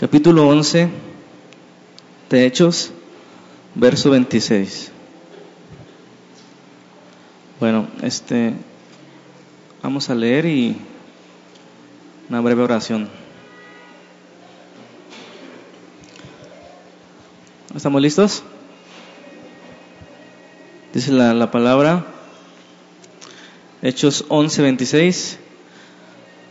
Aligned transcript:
capítulo 0.00 0.48
11 0.48 0.88
de 2.30 2.46
Hechos, 2.46 2.90
verso 3.74 4.08
26. 4.08 4.90
Bueno, 7.60 7.86
este, 8.00 8.54
vamos 9.82 10.08
a 10.08 10.14
leer 10.14 10.46
y 10.46 10.74
una 12.30 12.40
breve 12.40 12.62
oración. 12.62 13.10
¿Estamos 17.76 18.00
listos? 18.00 18.42
Dice 20.94 21.12
la, 21.12 21.34
la 21.34 21.50
palabra, 21.50 22.06
Hechos 23.82 24.24
11, 24.30 24.62
26. 24.62 25.38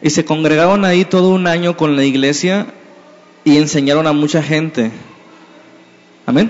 Y 0.04 0.12
se 0.12 0.24
congregaron 0.24 0.86
ahí 0.86 1.04
todo 1.04 1.30
un 1.30 1.48
año 1.48 1.76
con 1.76 1.96
la 1.96 2.04
iglesia 2.06 2.76
y 3.44 3.58
enseñaron 3.58 4.08
a 4.08 4.14
mucha 4.14 4.42
gente. 4.44 4.92
Amén. 6.26 6.50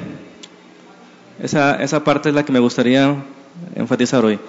Esa, 1.42 1.82
esa 1.82 2.04
parte 2.04 2.30
es 2.30 2.36
la 2.36 2.44
que 2.44 2.52
me 2.52 2.60
gustaría 2.60 3.16
enfatizar 3.76 4.26
hoy. 4.26 4.40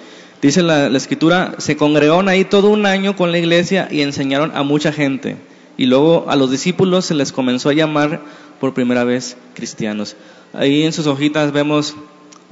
Dice 0.43 0.63
la, 0.63 0.87
escritura, 0.89 1.55
se 1.59 1.77
congregaron 1.77 2.29
ahí 2.29 2.45
todo 2.45 2.71
un 2.71 2.87
año 2.87 3.15
con 3.15 3.31
la 3.31 3.39
iglesia 3.39 3.89
y 3.91 4.01
enseñaron 4.01 4.53
a 4.55 4.63
mucha 4.63 4.91
gente. 4.91 5.37
Y 5.77 5.87
luego 5.87 6.27
a 6.29 6.37
los 6.37 6.51
discípulos 6.51 7.05
se 7.05 7.15
les 7.15 7.31
comenzó 7.31 7.69
a 7.69 7.75
llamar 7.75 8.23
por 8.59 8.73
primera 8.73 9.05
vez 9.05 9.37
cristianos. 9.55 10.17
Ahí 10.55 10.83
en 10.83 10.93
sus 10.93 11.07
hojitas 11.07 11.53
vemos 11.53 11.95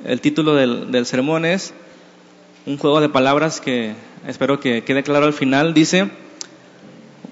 el 0.04 0.20
título 0.20 0.54
del, 0.54 0.90
del 0.92 1.06
sermón 1.06 1.44
es 1.44 1.72
un 2.66 2.76
juego 2.76 3.00
de 3.00 3.08
palabras 3.08 3.60
que 3.60 3.94
espero 4.26 4.60
que 4.60 4.84
quede 4.84 5.02
claro 5.02 5.26
al 5.26 5.32
final. 5.32 5.72
Dice, 5.72 6.10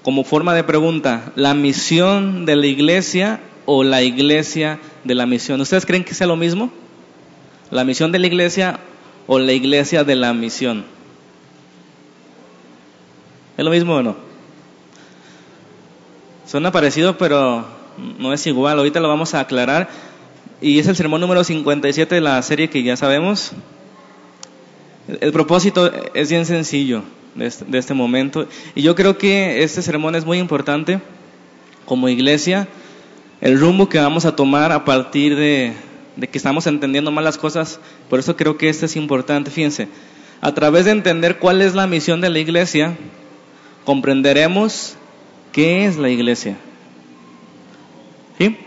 como 0.07 0.23
forma 0.23 0.53
de 0.55 0.63
pregunta, 0.63 1.33
¿la 1.35 1.53
misión 1.53 2.45
de 2.45 2.55
la 2.55 2.65
iglesia 2.65 3.41
o 3.65 3.83
la 3.83 4.03
iglesia 4.03 4.79
de 5.03 5.15
la 5.15 5.25
misión? 5.25 5.59
¿Ustedes 5.59 5.85
creen 5.85 6.05
que 6.05 6.13
sea 6.13 6.27
lo 6.27 6.37
mismo? 6.37 6.71
¿La 7.71 7.83
misión 7.83 8.13
de 8.13 8.19
la 8.19 8.27
iglesia 8.27 8.79
o 9.27 9.37
la 9.37 9.51
iglesia 9.51 10.05
de 10.05 10.15
la 10.15 10.33
misión? 10.33 10.85
¿Es 13.57 13.65
lo 13.65 13.69
mismo 13.69 13.95
o 13.95 14.01
no? 14.01 14.15
Suena 16.45 16.71
parecido, 16.71 17.17
pero 17.17 17.65
no 18.17 18.31
es 18.31 18.47
igual. 18.47 18.77
Ahorita 18.77 19.01
lo 19.01 19.09
vamos 19.09 19.33
a 19.33 19.41
aclarar. 19.41 19.89
Y 20.61 20.79
es 20.79 20.87
el 20.87 20.95
sermón 20.95 21.19
número 21.19 21.43
57 21.43 22.15
de 22.15 22.21
la 22.21 22.41
serie 22.43 22.69
que 22.69 22.81
ya 22.81 22.95
sabemos. 22.95 23.51
El 25.19 25.33
propósito 25.33 25.91
es 26.13 26.29
bien 26.29 26.45
sencillo 26.45 27.03
de 27.37 27.45
este, 27.47 27.65
de 27.65 27.77
este, 27.77 27.93
momento. 27.93 28.47
Y 28.75 28.81
yo 28.81 28.95
creo 28.95 29.17
que 29.17 29.63
este 29.63 29.81
sermón 29.81 30.15
es 30.15 30.25
muy 30.25 30.39
importante 30.39 30.99
como 31.85 32.09
iglesia. 32.09 32.67
El 33.39 33.59
rumbo 33.59 33.87
que 33.87 33.99
vamos 33.99 34.25
a 34.25 34.35
tomar 34.35 34.71
a 34.71 34.83
partir 34.83 35.35
de, 35.35 35.73
de 36.17 36.27
que 36.27 36.37
estamos 36.37 36.67
entendiendo 36.67 37.11
mal 37.11 37.23
las 37.23 37.37
cosas. 37.37 37.79
Por 38.09 38.19
eso 38.19 38.35
creo 38.35 38.57
que 38.57 38.67
este 38.67 38.87
es 38.87 38.95
importante. 38.95 39.51
Fíjense, 39.51 39.87
a 40.41 40.53
través 40.53 40.85
de 40.85 40.91
entender 40.91 41.37
cuál 41.37 41.61
es 41.61 41.73
la 41.73 41.87
misión 41.87 42.19
de 42.19 42.29
la 42.29 42.39
iglesia, 42.39 42.97
comprenderemos 43.85 44.97
qué 45.51 45.85
es 45.85 45.97
la 45.97 46.09
iglesia. 46.09 46.57
¿Sí? 48.37 48.57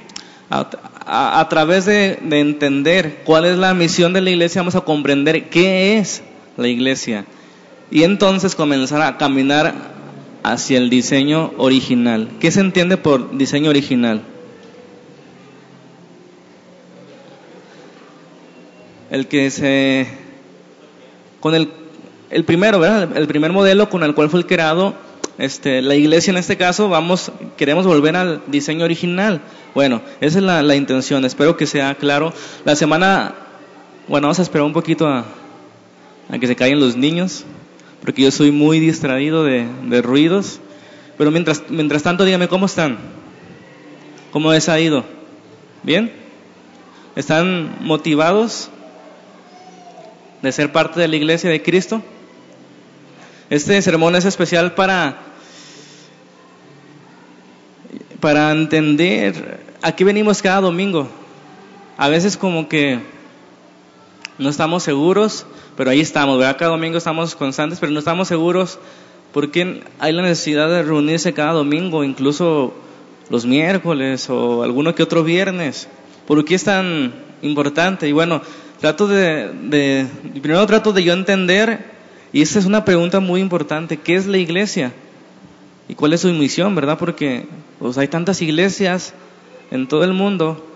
A, 0.48 1.46
través 1.48 1.86
de, 1.86 2.18
entender 2.30 3.20
cuál 3.24 3.44
es 3.44 3.56
la 3.56 3.72
misión 3.72 4.12
de 4.12 4.20
la 4.20 4.30
iglesia, 4.30 4.62
vamos 4.62 4.74
a 4.74 4.80
comprender 4.80 5.48
qué 5.48 5.98
es 5.98 6.22
la 6.56 6.66
iglesia. 6.66 7.24
Y 7.90 8.04
entonces 8.04 8.54
comenzar 8.54 9.02
a 9.02 9.18
caminar 9.18 9.74
hacia 10.42 10.78
el 10.78 10.90
diseño 10.90 11.52
original. 11.58 12.28
¿Qué 12.40 12.50
se 12.50 12.60
entiende 12.60 12.96
por 12.96 13.36
diseño 13.36 13.70
original? 13.70 14.22
El 19.10 19.26
que 19.26 19.50
se... 19.50 20.06
Con 21.40 21.54
el, 21.54 21.70
el 22.30 22.44
primero, 22.44 22.78
¿verdad? 22.78 23.16
El 23.16 23.26
primer 23.26 23.52
modelo 23.52 23.90
con 23.90 24.02
el 24.02 24.14
cual 24.14 24.30
fue 24.30 24.46
creado 24.46 24.94
este, 25.40 25.80
la 25.80 25.94
iglesia 25.94 26.32
en 26.32 26.36
este 26.36 26.58
caso, 26.58 26.90
vamos, 26.90 27.32
queremos 27.56 27.86
volver 27.86 28.14
al 28.14 28.42
diseño 28.48 28.84
original. 28.84 29.40
Bueno, 29.74 30.02
esa 30.20 30.38
es 30.38 30.44
la, 30.44 30.62
la, 30.62 30.76
intención, 30.76 31.24
espero 31.24 31.56
que 31.56 31.66
sea 31.66 31.94
claro. 31.94 32.34
La 32.66 32.76
semana, 32.76 33.34
bueno, 34.06 34.26
vamos 34.26 34.38
a 34.38 34.42
esperar 34.42 34.66
un 34.66 34.74
poquito 34.74 35.08
a, 35.08 35.24
a 36.28 36.38
que 36.38 36.46
se 36.46 36.56
caigan 36.56 36.78
los 36.78 36.94
niños, 36.94 37.46
porque 38.00 38.22
yo 38.22 38.30
soy 38.30 38.50
muy 38.50 38.80
distraído 38.80 39.44
de, 39.44 40.02
ruidos. 40.02 40.60
Pero 41.18 41.30
mientras, 41.30 41.64
mientras 41.68 42.02
tanto, 42.02 42.24
dígame, 42.24 42.48
¿cómo 42.48 42.66
están? 42.66 42.98
¿Cómo 44.32 44.52
les 44.52 44.68
ha 44.68 44.80
ido? 44.80 45.04
¿Bien? 45.82 46.12
¿Están 47.14 47.76
motivados 47.80 48.70
de 50.40 50.52
ser 50.52 50.72
parte 50.72 51.00
de 51.00 51.08
la 51.08 51.16
iglesia 51.16 51.50
de 51.50 51.62
Cristo? 51.62 52.02
Este 53.50 53.82
sermón 53.82 54.14
es 54.14 54.24
especial 54.24 54.74
para, 54.74 55.18
para 58.20 58.52
entender 58.52 59.60
a 59.82 59.92
qué 59.92 60.04
venimos 60.04 60.40
cada 60.40 60.60
domingo. 60.60 61.08
A 61.98 62.08
veces 62.08 62.36
como 62.36 62.68
que 62.68 63.00
no 64.40 64.48
estamos 64.48 64.82
seguros, 64.82 65.46
pero 65.76 65.90
ahí 65.90 66.00
estamos, 66.00 66.38
¿verdad? 66.38 66.56
Cada 66.58 66.70
domingo 66.72 66.96
estamos 66.96 67.36
constantes, 67.36 67.78
pero 67.78 67.92
no 67.92 67.98
estamos 67.98 68.26
seguros 68.26 68.78
porque 69.32 69.82
hay 69.98 70.12
la 70.12 70.22
necesidad 70.22 70.68
de 70.68 70.82
reunirse 70.82 71.34
cada 71.34 71.52
domingo, 71.52 72.02
incluso 72.02 72.72
los 73.28 73.44
miércoles 73.44 74.28
o 74.30 74.62
alguno 74.62 74.94
que 74.94 75.02
otro 75.02 75.22
viernes. 75.22 75.88
¿Por 76.26 76.44
qué 76.44 76.54
es 76.54 76.64
tan 76.64 77.12
importante? 77.42 78.08
Y 78.08 78.12
bueno, 78.12 78.40
trato 78.80 79.06
de, 79.06 80.06
primero 80.40 80.66
trato 80.66 80.92
de 80.94 81.04
yo 81.04 81.12
entender, 81.12 81.84
y 82.32 82.40
esta 82.40 82.58
es 82.58 82.64
una 82.64 82.84
pregunta 82.84 83.20
muy 83.20 83.42
importante, 83.42 83.98
¿qué 83.98 84.16
es 84.16 84.26
la 84.26 84.38
iglesia? 84.38 84.92
¿Y 85.86 85.94
cuál 85.94 86.14
es 86.14 86.22
su 86.22 86.28
misión, 86.28 86.74
verdad? 86.74 86.98
Porque 86.98 87.46
pues, 87.78 87.98
hay 87.98 88.08
tantas 88.08 88.40
iglesias 88.40 89.12
en 89.70 89.86
todo 89.86 90.02
el 90.02 90.14
mundo 90.14 90.69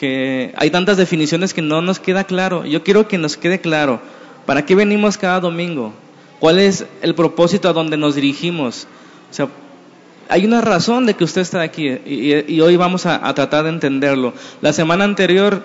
que 0.00 0.54
hay 0.56 0.70
tantas 0.70 0.96
definiciones 0.96 1.52
que 1.52 1.60
no 1.60 1.82
nos 1.82 2.00
queda 2.00 2.24
claro. 2.24 2.64
Yo 2.64 2.82
quiero 2.82 3.06
que 3.06 3.18
nos 3.18 3.36
quede 3.36 3.60
claro, 3.60 4.00
¿para 4.46 4.64
qué 4.64 4.74
venimos 4.74 5.18
cada 5.18 5.40
domingo? 5.40 5.92
¿Cuál 6.38 6.58
es 6.58 6.86
el 7.02 7.14
propósito 7.14 7.68
a 7.68 7.74
donde 7.74 7.98
nos 7.98 8.14
dirigimos? 8.14 8.86
O 9.30 9.34
sea, 9.34 9.48
hay 10.30 10.46
una 10.46 10.62
razón 10.62 11.04
de 11.04 11.12
que 11.12 11.24
usted 11.24 11.42
está 11.42 11.60
aquí 11.60 11.86
y, 11.86 12.60
hoy 12.62 12.76
vamos 12.76 13.04
a, 13.04 13.28
a, 13.28 13.34
tratar 13.34 13.64
de 13.64 13.68
entenderlo. 13.68 14.32
La 14.62 14.72
semana 14.72 15.04
anterior 15.04 15.62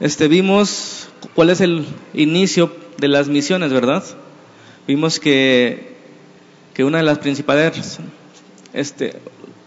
este, 0.00 0.26
vimos 0.26 1.10
cuál 1.34 1.50
es 1.50 1.60
el 1.60 1.84
inicio 2.14 2.74
de 2.96 3.08
las 3.08 3.28
misiones, 3.28 3.74
¿verdad? 3.74 4.02
Vimos 4.88 5.20
que, 5.20 5.96
que 6.72 6.82
una 6.82 6.96
de 6.96 7.04
las 7.04 7.18
principales 7.18 7.98
este, 8.72 9.18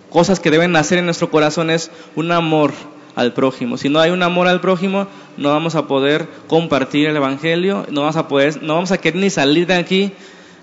cosas 0.09 0.39
que 0.39 0.49
deben 0.49 0.71
nacer 0.71 0.97
en 0.97 1.05
nuestro 1.05 1.29
corazón 1.29 1.69
es 1.69 1.91
un 2.15 2.31
amor 2.31 2.73
al 3.19 3.33
prójimo. 3.33 3.77
Si 3.77 3.89
no 3.89 3.99
hay 3.99 4.11
un 4.11 4.23
amor 4.23 4.47
al 4.47 4.61
prójimo, 4.61 5.07
no 5.35 5.49
vamos 5.49 5.75
a 5.75 5.87
poder 5.87 6.27
compartir 6.47 7.07
el 7.07 7.17
evangelio, 7.17 7.85
no 7.91 8.01
vamos 8.01 8.15
a 8.15 8.29
poder, 8.29 8.63
no 8.63 8.75
vamos 8.75 8.93
a 8.93 8.97
querer 8.97 9.19
ni 9.19 9.29
salir 9.29 9.67
de 9.67 9.73
aquí 9.73 10.13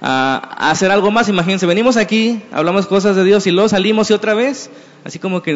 a, 0.00 0.70
hacer 0.70 0.90
algo 0.90 1.10
más. 1.10 1.28
Imagínense, 1.28 1.66
venimos 1.66 1.98
aquí, 1.98 2.40
hablamos 2.52 2.86
cosas 2.86 3.14
de 3.14 3.24
Dios 3.24 3.46
y 3.46 3.50
luego 3.50 3.68
salimos 3.68 4.10
y 4.10 4.14
otra 4.14 4.32
vez, 4.32 4.70
así 5.04 5.18
como 5.18 5.42
que 5.42 5.54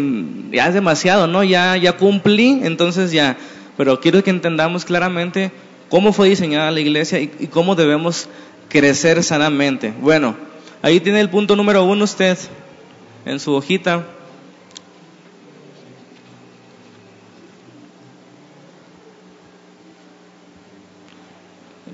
ya 0.53 0.69
es 0.69 0.75
demasiado, 0.75 1.27
¿no? 1.27 1.43
Ya, 1.43 1.75
ya 1.79 1.97
cumplí, 1.97 2.61
entonces 2.65 3.13
ya. 3.13 3.39
Pero 3.79 3.99
quiero 4.01 4.23
que 4.23 4.29
entendamos 4.29 4.85
claramente 4.85 5.53
cómo 5.89 6.13
fue 6.13 6.29
diseñada 6.29 6.71
la 6.71 6.81
iglesia 6.81 7.19
y, 7.19 7.31
y 7.41 7.47
cómo 7.47 7.77
debemos 7.77 8.29
crecer 8.69 9.23
sanamente. 9.23 9.95
Bueno, 10.03 10.37
ahí 10.83 11.01
tiene 11.01 11.23
el 11.23 11.31
punto 11.31 11.57
número 11.57 11.83
uno 11.83 12.05
usted 12.05 12.37
en 13.25 13.41
su 13.41 13.55
hojita. 13.55 14.05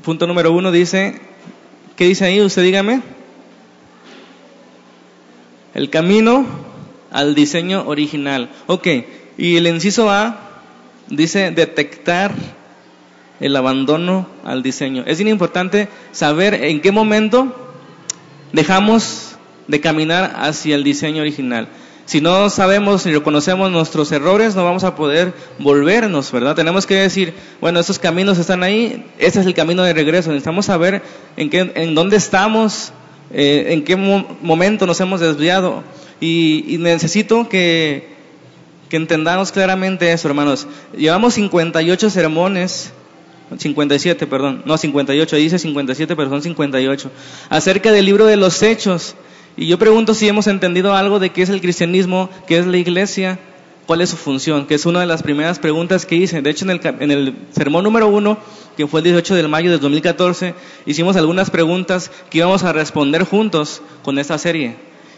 Punto 0.07 0.29
número 0.29 0.53
uno 0.53 0.71
dice, 0.71 1.21
¿qué 1.97 2.05
dice 2.05 2.27
ahí? 2.27 2.41
Usted 2.41 2.63
dígame. 2.63 3.03
El 5.75 5.91
camino 5.91 6.47
al 7.11 7.35
diseño 7.35 7.83
original. 7.89 8.49
Ok, 8.69 8.87
y 9.37 9.57
el 9.57 9.67
inciso 9.67 10.09
A 10.09 10.61
dice 11.09 11.51
detectar 11.51 12.33
el 13.41 13.57
abandono 13.57 14.29
al 14.45 14.63
diseño. 14.63 15.03
Es 15.09 15.19
bien 15.19 15.27
importante 15.27 15.89
saber 16.13 16.55
en 16.55 16.81
qué 16.81 16.93
momento 16.93 17.75
dejamos 18.53 19.37
de 19.67 19.81
caminar 19.81 20.37
hacia 20.37 20.77
el 20.77 20.85
diseño 20.85 21.23
original. 21.23 21.67
Si 22.07 22.21
no 22.21 22.49
sabemos 22.51 23.05
ni 23.05 23.13
reconocemos 23.13 23.71
nuestros 23.71 24.13
errores, 24.13 24.55
no 24.55 24.65
vamos 24.65 24.85
a 24.85 24.95
poder 24.95 25.35
volvernos, 25.59 26.31
¿verdad? 26.31 26.55
Tenemos 26.55 26.87
que 26.87 26.95
decir, 26.95 27.35
bueno, 27.61 27.81
estos 27.81 27.99
caminos 27.99 28.39
están 28.39 28.63
ahí, 28.63 29.05
este 29.19 29.41
es 29.41 29.47
el 29.47 29.55
camino 29.55 29.83
de 29.83 29.93
regreso. 29.93 30.31
Necesitamos 30.31 30.67
saber 30.67 31.03
en, 31.37 31.51
qué, 31.51 31.73
en 31.75 31.97
dónde 31.97 32.17
estamos, 32.17 32.93
eh, 33.33 33.67
en 33.71 33.83
qué 33.83 33.97
mo 33.97 34.39
momento 34.41 34.87
nos 34.87 35.01
hemos 35.01 35.19
desviado. 35.21 35.83
Y, 36.21 36.65
y 36.69 36.79
necesito 36.79 37.49
que, 37.49 38.09
que 38.89 38.97
entendamos 38.97 39.51
claramente 39.51 40.13
eso, 40.13 40.29
hermanos. 40.29 40.69
Llevamos 40.97 41.35
58 41.35 42.09
sermones 42.09 42.93
57, 43.57 44.27
perdón, 44.27 44.63
no 44.65 44.77
58, 44.77 45.37
dice 45.37 45.59
57, 45.59 46.17
pero 46.17 46.29
son 46.29 46.43
58, 46.43 47.11
acerca 47.49 47.93
del 47.93 48.05
libro 48.05 48.27
de 48.27 48.37
los 48.37 48.63
hechos. 48.63 49.15
Y 49.57 49.67
yo 49.67 49.79
pregunto 49.79 50.15
si 50.15 50.29
hemos 50.29 50.47
entendido 50.47 50.95
algo 50.95 51.19
de 51.19 51.31
qué 51.31 51.43
es 51.43 51.49
el 51.49 51.61
cristianismo, 51.61 52.29
qué 52.47 52.59
es 52.59 52.67
la 52.67 52.77
iglesia, 52.77 53.39
cuál 53.87 54.03
es 54.03 54.11
su 54.11 54.17
función, 54.17 54.67
que 54.67 54.75
es 54.75 54.85
una 54.85 55.01
de 55.01 55.07
las 55.07 55.23
primeras 55.23 55.59
preguntas 55.59 56.05
que 56.05 56.17
hice. 56.17 56.43
De 56.43 56.51
hecho, 56.51 56.65
en 56.65 56.73
el, 56.73 57.11
el 57.11 57.35
sermón 57.53 57.85
número 57.85 58.09
uno, 58.09 58.37
que 58.77 58.87
fue 58.87 59.01
el 59.01 59.05
18 59.05 59.35
de 59.35 59.49
mayo 59.49 59.71
de 59.71 59.79
2014, 59.79 60.55
hicimos 60.85 61.17
algunas 61.17 61.51
preguntas 61.51 62.11
que 62.29 62.39
íbamos 62.39 62.65
a 62.65 62.73
responder 62.73 63.25
juntos 63.25 63.81
con 64.03 64.19
esta 64.19 64.37
serie. 64.37 64.77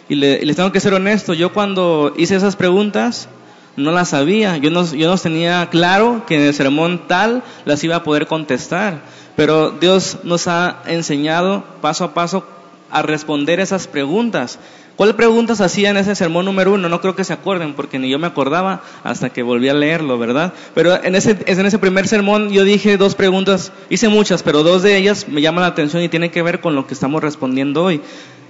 Y 0.09 0.15
les 0.15 0.57
tengo 0.57 0.73
que 0.73 0.81
ser 0.81 0.95
honesto, 0.95 1.35
yo 1.35 1.53
cuando 1.53 2.15
hice 2.17 2.37
esas 2.37 2.57
preguntas, 2.57 3.29
no 3.77 3.93
las 3.93 4.11
sabía. 4.11 4.57
Yo 4.57 4.71
no, 4.71 4.85
yo 4.95 5.09
no 5.09 5.17
tenía 5.17 5.69
claro 5.71 6.25
que 6.27 6.37
en 6.37 6.43
el 6.43 6.55
sermón 6.55 7.07
tal 7.07 7.43
las 7.65 7.83
iba 7.85 7.97
a 7.97 8.03
poder 8.03 8.27
contestar. 8.27 9.03
Pero 9.37 9.71
Dios 9.71 10.19
nos 10.25 10.49
ha 10.49 10.83
enseñado 10.87 11.65
paso 11.81 12.05
a 12.05 12.15
paso 12.15 12.45
a 12.91 13.03
responder 13.03 13.61
esas 13.61 13.87
preguntas. 13.87 14.59
¿Cuáles 14.99 15.15
preguntas 15.15 15.61
hacía 15.61 15.91
en 15.91 15.97
ese 15.97 16.17
sermón 16.17 16.45
número 16.45 16.73
uno? 16.73 16.89
No 16.89 17.01
creo 17.01 17.15
que 17.15 17.23
se 17.23 17.33
acuerden, 17.33 17.75
porque 17.75 18.01
ni 18.01 18.11
yo 18.11 18.19
me 18.19 18.27
acordaba 18.27 18.83
hasta 19.05 19.31
que 19.31 19.45
volví 19.45 19.69
a 19.69 19.75
leerlo, 19.75 20.19
¿verdad? 20.19 20.53
Pero 20.75 21.01
en 21.05 21.15
ese, 21.15 21.39
en 21.47 21.65
ese 21.65 21.79
primer 21.79 22.09
sermón 22.09 22.51
yo 22.51 22.65
dije 22.65 22.97
dos 22.97 23.15
preguntas, 23.15 23.71
hice 23.91 24.09
muchas, 24.09 24.43
pero 24.43 24.65
dos 24.65 24.83
de 24.83 24.97
ellas 24.97 25.29
me 25.29 25.41
llaman 25.41 25.63
la 25.63 25.69
atención 25.69 26.03
y 26.03 26.09
tienen 26.09 26.33
que 26.33 26.43
ver 26.43 26.61
con 26.61 26.75
lo 26.75 26.89
que 26.89 26.95
estamos 26.95 27.23
respondiendo 27.23 27.85
hoy. 27.85 28.01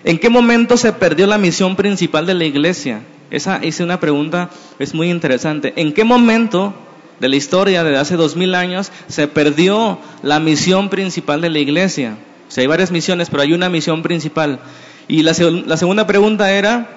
¿En 0.05 0.19
qué 0.19 0.31
momento 0.31 0.79
se 0.79 0.95
perdió 0.95 1.27
la 1.27 1.37
misión 1.37 1.77
principal 1.77 2.25
de 2.25 2.33
la 2.33 2.47
iglesia? 2.47 3.03
Esa 3.31 3.63
hice 3.63 3.85
una 3.85 4.01
pregunta, 4.01 4.49
es 4.79 4.95
muy 4.95 5.11
interesante. 5.11 5.75
¿En 5.77 5.93
qué 5.93 6.05
momento 6.05 6.73
de 7.21 7.29
la 7.29 7.37
historia 7.37 7.85
de 7.85 7.99
hace 7.99 8.17
dos 8.17 8.37
mil 8.37 8.55
años 8.55 8.91
se 9.09 9.29
perdió 9.29 9.99
la 10.23 10.41
misión 10.41 10.89
principal 10.89 11.43
de 11.43 11.51
la 11.51 11.59
iglesia? 11.59 12.17
O 12.49 12.51
sea, 12.51 12.63
hay 12.63 12.67
varias 12.67 12.91
misiones, 12.91 13.29
pero 13.31 13.43
hay 13.43 13.53
una 13.53 13.69
misión 13.69 14.03
principal. 14.03 14.61
Y 15.07 15.23
la, 15.23 15.33
la 15.67 15.77
segunda 15.77 16.07
pregunta 16.07 16.51
era, 16.51 16.89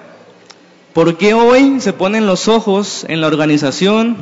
¿por 0.92 1.18
qué 1.18 1.34
hoy 1.34 1.80
se 1.80 1.92
ponen 1.92 2.26
los 2.26 2.48
ojos 2.48 3.04
en 3.08 3.20
la 3.20 3.26
organización, 3.26 4.16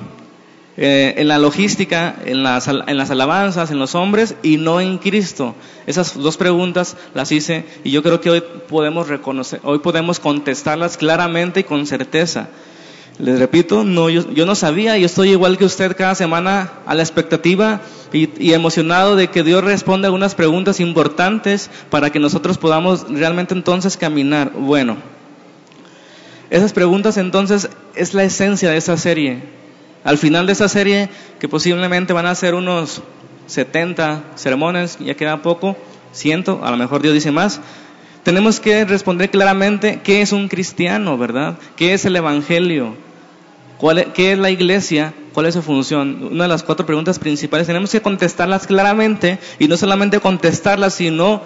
eh, 0.76 1.14
en 1.16 1.28
la 1.28 1.38
logística, 1.38 2.16
en 2.24 2.42
las, 2.42 2.68
en 2.68 2.96
las 2.96 3.10
alabanzas, 3.10 3.70
en 3.70 3.78
los 3.78 3.94
hombres 3.94 4.34
y 4.42 4.56
no 4.56 4.80
en 4.80 4.98
Cristo? 4.98 5.54
Esas 5.86 6.16
dos 6.16 6.36
preguntas 6.36 6.96
las 7.14 7.30
hice 7.32 7.64
y 7.84 7.90
yo 7.90 8.02
creo 8.02 8.20
que 8.20 8.30
hoy 8.30 8.42
podemos 8.68 9.08
reconocer, 9.08 9.60
hoy 9.62 9.78
podemos 9.78 10.18
contestarlas 10.18 10.96
claramente 10.96 11.60
y 11.60 11.64
con 11.64 11.86
certeza. 11.86 12.48
Les 13.20 13.38
repito, 13.38 13.84
no, 13.84 14.08
yo, 14.08 14.46
no 14.46 14.54
sabía, 14.54 14.96
yo 14.96 15.04
estoy 15.04 15.30
igual 15.30 15.58
que 15.58 15.66
usted 15.66 15.94
cada 15.94 16.14
semana 16.14 16.72
a 16.86 16.94
la 16.94 17.02
expectativa 17.02 17.82
y, 18.14 18.30
y, 18.42 18.54
emocionado 18.54 19.14
de 19.14 19.28
que 19.28 19.42
Dios 19.42 19.62
responda 19.62 20.06
algunas 20.06 20.34
preguntas 20.34 20.80
importantes 20.80 21.70
para 21.90 22.08
que 22.08 22.18
nosotros 22.18 22.56
podamos 22.56 23.04
realmente 23.10 23.52
entonces 23.52 23.98
caminar. 23.98 24.52
Bueno, 24.52 24.96
esas 26.48 26.72
preguntas 26.72 27.18
entonces 27.18 27.68
es 27.94 28.14
la 28.14 28.24
esencia 28.24 28.70
de 28.70 28.78
esa 28.78 28.96
serie. 28.96 29.42
Al 30.02 30.16
final 30.16 30.46
de 30.46 30.52
esa 30.52 30.68
serie, 30.68 31.10
que 31.38 31.46
posiblemente 31.46 32.14
van 32.14 32.24
a 32.24 32.34
ser 32.34 32.54
unos 32.54 33.02
70 33.48 34.22
sermones, 34.36 34.98
ya 34.98 35.14
queda 35.14 35.42
poco, 35.42 35.76
ciento, 36.12 36.60
a 36.64 36.70
lo 36.70 36.78
mejor 36.78 37.02
Dios 37.02 37.12
dice 37.12 37.32
más, 37.32 37.60
tenemos 38.22 38.60
que 38.60 38.86
responder 38.86 39.30
claramente 39.30 40.00
qué 40.02 40.22
es 40.22 40.32
un 40.32 40.48
cristiano, 40.48 41.18
¿verdad? 41.18 41.58
¿Qué 41.76 41.92
es 41.92 42.06
el 42.06 42.16
Evangelio? 42.16 43.09
¿Cuál 43.80 44.12
¿Qué 44.12 44.32
es 44.32 44.38
la 44.38 44.50
iglesia? 44.50 45.14
¿Cuál 45.32 45.46
es 45.46 45.54
su 45.54 45.62
función? 45.62 46.28
Una 46.32 46.44
de 46.44 46.48
las 46.48 46.62
cuatro 46.62 46.84
preguntas 46.84 47.18
principales. 47.18 47.66
Tenemos 47.66 47.90
que 47.90 48.02
contestarlas 48.02 48.66
claramente 48.66 49.38
y 49.58 49.68
no 49.68 49.76
solamente 49.78 50.20
contestarlas, 50.20 50.92
sino 50.92 51.40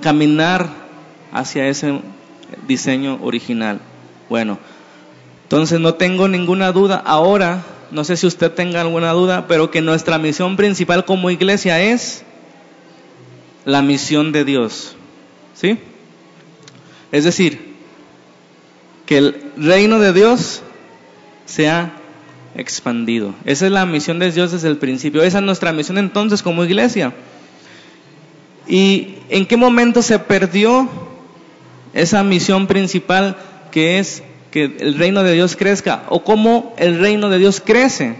caminar 0.00 0.68
hacia 1.32 1.66
ese 1.66 1.98
diseño 2.68 3.18
original. 3.20 3.80
Bueno, 4.28 4.60
entonces 5.42 5.80
no 5.80 5.94
tengo 5.94 6.28
ninguna 6.28 6.70
duda 6.70 7.02
ahora, 7.04 7.64
no 7.90 8.04
sé 8.04 8.16
si 8.16 8.28
usted 8.28 8.52
tenga 8.52 8.80
alguna 8.80 9.10
duda, 9.10 9.46
pero 9.48 9.72
que 9.72 9.80
nuestra 9.80 10.18
misión 10.18 10.56
principal 10.56 11.04
como 11.04 11.30
iglesia 11.30 11.80
es 11.80 12.22
la 13.64 13.82
misión 13.82 14.30
de 14.30 14.44
Dios. 14.44 14.94
¿Sí? 15.54 15.80
Es 17.10 17.24
decir, 17.24 17.74
que 19.04 19.18
el 19.18 19.52
reino 19.56 19.98
de 19.98 20.12
Dios 20.12 20.62
sea 21.46 21.92
expandido. 22.56 23.34
Esa 23.44 23.66
es 23.66 23.72
la 23.72 23.86
misión 23.86 24.18
de 24.18 24.30
Dios 24.30 24.52
desde 24.52 24.68
el 24.68 24.78
principio. 24.78 25.22
Esa 25.22 25.38
es 25.38 25.44
nuestra 25.44 25.72
misión 25.72 25.98
entonces 25.98 26.42
como 26.42 26.64
iglesia. 26.64 27.12
¿Y 28.66 29.16
en 29.28 29.46
qué 29.46 29.56
momento 29.56 30.02
se 30.02 30.18
perdió 30.18 30.88
esa 31.94 32.22
misión 32.22 32.66
principal 32.66 33.36
que 33.70 33.98
es 33.98 34.22
que 34.50 34.76
el 34.78 34.96
reino 34.96 35.24
de 35.24 35.32
Dios 35.32 35.56
crezca 35.56 36.04
o 36.10 36.22
cómo 36.22 36.74
el 36.76 37.00
reino 37.00 37.28
de 37.28 37.38
Dios 37.38 37.60
crece. 37.60 38.16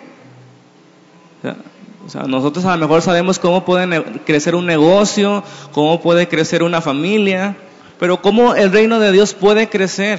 O 2.04 2.10
sea, 2.10 2.24
nosotros 2.24 2.64
a 2.64 2.76
lo 2.76 2.88
mejor 2.88 3.02
sabemos 3.02 3.38
cómo 3.38 3.64
puede 3.64 4.02
crecer 4.26 4.54
un 4.56 4.66
negocio, 4.66 5.44
cómo 5.72 6.00
puede 6.00 6.26
crecer 6.26 6.62
una 6.62 6.80
familia, 6.80 7.56
pero 8.00 8.20
cómo 8.20 8.54
el 8.54 8.72
reino 8.72 8.98
de 8.98 9.12
Dios 9.12 9.32
puede 9.32 9.68
crecer. 9.68 10.18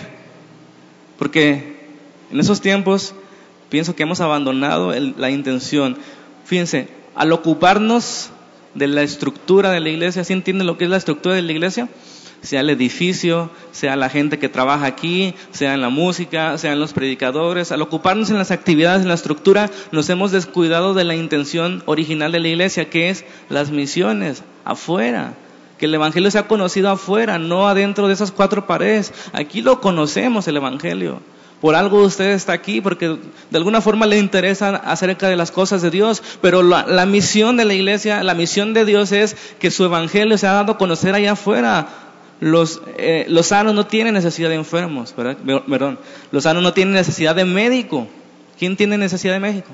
Porque 1.19 1.74
en 2.31 2.39
esos 2.39 2.61
tiempos 2.61 3.13
pienso 3.69 3.95
que 3.95 4.03
hemos 4.03 4.21
abandonado 4.21 4.93
la 5.17 5.29
intención. 5.29 5.97
Fíjense, 6.45 6.87
al 7.15 7.31
ocuparnos 7.31 8.29
de 8.73 8.87
la 8.87 9.01
estructura 9.01 9.71
de 9.71 9.79
la 9.79 9.89
iglesia, 9.89 10.23
¿sí 10.23 10.33
entienden 10.33 10.67
lo 10.67 10.77
que 10.77 10.85
es 10.85 10.89
la 10.89 10.97
estructura 10.97 11.35
de 11.35 11.41
la 11.41 11.51
iglesia? 11.51 11.89
sea 12.45 12.61
el 12.61 12.69
edificio, 12.69 13.49
sea 13.71 13.95
la 13.95 14.09
gente 14.09 14.39
que 14.39 14.49
trabaja 14.49 14.85
aquí, 14.85 15.33
sea 15.51 15.73
en 15.73 15.81
la 15.81 15.89
música, 15.89 16.57
sean 16.57 16.79
los 16.79 16.93
predicadores. 16.93 17.71
Al 17.71 17.81
ocuparnos 17.81 18.29
en 18.29 18.37
las 18.37 18.51
actividades, 18.51 19.01
en 19.01 19.07
la 19.07 19.15
estructura, 19.15 19.69
nos 19.91 20.09
hemos 20.09 20.31
descuidado 20.31 20.93
de 20.93 21.03
la 21.03 21.15
intención 21.15 21.83
original 21.85 22.31
de 22.31 22.39
la 22.39 22.47
iglesia, 22.47 22.89
que 22.89 23.09
es 23.09 23.25
las 23.49 23.71
misiones, 23.71 24.43
afuera. 24.63 25.33
Que 25.77 25.87
el 25.87 25.95
Evangelio 25.95 26.31
sea 26.31 26.47
conocido 26.47 26.89
afuera, 26.89 27.37
no 27.37 27.67
adentro 27.67 28.07
de 28.07 28.13
esas 28.13 28.31
cuatro 28.31 28.65
paredes. 28.65 29.13
Aquí 29.33 29.61
lo 29.61 29.81
conocemos, 29.81 30.47
el 30.47 30.57
Evangelio. 30.57 31.19
Por 31.65 31.75
algo 31.75 32.03
usted 32.03 32.33
está 32.33 32.53
aquí, 32.53 32.79
porque 32.79 33.07
de 33.07 33.57
alguna 33.57 33.81
forma 33.81 34.05
le 34.05 34.19
interesa 34.19 34.75
acerca 34.75 35.29
de 35.29 35.35
las 35.35 35.49
cosas 35.49 35.81
de 35.81 35.89
Dios, 35.89 36.21
pero 36.39 36.61
la, 36.61 36.85
la, 36.85 37.07
misión 37.07 37.57
de 37.57 37.65
la 37.65 37.73
iglesia, 37.73 38.21
la 38.21 38.35
misión 38.35 38.75
de 38.75 38.85
Dios 38.85 39.11
es 39.11 39.35
que 39.57 39.71
su 39.71 39.83
evangelio 39.83 40.37
se 40.37 40.45
ha 40.45 40.51
dado 40.51 40.73
a 40.73 40.77
conocer 40.77 41.15
allá 41.15 41.31
afuera, 41.31 41.87
los, 42.39 42.83
eh, 42.99 43.25
los 43.29 43.47
sanos 43.47 43.73
no 43.73 43.87
tienen 43.87 44.13
necesidad 44.13 44.49
de 44.49 44.55
enfermos, 44.57 45.15
¿verdad? 45.17 45.37
Perdón. 45.67 45.97
Los 46.29 46.43
sanos 46.43 46.61
no 46.61 46.71
tienen 46.71 46.93
necesidad 46.93 47.33
de 47.33 47.45
médico. 47.45 48.07
¿Quién 48.59 48.77
tiene 48.77 48.99
necesidad 48.99 49.33
de 49.33 49.39
médico? 49.39 49.71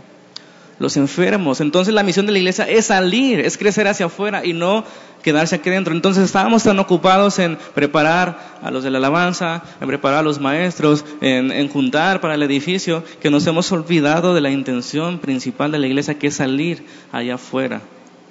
Los 0.81 0.97
enfermos. 0.97 1.61
Entonces 1.61 1.93
la 1.93 2.01
misión 2.01 2.25
de 2.25 2.31
la 2.31 2.39
iglesia 2.39 2.67
es 2.67 2.87
salir, 2.87 3.39
es 3.39 3.55
crecer 3.55 3.87
hacia 3.87 4.07
afuera 4.07 4.43
y 4.43 4.53
no 4.53 4.83
quedarse 5.21 5.53
aquí 5.53 5.69
dentro. 5.69 5.93
Entonces 5.93 6.23
estábamos 6.23 6.63
tan 6.63 6.79
ocupados 6.79 7.37
en 7.37 7.59
preparar 7.75 8.57
a 8.63 8.71
los 8.71 8.83
de 8.83 8.89
la 8.89 8.97
alabanza, 8.97 9.61
en 9.79 9.87
preparar 9.87 10.21
a 10.21 10.23
los 10.23 10.39
maestros, 10.39 11.05
en, 11.21 11.69
juntar 11.69 12.19
para 12.19 12.33
el 12.33 12.41
edificio, 12.41 13.03
que 13.21 13.29
nos 13.29 13.45
hemos 13.45 13.71
olvidado 13.71 14.33
de 14.33 14.41
la 14.41 14.49
intención 14.49 15.19
principal 15.19 15.71
de 15.71 15.77
la 15.77 15.85
iglesia, 15.85 16.17
que 16.17 16.25
es 16.25 16.37
salir 16.37 16.83
allá 17.11 17.35
afuera. 17.35 17.81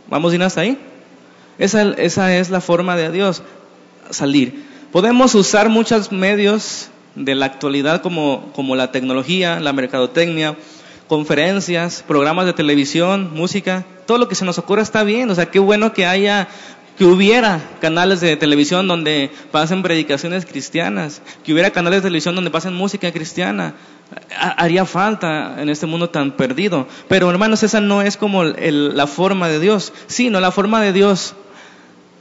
¿Vamos 0.08 0.34
a 0.34 0.44
hasta 0.44 0.62
ahí? 0.62 0.76
Esa, 1.56 1.82
esa 1.92 2.36
es 2.36 2.50
la 2.50 2.60
forma 2.60 2.96
de 2.96 3.12
Dios 3.12 3.44
salir. 4.10 4.64
Podemos 4.90 5.36
usar 5.36 5.68
muchos 5.68 6.10
medios 6.10 6.88
de 7.14 7.36
la 7.36 7.46
actualidad 7.46 8.02
como, 8.02 8.50
como 8.56 8.74
la 8.74 8.90
tecnología, 8.90 9.60
la 9.60 9.72
mercadotecnia, 9.72 10.56
conferencias, 11.10 12.04
programas 12.06 12.46
de 12.46 12.52
televisión, 12.52 13.30
música, 13.34 13.84
todo 14.06 14.16
lo 14.16 14.28
que 14.28 14.36
se 14.36 14.44
nos 14.44 14.58
ocurra 14.58 14.80
está 14.80 15.02
bien. 15.02 15.28
O 15.28 15.34
sea, 15.34 15.46
qué 15.46 15.58
bueno 15.58 15.92
que 15.92 16.06
haya, 16.06 16.46
que 16.96 17.04
hubiera 17.04 17.60
canales 17.80 18.20
de 18.20 18.36
televisión 18.36 18.86
donde 18.86 19.28
pasen 19.50 19.82
predicaciones 19.82 20.46
cristianas, 20.46 21.20
que 21.42 21.52
hubiera 21.52 21.72
canales 21.72 22.02
de 22.02 22.10
televisión 22.10 22.36
donde 22.36 22.52
pasen 22.52 22.74
música 22.74 23.10
cristiana. 23.10 23.74
Haría 24.38 24.84
falta 24.84 25.60
en 25.60 25.68
este 25.68 25.86
mundo 25.86 26.10
tan 26.10 26.30
perdido. 26.36 26.86
Pero 27.08 27.28
hermanos, 27.28 27.64
esa 27.64 27.80
no 27.80 28.02
es 28.02 28.16
como 28.16 28.44
la 28.44 29.06
forma 29.08 29.48
de 29.48 29.58
Dios, 29.58 29.92
sino 30.06 30.38
la 30.38 30.52
forma 30.52 30.80
de 30.80 30.92
Dios 30.92 31.34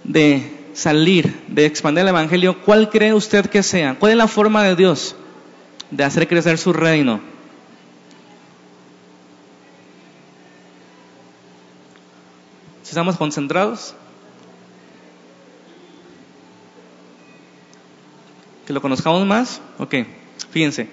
de 0.04 0.52
salir, 0.74 1.44
de 1.48 1.68
expandir 1.68 2.02
el 2.02 2.08
Evangelio, 2.08 2.58
¿cuál 2.66 2.90
cree 2.90 3.14
usted 3.14 3.52
que 3.52 3.62
sea? 3.62 3.98
¿Cuál 4.00 4.14
es 4.14 4.18
la 4.18 4.28
forma 4.28 4.64
de 4.64 4.76
Dios 4.76 5.16
de 5.92 6.04
hacer 6.04 6.28
crecer 6.28 6.58
su 6.58 6.74
reino? 6.74 7.38
¿Si 12.90 12.94
estamos 12.94 13.18
concentrados? 13.18 13.94
¿Que 18.66 18.74
lo 18.74 18.82
conozcamos 18.82 19.24
más? 19.28 19.62
Ok, 19.78 19.94
fíjense. 20.50 20.88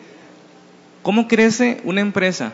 ¿Cómo 1.01 1.27
crece 1.27 1.81
una 1.85 2.03
empresa? 2.03 2.53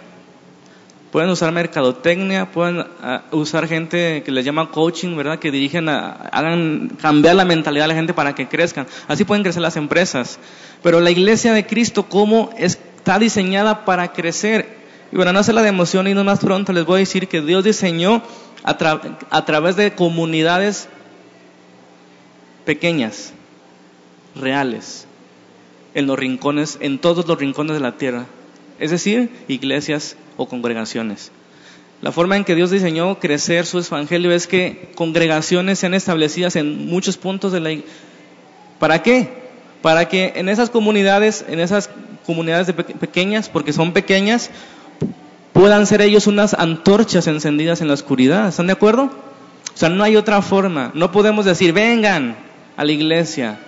Pueden 1.10 1.28
usar 1.28 1.50
mercadotecnia, 1.50 2.52
pueden 2.52 2.86
ah, 3.02 3.24
usar 3.32 3.66
gente 3.66 4.22
que 4.24 4.30
les 4.30 4.44
llama 4.44 4.70
coaching, 4.70 5.16
¿verdad? 5.16 5.40
Que 5.40 5.50
dirigen, 5.50 5.88
hagan 5.88 6.96
cambiar 7.00 7.34
la 7.34 7.44
mentalidad 7.44 7.86
de 7.86 7.88
la 7.88 7.94
gente 7.96 8.14
para 8.14 8.36
que 8.36 8.46
crezcan. 8.46 8.86
Así 9.08 9.24
pueden 9.24 9.42
crecer 9.42 9.60
las 9.60 9.76
empresas. 9.76 10.38
Pero 10.84 11.00
la 11.00 11.10
iglesia 11.10 11.52
de 11.52 11.66
Cristo, 11.66 12.04
¿cómo 12.08 12.50
está 12.56 13.18
diseñada 13.18 13.84
para 13.84 14.12
crecer? 14.12 14.82
Y 15.10 15.16
bueno, 15.16 15.32
no 15.32 15.40
hacer 15.40 15.56
la 15.56 15.62
de 15.62 15.68
emoción 15.68 16.06
y 16.06 16.14
no 16.14 16.22
más 16.22 16.38
pronto 16.38 16.72
les 16.72 16.86
voy 16.86 16.94
a 16.94 16.98
decir 17.00 17.26
que 17.26 17.40
Dios 17.40 17.64
diseñó 17.64 18.22
a, 18.64 18.76
a 19.30 19.44
través 19.44 19.76
de 19.76 19.94
comunidades 19.94 20.88
pequeñas, 22.64 23.32
reales, 24.34 25.06
en 25.94 26.06
los 26.06 26.18
rincones, 26.18 26.78
en 26.80 26.98
todos 26.98 27.26
los 27.26 27.38
rincones 27.38 27.74
de 27.74 27.80
la 27.80 27.96
tierra. 27.96 28.26
Es 28.78 28.90
decir, 28.90 29.30
iglesias 29.48 30.16
o 30.36 30.46
congregaciones. 30.46 31.30
La 32.00 32.10
forma 32.10 32.36
en 32.36 32.44
que 32.44 32.56
Dios 32.56 32.70
diseñó 32.70 33.20
crecer 33.20 33.64
su 33.64 33.78
evangelio 33.78 34.32
es 34.32 34.48
que 34.48 34.90
congregaciones 34.96 35.78
sean 35.78 35.94
establecidas 35.94 36.56
en 36.56 36.86
muchos 36.86 37.16
puntos 37.16 37.52
de 37.52 37.60
la 37.60 37.70
¿Para 38.80 39.02
qué? 39.02 39.28
Para 39.82 40.08
que 40.08 40.32
en 40.34 40.48
esas 40.48 40.68
comunidades, 40.68 41.44
en 41.48 41.60
esas 41.60 41.88
comunidades 42.26 42.72
pequeñas, 42.72 43.48
porque 43.48 43.72
son 43.72 43.92
pequeñas, 43.92 44.50
puedan 45.52 45.86
ser 45.86 46.00
ellos 46.02 46.26
unas 46.26 46.54
antorchas 46.54 47.26
encendidas 47.26 47.80
en 47.80 47.88
la 47.88 47.94
oscuridad. 47.94 48.48
¿Están 48.48 48.66
de 48.66 48.72
acuerdo? 48.72 49.04
O 49.04 49.76
sea, 49.76 49.88
no 49.88 50.04
hay 50.04 50.16
otra 50.16 50.42
forma. 50.42 50.90
No 50.94 51.12
podemos 51.12 51.44
decir, 51.44 51.72
vengan 51.72 52.36
a 52.76 52.84
la 52.84 52.92
iglesia, 52.92 53.58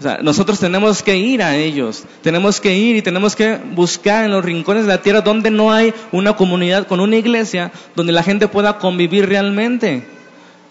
o 0.00 0.02
sea, 0.02 0.20
nosotros 0.22 0.58
tenemos 0.58 1.02
que 1.02 1.18
ir 1.18 1.42
a 1.42 1.56
ellos, 1.56 2.04
tenemos 2.22 2.58
que 2.58 2.74
ir 2.74 2.96
y 2.96 3.02
tenemos 3.02 3.36
que 3.36 3.58
buscar 3.74 4.24
en 4.24 4.30
los 4.30 4.42
rincones 4.42 4.84
de 4.84 4.88
la 4.88 5.02
tierra 5.02 5.20
donde 5.20 5.50
no 5.50 5.72
hay 5.72 5.92
una 6.10 6.36
comunidad 6.36 6.86
con 6.86 7.00
una 7.00 7.16
iglesia 7.16 7.70
donde 7.94 8.14
la 8.14 8.22
gente 8.22 8.48
pueda 8.48 8.78
convivir 8.78 9.28
realmente. 9.28 10.08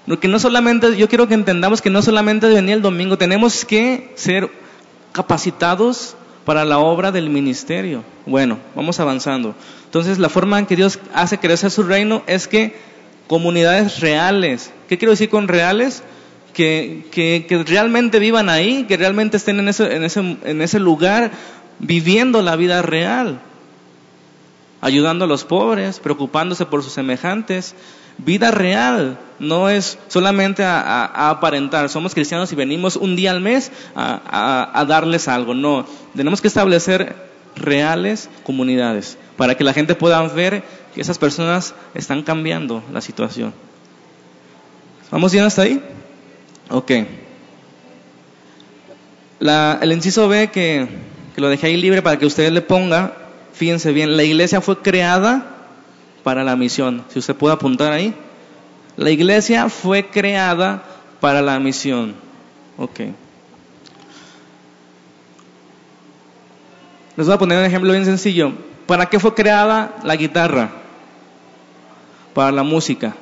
Porque 0.07 0.27
no 0.27 0.39
solamente, 0.39 0.97
yo 0.97 1.07
quiero 1.07 1.27
que 1.27 1.35
entendamos 1.35 1.79
que 1.79 1.91
no 1.91 2.01
solamente 2.01 2.47
venir 2.47 2.77
el 2.77 2.81
domingo, 2.81 3.19
tenemos 3.19 3.65
que 3.65 4.11
ser 4.15 4.49
capacitados 5.11 6.15
para 6.45 6.65
la 6.65 6.79
obra 6.79 7.11
del 7.11 7.29
ministerio. 7.29 8.03
Bueno, 8.25 8.57
vamos 8.75 8.99
avanzando. 8.99 9.55
Entonces, 9.85 10.19
la 10.19 10.29
forma 10.29 10.59
en 10.59 10.65
que 10.65 10.75
Dios 10.75 10.99
hace 11.13 11.37
crecer 11.37 11.71
su 11.71 11.83
reino 11.83 12.23
es 12.27 12.47
que 12.47 12.75
comunidades 13.27 13.99
reales. 13.99 14.71
¿Qué 14.87 14.97
quiero 14.97 15.11
decir 15.11 15.29
con 15.29 15.47
reales? 15.47 16.03
que, 16.53 17.63
realmente 17.67 18.19
vivan 18.19 18.49
ahí, 18.49 18.83
que 18.83 18.97
realmente 18.97 19.37
estén 19.37 19.59
en 19.59 19.69
ese, 19.69 19.95
en, 19.95 20.03
ese, 20.03 20.19
en 20.19 20.61
ese 20.61 20.79
lugar 20.79 21.31
viviendo 21.79 22.41
la 22.41 22.55
vida 22.55 22.81
real, 22.81 23.39
ayudando 24.81 25.25
a 25.25 25.27
los 25.27 25.45
pobres, 25.45 25.99
preocupándose 25.99 26.65
por 26.65 26.83
sus 26.83 26.93
semejantes. 26.93 27.75
Vida 28.25 28.51
real, 28.51 29.17
no 29.39 29.69
es 29.69 29.97
solamente 30.07 30.63
a, 30.63 31.29
aparentar, 31.29 31.89
somos 31.89 32.13
cristianos 32.13 32.51
y 32.51 32.55
venimos 32.55 32.95
un 32.95 33.15
día 33.15 33.31
al 33.31 33.41
mes 33.41 33.71
a, 33.95 34.85
darles 34.87 35.27
algo, 35.27 35.53
no, 35.53 35.85
tenemos 36.15 36.41
que 36.41 36.47
establecer 36.47 37.15
reales 37.55 38.29
comunidades 38.43 39.17
para 39.37 39.55
que 39.55 39.63
la 39.63 39.73
gente 39.73 39.95
pueda 39.95 40.21
ver 40.27 40.63
que 40.93 41.01
esas 41.01 41.17
personas 41.17 41.73
están 41.93 42.23
cambiando 42.23 42.83
la 42.91 43.01
situación. 43.01 43.53
¿Vamos 45.11 45.31
bien 45.31 45.45
hasta 45.45 45.63
ahí? 45.63 45.81
Ok. 46.69 46.91
el 49.41 49.91
inciso 49.91 50.27
B 50.27 50.49
que, 50.49 50.87
que 51.33 51.41
lo 51.41 51.49
dejé 51.49 51.67
ahí 51.67 51.77
libre 51.77 52.01
para 52.01 52.19
que 52.19 52.25
usted 52.25 52.51
le 52.51 52.61
ponga, 52.61 53.13
fíjense 53.53 53.91
bien, 53.91 54.17
la 54.17 54.23
iglesia 54.23 54.61
fue 54.61 54.79
creada 54.81 55.58
para 56.23 56.43
la 56.43 56.55
misión. 56.55 57.03
Si 57.09 57.19
usted 57.19 57.35
puede 57.35 57.53
apuntar 57.53 57.91
ahí. 57.91 58.13
La 58.97 59.11
iglesia 59.11 59.69
fue 59.69 60.07
creada 60.07 60.83
para 61.19 61.41
la 61.41 61.59
misión. 61.59 62.15
Ok. 62.77 62.99
Les 67.15 67.25
voy 67.25 67.35
a 67.35 67.37
poner 67.37 67.59
un 67.59 67.65
ejemplo 67.65 67.91
bien 67.91 68.05
sencillo. 68.05 68.53
¿Para 68.85 69.07
qué 69.07 69.19
fue 69.19 69.33
creada 69.33 69.95
la 70.03 70.15
guitarra? 70.15 70.71
Para 72.33 72.51
la 72.51 72.63
música. 72.63 73.15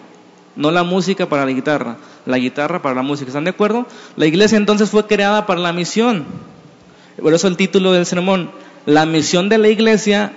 No 0.56 0.72
la 0.72 0.84
música 0.84 1.28
para 1.28 1.46
la 1.46 1.52
guitarra 1.52 1.98
la 2.28 2.38
guitarra 2.38 2.82
para 2.82 2.94
la 2.94 3.02
música. 3.02 3.30
¿Están 3.30 3.46
de 3.46 3.52
acuerdo? 3.52 3.88
La 4.16 4.26
iglesia 4.26 4.58
entonces 4.58 4.90
fue 4.90 5.08
creada 5.08 5.46
para 5.46 5.62
la 5.62 5.74
misión. 5.74 6.26
Por 7.20 7.34
eso 7.34 7.48
el 7.48 7.58
título 7.58 7.94
del 7.94 8.06
sermón, 8.06 8.52
la 8.86 9.06
misión 9.06 9.50
de 9.50 9.58
la 9.58 9.70
iglesia 9.70 10.34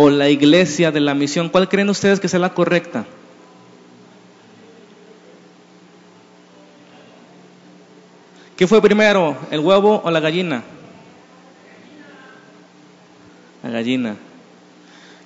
o 0.00 0.10
la 0.10 0.30
iglesia 0.30 0.92
de 0.92 1.00
la 1.00 1.12
misión. 1.12 1.48
¿Cuál 1.48 1.68
creen 1.68 1.88
ustedes 1.88 2.20
que 2.20 2.28
sea 2.28 2.38
la 2.38 2.54
correcta? 2.54 3.04
¿Qué 8.56 8.68
fue 8.68 8.80
primero, 8.80 9.36
el 9.50 9.58
huevo 9.58 10.00
o 10.04 10.10
la 10.12 10.20
gallina? 10.20 10.62
La 13.64 13.70
gallina. 13.70 14.14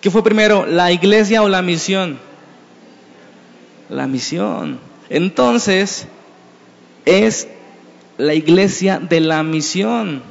¿Qué 0.01 0.11
fue 0.11 0.25
primero, 0.25 0.65
la 0.65 0.91
iglesia 0.91 1.43
o 1.43 1.51
la 1.51 1.61
misión? 1.61 2.19
La 3.91 4.07
misión. 4.07 4.79
Entonces, 5.11 6.09
es 7.05 7.47
la 8.17 8.33
iglesia 8.33 9.01
de 9.01 9.21
la 9.21 9.43
misión. 9.43 10.23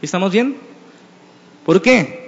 ¿Estamos 0.00 0.30
bien? 0.30 0.58
¿Por 1.66 1.82
qué? 1.82 2.23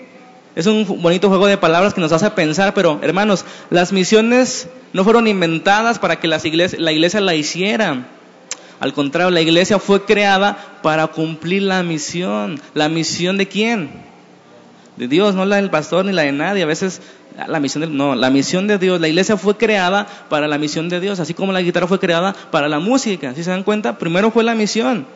Es 0.57 0.67
un 0.67 1.03
bonito 1.03 1.29
juego 1.29 1.47
de 1.47 1.59
palabras 1.59 1.93
que 1.93 2.01
nos 2.01 2.13
hace 2.13 2.31
pensar, 2.31 2.73
pero 2.73 2.99
hermanos, 3.03 3.45
las 3.69 3.93
misiones 3.93 4.71
no 4.95 5.05
fueron 5.05 5.29
inventadas 5.29 5.99
para 5.99 6.19
que 6.19 6.29
las 6.29 6.45
la 6.79 6.93
iglesia 6.93 7.21
la 7.21 7.35
hiciera. 7.35 8.09
Al 8.81 8.95
contrario, 8.95 9.31
la 9.31 9.43
iglesia 9.43 9.79
fue 9.79 10.07
creada 10.07 10.57
para 10.83 11.07
cumplir 11.09 11.63
la 11.63 11.83
misión. 11.83 12.59
¿La 12.73 12.89
misión 12.89 13.37
de 13.37 13.47
quién? 13.47 13.91
De 14.97 15.09
Dios, 15.09 15.35
no 15.35 15.45
la 15.45 15.57
del 15.57 15.69
pastor 15.69 16.07
ni 16.07 16.13
la 16.13 16.23
de 16.23 16.33
nadie. 16.33 16.63
A 16.63 16.67
veces 16.67 17.03
la 17.47 17.61
misión 17.61 17.83
de, 17.83 17.89
no, 17.89 18.15
la 18.15 18.31
misión 18.31 18.67
de 18.67 18.79
Dios. 18.79 18.99
La 18.99 19.09
iglesia 19.09 19.37
fue 19.37 19.59
creada 19.59 20.07
para 20.31 20.49
la 20.49 20.57
misión 20.57 20.89
de 20.89 21.01
Dios, 21.01 21.21
así 21.21 21.35
como 21.35 21.53
la 21.53 21.61
guitarra 21.61 21.87
fue 21.87 22.01
creada 22.01 22.35
para 22.51 22.67
la 22.67 22.79
música. 22.79 23.35
Si 23.35 23.45
se 23.45 23.51
dan 23.51 23.63
cuenta, 23.63 23.99
primero 23.99 24.31
fue 24.31 24.43
la 24.43 24.55
misión. 24.55 25.07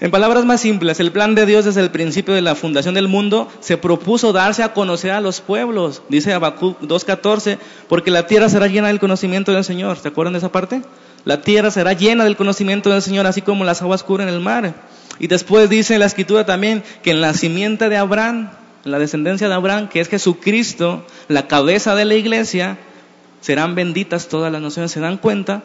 En 0.00 0.10
palabras 0.10 0.44
más 0.44 0.60
simples, 0.60 0.98
el 1.00 1.12
plan 1.12 1.34
de 1.34 1.46
Dios 1.46 1.64
desde 1.64 1.80
el 1.80 1.90
principio 1.90 2.34
de 2.34 2.42
la 2.42 2.54
fundación 2.54 2.94
del 2.94 3.08
mundo 3.08 3.48
se 3.60 3.76
propuso 3.76 4.32
darse 4.32 4.62
a 4.62 4.72
conocer 4.72 5.12
a 5.12 5.20
los 5.20 5.40
pueblos, 5.40 6.02
dice 6.08 6.32
Habacuc 6.32 6.80
2.14, 6.80 7.58
porque 7.88 8.10
la 8.10 8.26
tierra 8.26 8.48
será 8.48 8.66
llena 8.66 8.88
del 8.88 8.98
conocimiento 8.98 9.52
del 9.52 9.64
Señor. 9.64 9.96
¿Se 9.98 10.08
acuerdan 10.08 10.32
de 10.32 10.38
esa 10.38 10.50
parte? 10.50 10.82
La 11.24 11.42
tierra 11.42 11.70
será 11.70 11.92
llena 11.92 12.24
del 12.24 12.36
conocimiento 12.36 12.90
del 12.90 13.02
Señor, 13.02 13.26
así 13.26 13.40
como 13.40 13.64
las 13.64 13.82
aguas 13.82 14.02
cubren 14.02 14.28
el 14.28 14.40
mar. 14.40 14.74
Y 15.20 15.28
después 15.28 15.70
dice 15.70 15.98
la 15.98 16.06
escritura 16.06 16.44
también 16.44 16.82
que 17.02 17.12
en 17.12 17.20
la 17.20 17.32
simiente 17.32 17.88
de 17.88 17.96
Abraham 17.96 18.50
la 18.84 18.98
descendencia 18.98 19.48
de 19.48 19.54
Abraham, 19.54 19.88
que 19.88 20.00
es 20.00 20.08
Jesucristo, 20.08 21.06
la 21.28 21.46
cabeza 21.48 21.94
de 21.94 22.04
la 22.04 22.14
iglesia, 22.14 22.78
serán 23.40 23.74
benditas 23.74 24.28
todas 24.28 24.52
las 24.52 24.60
naciones. 24.60 24.92
¿Se 24.92 25.00
dan 25.00 25.16
cuenta? 25.16 25.62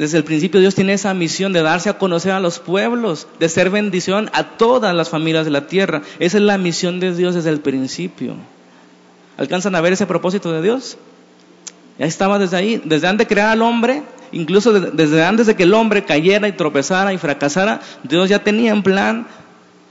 Desde 0.00 0.16
el 0.16 0.24
principio 0.24 0.60
Dios 0.60 0.74
tiene 0.74 0.94
esa 0.94 1.12
misión 1.12 1.52
de 1.52 1.60
darse 1.60 1.90
a 1.90 1.98
conocer 1.98 2.32
a 2.32 2.40
los 2.40 2.58
pueblos, 2.58 3.26
de 3.38 3.50
ser 3.50 3.68
bendición 3.68 4.30
a 4.32 4.56
todas 4.56 4.94
las 4.94 5.10
familias 5.10 5.44
de 5.44 5.50
la 5.50 5.66
tierra. 5.66 6.00
Esa 6.18 6.38
es 6.38 6.42
la 6.42 6.56
misión 6.56 7.00
de 7.00 7.14
Dios 7.14 7.34
desde 7.34 7.50
el 7.50 7.60
principio. 7.60 8.34
¿Alcanzan 9.36 9.74
a 9.74 9.82
ver 9.82 9.92
ese 9.92 10.06
propósito 10.06 10.52
de 10.52 10.62
Dios? 10.62 10.96
Ya 11.98 12.06
estaba 12.06 12.38
desde 12.38 12.56
ahí, 12.56 12.80
desde 12.82 13.08
antes 13.08 13.28
de 13.28 13.34
crear 13.34 13.50
al 13.50 13.60
hombre, 13.60 14.02
incluso 14.32 14.72
desde 14.72 15.22
antes 15.22 15.46
de 15.46 15.54
que 15.54 15.64
el 15.64 15.74
hombre 15.74 16.02
cayera 16.06 16.48
y 16.48 16.52
tropezara 16.52 17.12
y 17.12 17.18
fracasara, 17.18 17.82
Dios 18.02 18.30
ya 18.30 18.42
tenía 18.42 18.72
en 18.72 18.82
plan 18.82 19.26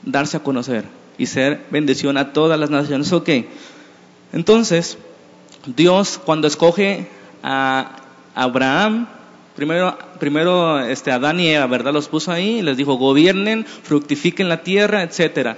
darse 0.02 0.38
a 0.38 0.40
conocer 0.40 0.86
y 1.20 1.28
ser 1.28 1.68
bendición 1.70 2.18
a 2.18 2.34
todas 2.34 2.60
las 2.60 2.72
naciones. 2.72 3.14
Ok, 3.14 3.30
entonces 4.34 4.98
Dios 5.68 6.20
cuando 6.26 6.48
escoge 6.48 7.08
a 7.44 7.98
Abraham, 8.34 9.06
primero, 9.60 9.98
primero 10.20 10.80
este, 10.80 11.12
Adán 11.12 11.38
y 11.42 11.50
Eva, 11.50 11.68
¿verdad? 11.68 11.92
Los 11.92 12.08
puso 12.08 12.32
ahí 12.32 12.60
y 12.60 12.62
les 12.62 12.78
dijo, 12.78 12.96
gobiernen, 12.96 13.66
fructifiquen 13.66 14.48
la 14.48 14.64
tierra, 14.64 15.04
etcétera. 15.04 15.58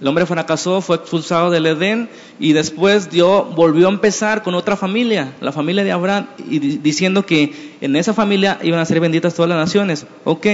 El 0.00 0.08
hombre 0.08 0.24
fracasó, 0.24 0.80
fue 0.80 0.96
expulsado 0.96 1.50
del 1.50 1.66
Edén 1.66 2.08
y 2.40 2.54
después 2.54 3.10
Dios 3.10 3.54
volvió 3.54 3.88
a 3.88 3.90
empezar 3.90 4.42
con 4.42 4.54
otra 4.54 4.74
familia, 4.74 5.34
la 5.42 5.52
familia 5.52 5.84
de 5.84 5.92
Abraham, 5.92 6.28
y 6.48 6.60
diciendo 6.60 7.26
que 7.26 7.76
en 7.82 7.94
esa 7.94 8.14
familia 8.14 8.58
iban 8.62 8.80
a 8.80 8.86
ser 8.86 9.00
benditas 9.00 9.34
todas 9.34 9.50
las 9.50 9.58
naciones. 9.58 10.06
Ok, 10.24 10.46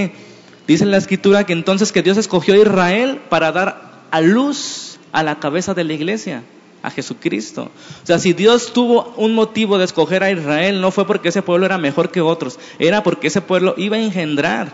dice 0.67 0.85
la 0.85 0.97
escritura 0.97 1.45
que 1.45 1.52
entonces 1.52 1.93
que 1.93 2.02
Dios 2.02 2.17
escogió 2.19 2.55
a 2.55 2.59
Israel 2.59 3.21
para 3.28 3.52
dar 3.52 4.00
a 4.11 4.21
luz 4.21 4.99
a 5.12 5.23
la 5.23 5.38
cabeza 5.38 5.73
de 5.73 5.85
la 5.85 5.93
iglesia, 5.93 6.43
a 6.82 6.90
Jesucristo. 6.90 7.70
O 8.02 8.06
sea, 8.06 8.18
si 8.18 8.32
Dios 8.32 8.73
tuvo 8.73 9.14
un 9.16 9.35
motivo 9.35 9.78
de 9.78 9.85
escoger 9.85 10.23
a 10.23 10.30
Israel, 10.30 10.80
no 10.80 10.90
fue 10.90 11.06
porque 11.06 11.28
ese 11.28 11.42
pueblo 11.42 11.66
era 11.66 11.78
mejor 11.78 12.11
que 12.11 12.20
otros, 12.20 12.58
era 12.78 13.02
porque 13.02 13.28
ese 13.28 13.40
pueblo 13.40 13.75
iba 13.76 13.97
a 13.97 14.00
engendrar, 14.00 14.73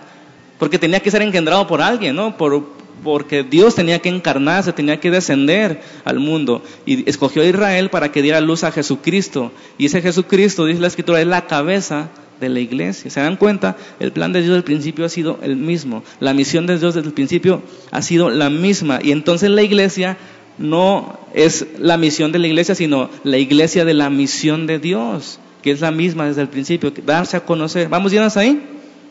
porque 0.59 0.79
tenía 0.79 1.01
que 1.01 1.11
ser 1.11 1.23
engendrado 1.23 1.67
por 1.67 1.81
alguien, 1.83 2.17
¿no? 2.17 2.37
Por, 2.37 2.65
porque 3.03 3.43
Dios 3.43 3.75
tenía 3.75 3.99
que 4.01 4.09
encarnarse, 4.09 4.73
tenía 4.73 5.01
que 5.01 5.11
descender 5.11 5.83
al 6.05 6.19
mundo 6.19 6.63
y 6.87 7.09
escogió 7.09 7.43
a 7.43 7.47
Israel 7.47 7.91
para 7.91 8.13
que 8.13 8.23
diera 8.23 8.41
luz 8.41 8.65
a 8.65 8.73
Jesucristo. 8.73 9.53
Y 9.79 9.87
ese 9.87 10.03
Jesucristo, 10.03 10.67
dice 10.67 10.81
la 10.81 10.87
Escritura, 10.89 11.21
es 11.21 11.27
la 11.27 11.47
cabeza 11.47 12.11
de 12.41 12.49
la 12.49 12.61
iglesia. 12.61 13.11
¿Se 13.11 13.21
dan 13.21 13.37
cuenta? 13.37 13.77
El 14.01 14.13
plan 14.13 14.33
de 14.33 14.41
Dios 14.41 14.51
desde 14.51 14.59
el 14.59 14.65
principio 14.65 15.05
ha 15.05 15.09
sido 15.09 15.39
el 15.43 15.57
mismo. 15.57 16.03
La 16.21 16.35
misión 16.35 16.67
de 16.67 16.79
Dios 16.79 16.95
desde 16.95 17.09
el 17.09 17.15
principio 17.15 17.63
ha 17.91 18.03
sido 18.03 18.31
la 18.31 18.51
misma. 18.51 19.01
Y 19.03 19.13
entonces 19.13 19.51
la 19.51 19.63
iglesia 19.63 20.17
no 20.59 21.19
es 21.35 21.67
la 21.79 21.97
misión 21.97 22.33
de 22.33 22.39
la 22.39 22.47
iglesia, 22.47 22.75
sino 22.75 23.11
la 23.25 23.39
iglesia 23.39 23.85
de 23.85 23.95
la 23.95 24.11
misión 24.11 24.67
de 24.67 24.79
Dios, 24.79 25.39
que 25.63 25.71
es 25.71 25.81
la 25.81 25.91
misma 25.91 26.27
desde 26.27 26.43
el 26.43 26.49
principio, 26.49 26.93
darse 27.05 27.37
a 27.37 27.45
conocer. 27.45 27.89
¿Vamos 27.89 28.13
hasta 28.13 28.41
ahí? 28.41 28.63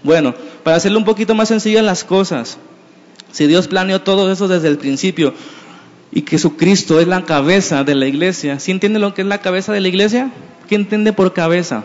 Bueno, 0.03 0.35
para 0.63 0.77
hacerlo 0.77 0.99
un 0.99 1.05
poquito 1.05 1.35
más 1.35 1.49
sencillas 1.49 1.83
las 1.83 2.03
cosas, 2.03 2.57
si 3.31 3.47
Dios 3.47 3.67
planeó 3.67 4.01
todo 4.01 4.31
eso 4.31 4.47
desde 4.47 4.67
el 4.67 4.77
principio 4.77 5.33
y 6.11 6.21
que 6.21 6.31
Jesucristo 6.31 6.99
es 6.99 7.07
la 7.07 7.23
cabeza 7.23 7.83
de 7.83 7.95
la 7.95 8.05
iglesia, 8.05 8.59
¿sí 8.59 8.71
entiende 8.71 8.99
lo 8.99 9.13
que 9.13 9.23
es 9.23 9.27
la 9.27 9.39
cabeza 9.39 9.73
de 9.73 9.81
la 9.81 9.87
iglesia? 9.87 10.31
¿Qué 10.69 10.75
entiende 10.75 11.13
por 11.13 11.33
cabeza? 11.33 11.83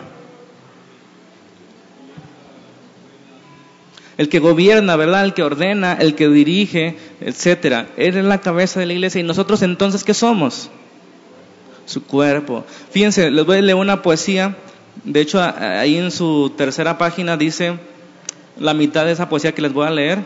El 4.19 4.27
que 4.27 4.39
gobierna, 4.39 4.97
¿verdad? 4.97 5.23
El 5.23 5.33
que 5.33 5.43
ordena, 5.43 5.93
el 5.93 6.13
que 6.13 6.27
dirige, 6.27 6.97
etcétera. 7.21 7.87
Él 7.95 8.17
es 8.17 8.25
la 8.25 8.41
cabeza 8.41 8.81
de 8.81 8.85
la 8.85 8.91
iglesia 8.91 9.21
y 9.21 9.23
nosotros 9.23 9.61
entonces 9.61 10.03
¿qué 10.03 10.13
somos? 10.13 10.69
Su 11.85 12.03
cuerpo. 12.03 12.65
Fíjense, 12.91 13.31
les 13.31 13.45
voy 13.45 13.59
a 13.59 13.61
leer 13.61 13.77
una 13.77 14.01
poesía. 14.01 14.57
De 15.05 15.21
hecho, 15.21 15.41
ahí 15.41 15.95
en 15.95 16.11
su 16.11 16.51
tercera 16.57 16.97
página 16.97 17.37
dice 17.37 17.79
la 18.59 18.73
mitad 18.73 19.05
de 19.05 19.13
esa 19.13 19.29
poesía 19.29 19.53
que 19.53 19.61
les 19.61 19.71
voy 19.71 19.87
a 19.87 19.91
leer. 19.91 20.19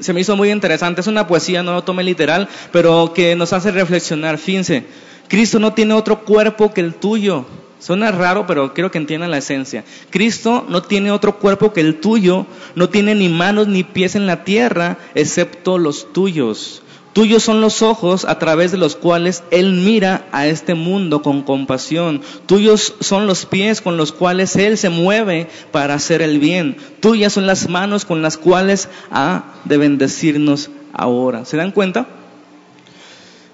Se 0.00 0.12
me 0.12 0.20
hizo 0.20 0.36
muy 0.36 0.52
interesante, 0.52 1.00
es 1.00 1.08
una 1.08 1.26
poesía, 1.26 1.64
no 1.64 1.72
lo 1.72 1.82
tome 1.82 2.04
literal, 2.04 2.48
pero 2.70 3.12
que 3.12 3.34
nos 3.34 3.52
hace 3.52 3.72
reflexionar. 3.72 4.38
Fíjense, 4.38 4.84
Cristo 5.26 5.58
no 5.58 5.72
tiene 5.72 5.94
otro 5.94 6.20
cuerpo 6.20 6.72
que 6.72 6.82
el 6.82 6.94
tuyo. 6.94 7.46
Suena 7.84 8.10
raro, 8.10 8.46
pero 8.46 8.72
quiero 8.72 8.90
que 8.90 8.96
entiendan 8.96 9.30
la 9.30 9.36
esencia. 9.36 9.84
Cristo 10.08 10.64
no 10.70 10.80
tiene 10.80 11.10
otro 11.10 11.38
cuerpo 11.38 11.74
que 11.74 11.82
el 11.82 12.00
tuyo, 12.00 12.46
no 12.74 12.88
tiene 12.88 13.14
ni 13.14 13.28
manos 13.28 13.68
ni 13.68 13.84
pies 13.84 14.14
en 14.14 14.26
la 14.26 14.42
tierra, 14.42 14.96
excepto 15.14 15.76
los 15.76 16.10
tuyos. 16.14 16.82
Tuyos 17.12 17.42
son 17.42 17.60
los 17.60 17.82
ojos 17.82 18.24
a 18.24 18.38
través 18.38 18.72
de 18.72 18.78
los 18.78 18.96
cuales 18.96 19.44
Él 19.50 19.74
mira 19.74 20.26
a 20.32 20.46
este 20.46 20.74
mundo 20.74 21.20
con 21.20 21.42
compasión. 21.42 22.22
Tuyos 22.46 22.94
son 23.00 23.26
los 23.26 23.44
pies 23.44 23.82
con 23.82 23.98
los 23.98 24.12
cuales 24.12 24.56
Él 24.56 24.78
se 24.78 24.88
mueve 24.88 25.48
para 25.70 25.92
hacer 25.92 26.22
el 26.22 26.38
bien. 26.38 26.78
Tuyas 27.00 27.34
son 27.34 27.46
las 27.46 27.68
manos 27.68 28.06
con 28.06 28.22
las 28.22 28.38
cuales 28.38 28.88
ha 29.10 29.44
de 29.66 29.76
bendecirnos 29.76 30.70
ahora. 30.94 31.44
¿Se 31.44 31.58
dan 31.58 31.70
cuenta? 31.70 32.23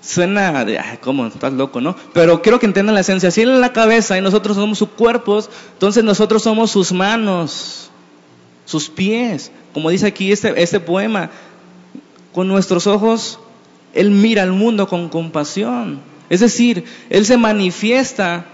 Suena 0.02 0.64
de, 0.64 0.78
ay, 0.78 0.99
¿cómo? 1.00 1.26
Estás 1.26 1.52
loco, 1.52 1.80
¿no? 1.80 1.95
Pero 2.14 2.40
quiero 2.40 2.59
que 2.59 2.66
entiendan 2.66 2.95
la 2.95 3.02
esencia. 3.02 3.30
Si 3.30 3.42
Él 3.42 3.50
es 3.50 3.59
la 3.59 3.73
cabeza 3.73 4.16
y 4.16 4.21
nosotros 4.21 4.57
somos 4.57 4.78
sus 4.78 4.88
cuerpos, 4.90 5.50
entonces 5.75 6.04
nosotros 6.04 6.42
somos 6.42 6.71
sus 6.71 6.92
manos, 6.92 7.90
sus 8.64 8.88
pies. 8.88 9.52
Como 9.75 9.90
dice 9.90 10.07
aquí 10.07 10.33
este, 10.33 10.62
este 10.62 10.80
poema, 10.80 11.30
con 12.33 12.49
nuestros 12.49 12.87
ojos 12.87 13.38
él 13.95 14.11
mira 14.11 14.42
al 14.42 14.52
mundo 14.52 14.88
con 14.88 15.09
compasión. 15.09 16.00
Es 16.28 16.40
decir, 16.40 16.85
Él 17.09 17.26
se 17.26 17.37
manifiesta, 17.37 18.47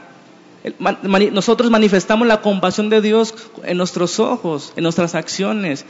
nosotros 1.33 1.71
manifestamos 1.71 2.27
la 2.27 2.41
compasión 2.41 2.89
de 2.89 3.01
Dios 3.01 3.35
en 3.65 3.77
nuestros 3.77 4.19
ojos, 4.19 4.73
en 4.77 4.83
nuestras 4.83 5.15
acciones. 5.15 5.85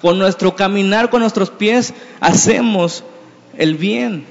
Con 0.00 0.18
nuestro 0.18 0.56
caminar, 0.56 1.10
con 1.10 1.20
nuestros 1.20 1.50
pies, 1.50 1.94
hacemos 2.20 3.04
el 3.56 3.76
bien. 3.76 4.24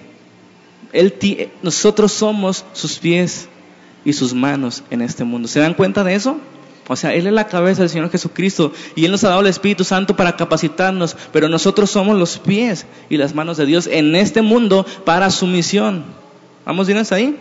Nosotros 1.61 2.11
somos 2.11 2.65
sus 2.73 2.99
pies 2.99 3.47
y 4.03 4.13
sus 4.13 4.33
manos 4.33 4.83
en 4.89 5.01
este 5.01 5.23
mundo. 5.23 5.47
¿Se 5.47 5.59
dan 5.59 5.73
cuenta 5.73 6.03
de 6.03 6.15
eso? 6.15 6.37
O 6.87 6.95
sea, 6.95 7.13
Él 7.13 7.27
es 7.27 7.33
la 7.33 7.47
cabeza 7.47 7.81
del 7.81 7.89
Señor 7.89 8.09
Jesucristo 8.09 8.73
y 8.95 9.05
Él 9.05 9.11
nos 9.11 9.23
ha 9.23 9.29
dado 9.29 9.41
el 9.41 9.47
Espíritu 9.47 9.83
Santo 9.83 10.15
para 10.15 10.35
capacitarnos, 10.35 11.15
pero 11.31 11.47
nosotros 11.47 11.89
somos 11.89 12.17
los 12.17 12.37
pies 12.39 12.85
y 13.09 13.17
las 13.17 13.33
manos 13.33 13.57
de 13.57 13.65
Dios 13.65 13.87
en 13.87 14.15
este 14.15 14.41
mundo 14.41 14.85
para 15.05 15.29
su 15.29 15.47
misión. 15.47 16.03
¿Vamos 16.65 16.87
bien 16.87 16.99
hasta 16.99 17.15
ahí? 17.15 17.37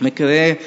Me 0.00 0.12
quedé 0.12 0.60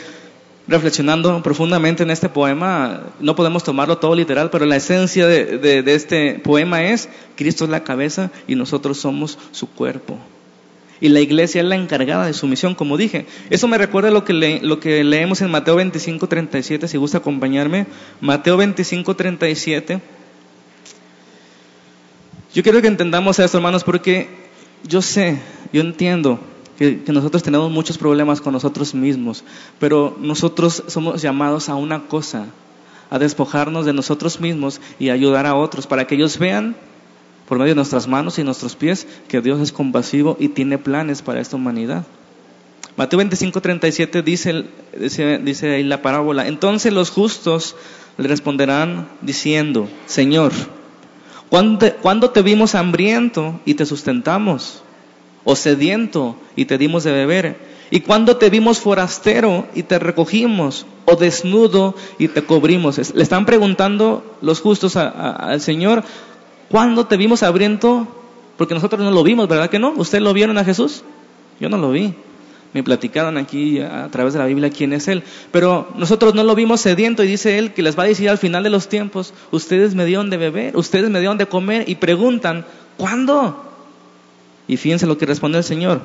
reflexionando 0.67 1.43
profundamente 1.43 2.03
en 2.03 2.09
este 2.09 2.29
poema. 2.29 3.03
No 3.19 3.36
podemos 3.36 3.63
tomarlo 3.63 3.97
todo 3.97 4.15
literal, 4.15 4.49
pero 4.49 4.65
la 4.65 4.77
esencia 4.77 5.27
de 5.27 5.83
este 5.86 6.39
poema 6.39 6.83
es, 6.86 7.09
Cristo 7.36 7.65
es 7.65 7.69
la 7.69 7.83
cabeza 7.83 8.31
y 8.47 8.55
nosotros 8.55 8.97
somos 8.97 9.38
su 9.51 9.69
cuerpo. 9.69 10.17
Y 11.01 11.10
la 11.10 11.19
iglesia 11.19 11.62
es 11.62 11.67
la 11.67 11.75
encargada 11.75 12.25
de 12.25 12.34
su 12.34 12.47
misión, 12.47 12.73
como 12.73 12.97
dije. 12.97 13.25
Eso 13.49 13.67
me 13.67 13.77
recuerda 13.77 14.12
lo 14.12 14.23
que, 14.23 14.60
lo 14.62 14.79
que 14.79 15.03
leemos 15.03 15.41
en 15.41 15.51
Mateo 15.51 15.75
25, 15.75 16.27
37, 16.27 16.88
si 16.88 16.97
gusta 16.97 17.17
acompañarme. 17.17 17.88
Mateo 18.21 18.55
25, 18.58 19.15
37. 19.15 20.01
Yo 22.53 22.63
quiero 22.63 22.81
que 22.81 22.88
entendamos 22.88 23.38
esto, 23.39 23.58
hermanos, 23.58 23.84
porque 23.84 24.29
yo 24.88 25.01
sé, 25.01 25.39
yo 25.73 25.81
entiendo 25.81 26.39
que, 26.77 27.03
que, 27.03 27.12
nosotros 27.12 27.43
tenemos 27.43 27.69
muchos 27.69 27.97
problemas 27.97 28.39
con 28.39 28.53
nosotros 28.53 28.95
mismos, 28.95 29.43
pero 29.79 30.15
nosotros 30.19 30.84
somos 30.88 31.21
llamados 31.21 31.67
a 31.67 31.75
una 31.75 32.08
cosa, 32.08 32.45
a 33.10 33.19
despojarnos 33.19 33.86
de 33.86 33.91
nosotros 33.91 34.39
mismos 34.39 34.79
y 34.99 35.10
ayudar 35.10 35.45
a 35.45 35.55
otros 35.55 35.86
para 35.86 36.08
que 36.08 36.15
ellos 36.15 36.39
vean 36.39 36.77
por 37.47 37.58
medio 37.58 37.71
de 37.71 37.75
nuestras 37.75 38.08
manos 38.08 38.39
y 38.39 38.43
nuestros 38.43 38.75
pies, 38.75 39.08
que 39.27 39.41
Dios 39.41 39.60
es 39.62 39.71
compasivo 39.71 40.38
y 40.39 40.49
tiene 40.49 40.77
planes 40.77 41.21
para 41.21 41.41
esta 41.41 41.55
humanidad. 41.55 42.05
Mateo 42.97 43.17
25, 43.17 43.62
37 43.62 44.21
dice, 44.21 44.65
dice, 44.97 45.38
dice 45.39 45.75
ahí 45.75 45.84
la 45.84 46.01
parábola, 46.01 46.47
entonces 46.47 46.93
los 46.93 47.10
justos 47.10 47.75
le 48.17 48.27
responderán 48.27 49.10
diciendo, 49.21 49.89
Señor, 50.05 50.53
¿cuándo 51.49 52.29
te, 52.29 52.41
vimos 52.41 52.75
hambriento 52.75 53.60
y 53.65 53.73
te 53.73 53.86
sustentamos? 53.86 54.81
¿O 55.43 55.55
sediento 55.55 56.38
y 56.55 56.65
te 56.65 56.77
dimos 56.77 57.03
de 57.03 57.12
beber? 57.12 57.75
¿Y 57.91 57.99
cuándo 57.99 58.38
te 58.38 58.49
vimos 58.49 58.79
forastero 58.79 59.67
y 59.75 59.84
te 59.84 59.99
recogimos? 59.99 60.86
¿O 61.05 61.15
desnudo 61.15 61.95
y 62.17 62.29
te 62.29 62.41
cubrimos? 62.41 63.13
Le 63.13 63.21
están 63.21 63.45
preguntando 63.45 64.38
los 64.41 64.62
justos 64.62 64.95
al 64.95 65.62
Señor, 65.62 66.03
¿Cuándo 66.69 67.06
te 67.06 67.17
vimos 67.17 67.43
hambriento? 67.43 68.08
Porque 68.58 68.73
nosotros 68.73 69.01
no 69.01 69.12
lo 69.12 69.23
vimos, 69.23 69.47
¿verdad 69.47 69.69
que 69.69 69.80
no? 69.80 69.93
¿Ustedes 69.95 70.23
lo 70.23 70.34
vieron 70.34 70.58
a 70.58 70.63
Jesús? 70.63 71.04
Yo 71.60 71.69
no 71.69 71.78
lo 71.78 71.91
vi. 71.91 72.13
Me 72.73 72.84
platicaron 72.84 73.38
aquí 73.38 73.80
a 73.80 74.10
través 74.12 74.34
de 74.34 74.39
la 74.39 74.45
Biblia 74.45 74.69
quién 74.69 74.91
es 74.91 75.08
Él. 75.08 75.23
Pero 75.51 75.88
nosotros 75.95 76.36
no 76.36 76.43
lo 76.43 76.56
vimos 76.56 76.82
sediento 76.82 77.23
y 77.23 77.28
dice 77.28 77.58
Él 77.58 77.73
que 77.73 77.82
les 77.82 77.97
va 77.97 78.04
a 78.04 78.08
decir 78.08 78.30
al 78.30 78.38
final 78.38 78.63
de 78.63 78.69
los 78.69 78.89
tiempos, 78.89 79.34
ustedes 79.51 79.95
me 79.95 80.06
dieron 80.06 80.30
de 80.30 80.38
beber, 80.38 80.75
ustedes 80.75 81.10
me 81.10 81.19
dieron 81.19 81.38
de 81.38 81.45
comer 81.45 81.88
y 81.88 81.95
preguntan, 81.95 82.65
¿cuándo? 82.97 83.63
Y 84.67 84.78
fíjense 84.78 85.06
lo 85.06 85.17
que 85.17 85.25
responde 85.25 85.58
el 85.60 85.63
Señor. 85.63 86.01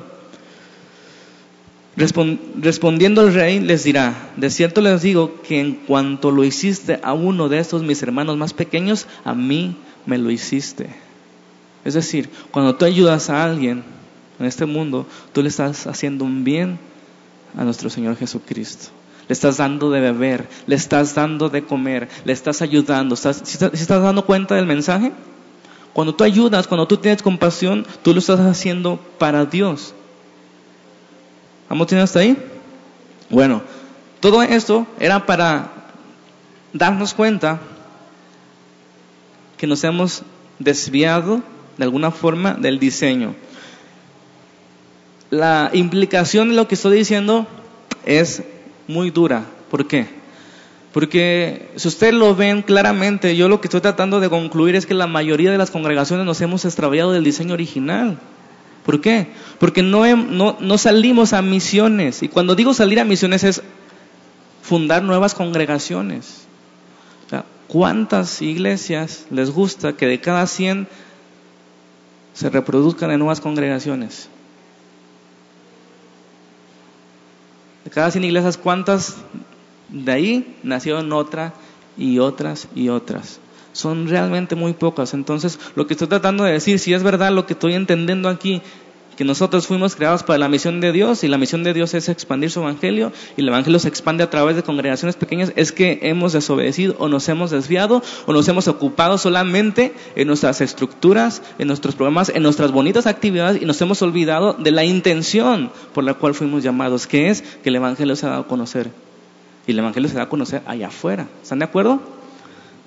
Respondiendo 2.01 3.21
el 3.21 3.33
rey 3.33 3.59
les 3.59 3.83
dirá, 3.83 4.31
de 4.37 4.49
cierto 4.49 4.81
les 4.81 5.01
digo 5.01 5.41
que 5.41 5.59
en 5.59 5.73
cuanto 5.73 6.31
lo 6.31 6.43
hiciste 6.43 6.99
a 7.03 7.13
uno 7.13 7.49
de 7.49 7.59
estos 7.59 7.83
mis 7.83 8.01
hermanos 8.01 8.37
más 8.37 8.53
pequeños, 8.53 9.07
a 9.23 9.33
mí 9.33 9.75
me 10.05 10.17
lo 10.17 10.31
hiciste. 10.31 10.89
Es 11.83 11.93
decir, 11.93 12.29
cuando 12.51 12.75
tú 12.75 12.85
ayudas 12.85 13.29
a 13.29 13.43
alguien 13.43 13.83
en 14.39 14.45
este 14.45 14.65
mundo, 14.65 15.05
tú 15.33 15.41
le 15.41 15.49
estás 15.49 15.87
haciendo 15.87 16.25
un 16.25 16.43
bien 16.43 16.79
a 17.57 17.63
nuestro 17.63 17.89
Señor 17.89 18.17
Jesucristo. 18.17 18.87
Le 19.27 19.33
estás 19.33 19.57
dando 19.57 19.89
de 19.89 19.99
beber, 19.99 20.47
le 20.67 20.75
estás 20.75 21.15
dando 21.15 21.49
de 21.49 21.63
comer, 21.63 22.09
le 22.25 22.33
estás 22.33 22.61
ayudando. 22.61 23.15
¿Estás, 23.15 23.41
estás 23.41 24.03
dando 24.03 24.25
cuenta 24.25 24.55
del 24.55 24.65
mensaje? 24.65 25.11
Cuando 25.93 26.15
tú 26.15 26.23
ayudas, 26.23 26.67
cuando 26.67 26.87
tú 26.87 26.97
tienes 26.97 27.21
compasión, 27.21 27.85
tú 28.01 28.13
lo 28.13 28.19
estás 28.19 28.39
haciendo 28.39 28.99
para 29.17 29.45
Dios. 29.45 29.93
¿Vamos 31.71 31.87
tienes 31.87 32.03
hasta 32.03 32.19
ahí? 32.19 32.35
Bueno, 33.29 33.61
todo 34.19 34.43
esto 34.43 34.85
era 34.99 35.25
para 35.25 35.71
darnos 36.73 37.13
cuenta 37.13 37.61
que 39.55 39.67
nos 39.67 39.81
hemos 39.85 40.23
desviado 40.59 41.41
de 41.77 41.83
alguna 41.85 42.11
forma 42.11 42.55
del 42.55 42.77
diseño. 42.77 43.35
La 45.29 45.69
implicación 45.71 46.49
de 46.49 46.55
lo 46.55 46.67
que 46.67 46.75
estoy 46.75 46.97
diciendo 46.97 47.47
es 48.05 48.43
muy 48.89 49.09
dura. 49.09 49.45
¿Por 49.69 49.87
qué? 49.87 50.07
Porque 50.91 51.69
si 51.77 51.87
ustedes 51.87 52.13
lo 52.13 52.35
ven 52.35 52.63
claramente, 52.63 53.37
yo 53.37 53.47
lo 53.47 53.61
que 53.61 53.67
estoy 53.67 53.79
tratando 53.79 54.19
de 54.19 54.29
concluir 54.29 54.75
es 54.75 54.85
que 54.85 54.93
la 54.93 55.07
mayoría 55.07 55.53
de 55.53 55.57
las 55.57 55.71
congregaciones 55.71 56.25
nos 56.25 56.41
hemos 56.41 56.65
extraviado 56.65 57.13
del 57.13 57.23
diseño 57.23 57.53
original. 57.53 58.19
¿Por 58.91 58.99
qué? 58.99 59.27
Porque 59.57 59.83
no, 59.83 60.05
no, 60.17 60.57
no 60.59 60.77
salimos 60.77 61.31
a 61.31 61.41
misiones. 61.41 62.23
Y 62.23 62.27
cuando 62.27 62.55
digo 62.55 62.73
salir 62.73 62.99
a 62.99 63.05
misiones 63.05 63.45
es 63.45 63.61
fundar 64.61 65.01
nuevas 65.01 65.33
congregaciones. 65.33 66.45
¿Cuántas 67.69 68.41
iglesias 68.41 69.27
les 69.31 69.49
gusta 69.49 69.93
que 69.93 70.07
de 70.07 70.19
cada 70.19 70.45
100 70.45 70.89
se 72.33 72.49
reproduzcan 72.49 73.11
en 73.11 73.19
nuevas 73.19 73.39
congregaciones. 73.39 74.27
De 77.85 77.91
cada 77.91 78.11
100 78.11 78.25
iglesias, 78.25 78.57
¿cuántas 78.57 79.19
de 79.87 80.11
ahí 80.11 80.57
nacieron 80.63 81.13
otra 81.13 81.53
y 81.97 82.19
otras 82.19 82.67
y 82.75 82.89
otras? 82.89 83.39
Son 83.73 84.07
realmente 84.07 84.55
muy 84.55 84.73
pocas. 84.73 85.13
Entonces, 85.13 85.59
lo 85.75 85.87
que 85.87 85.93
estoy 85.93 86.07
tratando 86.07 86.43
de 86.43 86.53
decir, 86.53 86.79
si 86.79 86.93
es 86.93 87.03
verdad 87.03 87.31
lo 87.31 87.45
que 87.45 87.53
estoy 87.53 87.73
entendiendo 87.73 88.29
aquí, 88.29 88.61
que 89.15 89.25
nosotros 89.25 89.67
fuimos 89.67 89.95
creados 89.95 90.23
para 90.23 90.39
la 90.39 90.49
misión 90.49 90.81
de 90.81 90.91
Dios 90.91 91.23
y 91.23 91.27
la 91.27 91.37
misión 91.37 91.63
de 91.63 91.73
Dios 91.73 91.93
es 91.93 92.09
expandir 92.09 92.49
su 92.49 92.61
evangelio 92.61 93.11
y 93.37 93.41
el 93.41 93.49
evangelio 93.49 93.77
se 93.79 93.87
expande 93.87 94.23
a 94.23 94.29
través 94.29 94.55
de 94.55 94.63
congregaciones 94.63 95.15
pequeñas, 95.15 95.53
es 95.55 95.71
que 95.71 95.99
hemos 96.01 96.33
desobedecido 96.33 96.95
o 96.97 97.07
nos 97.07 97.27
hemos 97.29 97.51
desviado 97.51 98.01
o 98.25 98.33
nos 98.33 98.47
hemos 98.47 98.67
ocupado 98.67 99.17
solamente 99.17 99.93
en 100.15 100.27
nuestras 100.27 100.61
estructuras, 100.61 101.43
en 101.59 101.67
nuestros 101.67 101.95
programas, 101.95 102.29
en 102.29 102.43
nuestras 102.43 102.71
bonitas 102.71 103.05
actividades 103.05 103.61
y 103.61 103.65
nos 103.65 103.79
hemos 103.81 104.01
olvidado 104.01 104.53
de 104.53 104.71
la 104.71 104.85
intención 104.85 105.71
por 105.93 106.03
la 106.03 106.13
cual 106.13 106.33
fuimos 106.33 106.63
llamados, 106.63 107.05
que 107.05 107.29
es 107.29 107.41
que 107.41 107.69
el 107.69 107.75
evangelio 107.75 108.15
se 108.15 108.25
ha 108.25 108.29
dado 108.29 108.41
a 108.41 108.47
conocer. 108.47 108.89
Y 109.67 109.71
el 109.71 109.79
evangelio 109.79 110.09
se 110.09 110.15
da 110.15 110.23
a 110.23 110.29
conocer 110.29 110.63
allá 110.65 110.87
afuera. 110.87 111.27
¿Están 111.43 111.59
de 111.59 111.65
acuerdo? 111.65 112.20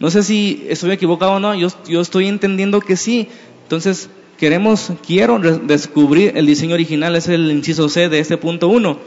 No 0.01 0.11
sé 0.11 0.23
si 0.23 0.67
estoy 0.69 0.91
equivocado 0.93 1.33
o 1.33 1.41
no, 1.41 1.55
yo, 1.55 1.69
estoy 2.01 2.27
entendiendo 2.27 2.81
que 2.81 2.97
sí. 2.97 3.29
Entonces, 3.63 4.11
queremos, 4.39 4.93
quiero 5.07 5.39
descubrir 5.39 6.33
el 6.37 6.47
diseño 6.47 6.75
original, 6.75 7.17
es 7.17 7.29
el 7.29 7.51
inciso 7.51 7.89
C 7.89 8.09
de 8.09 8.19
este 8.19 8.37
punto 8.37 8.69
1. 8.69 8.99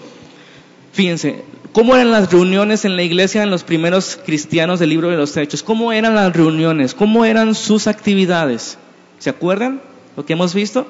Fíjense, 0.93 1.43
¿cómo 1.73 1.95
eran 1.95 2.11
las 2.11 2.31
reuniones 2.31 2.85
en 2.85 2.95
la 2.95 3.03
iglesia 3.03 3.43
en 3.43 3.51
los 3.51 3.63
primeros 3.63 4.17
cristianos 4.25 4.79
del 4.79 4.89
libro 4.89 5.09
de 5.09 5.17
los 5.17 5.35
Hechos? 5.35 5.61
¿Cómo 5.61 5.91
eran 5.91 6.15
las 6.15 6.35
reuniones? 6.35 6.93
¿Cómo 6.93 7.25
eran 7.25 7.53
sus 7.53 7.87
actividades? 7.87 8.77
¿Se 9.19 9.29
acuerdan 9.29 9.81
lo 10.15 10.25
que 10.25 10.33
hemos 10.33 10.53
visto? 10.53 10.87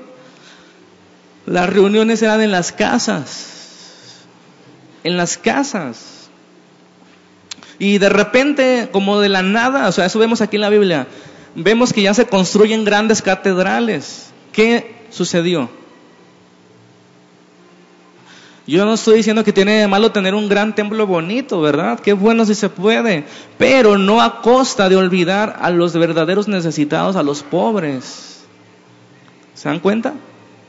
Las 1.46 1.70
reuniones 1.70 2.22
eran 2.22 2.42
en 2.42 2.52
las 2.52 2.72
casas, 2.72 4.26
en 5.04 5.18
las 5.18 5.38
casas. 5.38 6.17
Y 7.80 7.98
de 8.00 8.10
repente, 8.10 8.90
como 8.92 9.20
de 9.20 9.30
la 9.30 9.44
nada, 9.44 9.88
o 9.88 9.92
sea, 9.92 10.06
eso 10.06 10.20
vemos 10.20 10.42
aquí 10.42 10.58
en 10.58 10.62
la 10.62 10.70
Biblia, 10.70 11.08
vemos 11.56 11.94
que 11.94 12.02
ya 12.02 12.14
se 12.14 12.26
construyen 12.26 12.86
grandes 12.86 13.22
catedrales. 13.22 14.32
¿Qué 14.52 14.96
sucedió? 15.10 15.70
Yo 18.68 18.84
no 18.84 18.96
estoy 18.96 19.18
diciendo 19.18 19.46
que 19.46 19.54
tiene 19.54 19.88
malo 19.88 20.12
tener 20.12 20.36
un 20.36 20.50
gran 20.50 20.76
templo 20.76 21.08
bonito, 21.08 21.62
¿verdad? 21.62 22.00
Qué 22.00 22.12
bueno 22.12 22.46
si 22.46 22.54
se 22.54 22.68
puede, 22.68 23.24
pero 23.58 23.98
no 23.98 24.22
a 24.22 24.42
costa 24.42 24.90
de 24.90 24.98
olvidar 24.98 25.58
a 25.62 25.70
los 25.70 25.94
verdaderos 25.94 26.50
necesitados, 26.50 27.16
a 27.16 27.24
los 27.24 27.44
pobres. 27.44 28.44
¿Se 29.54 29.70
dan 29.70 29.80
cuenta? 29.80 30.16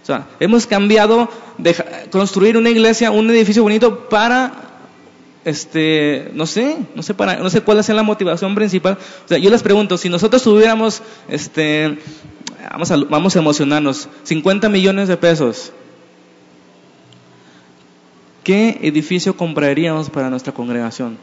O 0.03 0.07
sea, 0.07 0.27
hemos 0.39 0.67
cambiado 0.67 1.29
de 1.59 1.75
construir 2.11 2.57
una 2.57 2.71
iglesia, 2.71 3.11
un 3.11 3.29
edificio 3.31 3.65
bonito 3.65 4.09
para 4.09 4.68
este, 5.49 6.31
no 6.35 6.45
sé, 6.45 6.77
no 6.95 7.03
sé 7.03 7.15
para, 7.15 7.37
no 7.37 7.49
sé 7.49 7.63
cuál 7.63 7.79
es 7.79 7.89
la 7.89 8.03
motivación 8.03 8.55
principal. 8.55 8.99
O 9.25 9.29
sea, 9.29 9.39
yo 9.39 9.49
les 9.51 9.63
pregunto, 9.63 9.97
si 9.97 10.11
nosotros 10.11 10.43
tuviéramos, 10.43 11.03
este, 11.27 11.99
vamos 12.71 12.91
a, 12.91 12.97
vamos 12.97 13.35
a 13.35 13.39
emocionarnos, 13.39 14.09
50 14.25 14.69
millones 14.69 15.09
de 15.09 15.17
pesos, 15.17 15.73
¿qué 18.45 18.79
edificio 18.83 19.37
compraríamos 19.37 20.11
para 20.11 20.29
nuestra 20.29 20.53
congregación? 20.53 21.17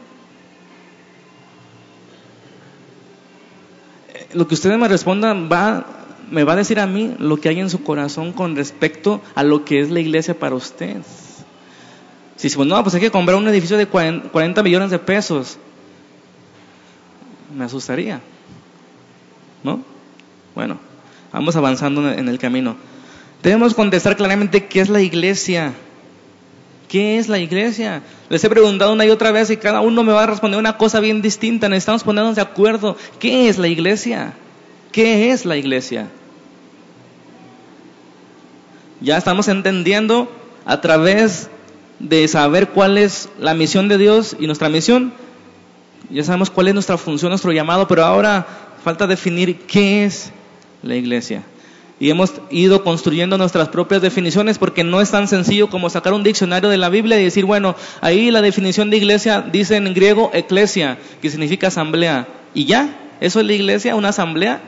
Lo 4.34 4.48
que 4.48 4.54
ustedes 4.54 4.76
me 4.76 4.88
respondan 4.88 5.48
va, 5.50 5.86
me 6.32 6.42
va 6.42 6.54
a 6.54 6.56
decir 6.56 6.80
a 6.80 6.88
mí 6.88 7.14
lo 7.20 7.36
que 7.36 7.48
hay 7.48 7.60
en 7.60 7.70
su 7.70 7.84
corazón 7.84 8.32
con 8.32 8.56
respecto 8.56 9.22
a 9.36 9.44
lo 9.44 9.64
que 9.64 9.78
es 9.78 9.90
la 9.90 10.00
iglesia 10.00 10.36
para 10.36 10.56
usted. 10.56 10.96
Si 12.36 12.44
decimos, 12.44 12.66
no, 12.66 12.82
pues 12.82 12.94
hay 12.94 13.00
que 13.00 13.10
comprar 13.10 13.36
un 13.36 13.48
edificio 13.48 13.78
de 13.78 13.86
40 13.86 14.62
millones 14.62 14.90
de 14.90 14.98
pesos, 14.98 15.58
me 17.56 17.64
asustaría. 17.64 18.20
¿No? 19.62 19.80
Bueno, 20.54 20.78
vamos 21.32 21.56
avanzando 21.56 22.10
en 22.12 22.28
el 22.28 22.38
camino. 22.38 22.76
Debemos 23.42 23.74
contestar 23.74 24.16
claramente 24.16 24.66
qué 24.66 24.80
es 24.80 24.88
la 24.88 25.00
iglesia. 25.00 25.72
¿Qué 26.88 27.18
es 27.18 27.28
la 27.28 27.38
iglesia? 27.38 28.02
Les 28.28 28.44
he 28.44 28.50
preguntado 28.50 28.92
una 28.92 29.04
y 29.06 29.10
otra 29.10 29.32
vez 29.32 29.50
y 29.50 29.56
cada 29.56 29.80
uno 29.80 30.04
me 30.04 30.12
va 30.12 30.22
a 30.22 30.26
responder 30.26 30.58
una 30.58 30.76
cosa 30.76 31.00
bien 31.00 31.20
distinta. 31.22 31.68
Necesitamos 31.68 32.04
ponernos 32.04 32.36
de 32.36 32.42
acuerdo. 32.42 32.96
¿Qué 33.18 33.48
es 33.48 33.58
la 33.58 33.68
iglesia? 33.68 34.34
¿Qué 34.92 35.30
es 35.30 35.44
la 35.44 35.56
iglesia? 35.56 36.08
Ya 39.00 39.16
estamos 39.16 39.48
entendiendo 39.48 40.30
a 40.64 40.80
través 40.80 41.50
de 41.98 42.28
saber 42.28 42.68
cuál 42.68 42.98
es 42.98 43.28
la 43.38 43.54
misión 43.54 43.88
de 43.88 43.98
Dios 43.98 44.36
y 44.38 44.46
nuestra 44.46 44.68
misión. 44.68 45.12
Ya 46.10 46.24
sabemos 46.24 46.50
cuál 46.50 46.68
es 46.68 46.74
nuestra 46.74 46.98
función, 46.98 47.30
nuestro 47.30 47.52
llamado, 47.52 47.88
pero 47.88 48.04
ahora 48.04 48.46
falta 48.84 49.06
definir 49.06 49.60
qué 49.66 50.04
es 50.04 50.30
la 50.82 50.94
iglesia. 50.94 51.42
Y 51.98 52.10
hemos 52.10 52.34
ido 52.50 52.84
construyendo 52.84 53.38
nuestras 53.38 53.70
propias 53.70 54.02
definiciones 54.02 54.58
porque 54.58 54.84
no 54.84 55.00
es 55.00 55.10
tan 55.10 55.28
sencillo 55.28 55.70
como 55.70 55.88
sacar 55.88 56.12
un 56.12 56.22
diccionario 56.22 56.68
de 56.68 56.76
la 56.76 56.90
Biblia 56.90 57.18
y 57.18 57.24
decir, 57.24 57.46
bueno, 57.46 57.74
ahí 58.02 58.30
la 58.30 58.42
definición 58.42 58.90
de 58.90 58.98
iglesia 58.98 59.40
dice 59.40 59.76
en 59.76 59.92
griego 59.94 60.30
eclesia, 60.34 60.98
que 61.22 61.30
significa 61.30 61.68
asamblea. 61.68 62.28
¿Y 62.52 62.66
ya? 62.66 62.94
¿Eso 63.20 63.40
es 63.40 63.46
la 63.46 63.54
iglesia? 63.54 63.96
¿Una 63.96 64.10
asamblea? 64.10 64.60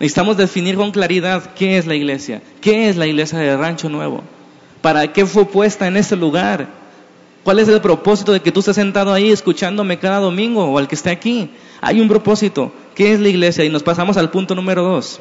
Necesitamos 0.00 0.38
definir 0.38 0.76
con 0.76 0.90
claridad 0.90 1.54
qué 1.54 1.76
es 1.76 1.86
la 1.86 1.94
iglesia, 1.94 2.42
qué 2.62 2.88
es 2.88 2.96
la 2.96 3.06
iglesia 3.06 3.38
de 3.38 3.56
Rancho 3.56 3.90
Nuevo. 3.90 4.22
¿Para 4.86 5.12
qué 5.12 5.26
fue 5.26 5.44
puesta 5.44 5.88
en 5.88 5.96
ese 5.96 6.14
lugar? 6.14 6.68
¿Cuál 7.42 7.58
es 7.58 7.66
el 7.66 7.80
propósito 7.80 8.30
de 8.30 8.38
que 8.38 8.52
tú 8.52 8.60
estés 8.60 8.76
sentado 8.76 9.12
ahí 9.12 9.32
escuchándome 9.32 9.98
cada 9.98 10.20
domingo 10.20 10.64
o 10.64 10.78
al 10.78 10.86
que 10.86 10.94
esté 10.94 11.10
aquí? 11.10 11.50
Hay 11.80 12.00
un 12.00 12.06
propósito. 12.06 12.72
¿Qué 12.94 13.12
es 13.12 13.18
la 13.18 13.28
iglesia? 13.28 13.64
Y 13.64 13.68
nos 13.68 13.82
pasamos 13.82 14.16
al 14.16 14.30
punto 14.30 14.54
número 14.54 14.84
dos. 14.84 15.18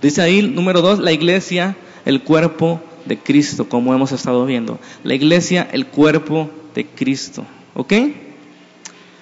Dice 0.00 0.22
ahí, 0.22 0.42
número 0.42 0.80
dos, 0.80 1.00
la 1.00 1.10
iglesia, 1.10 1.74
el 2.04 2.22
cuerpo 2.22 2.80
de 3.04 3.18
Cristo, 3.18 3.68
como 3.68 3.94
hemos 3.94 4.12
estado 4.12 4.46
viendo. 4.46 4.78
La 5.02 5.14
iglesia, 5.14 5.68
el 5.72 5.86
cuerpo 5.86 6.48
de 6.72 6.86
Cristo. 6.86 7.44
¿Ok? 7.74 7.94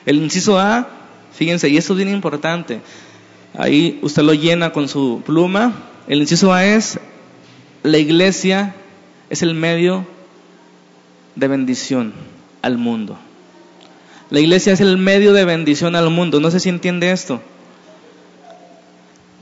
El 0.04 0.16
inciso 0.18 0.58
A, 0.58 0.86
fíjense, 1.32 1.66
y 1.70 1.78
esto 1.78 1.94
es 1.94 1.96
bien 1.96 2.10
importante. 2.10 2.82
Ahí 3.56 4.00
usted 4.02 4.22
lo 4.22 4.34
llena 4.34 4.70
con 4.70 4.86
su 4.86 5.22
pluma. 5.24 5.72
El 6.08 6.20
inciso 6.20 6.52
A 6.52 6.66
es 6.66 7.00
la 7.82 7.96
iglesia 7.96 8.74
es 9.30 9.42
el 9.42 9.54
medio 9.54 10.06
de 11.36 11.48
bendición 11.48 12.12
al 12.62 12.76
mundo. 12.76 13.16
La 14.28 14.40
iglesia 14.40 14.72
es 14.72 14.80
el 14.80 14.98
medio 14.98 15.32
de 15.32 15.44
bendición 15.44 15.96
al 15.96 16.10
mundo. 16.10 16.40
No 16.40 16.50
sé 16.50 16.60
si 16.60 16.68
entiende 16.68 17.10
esto. 17.10 17.40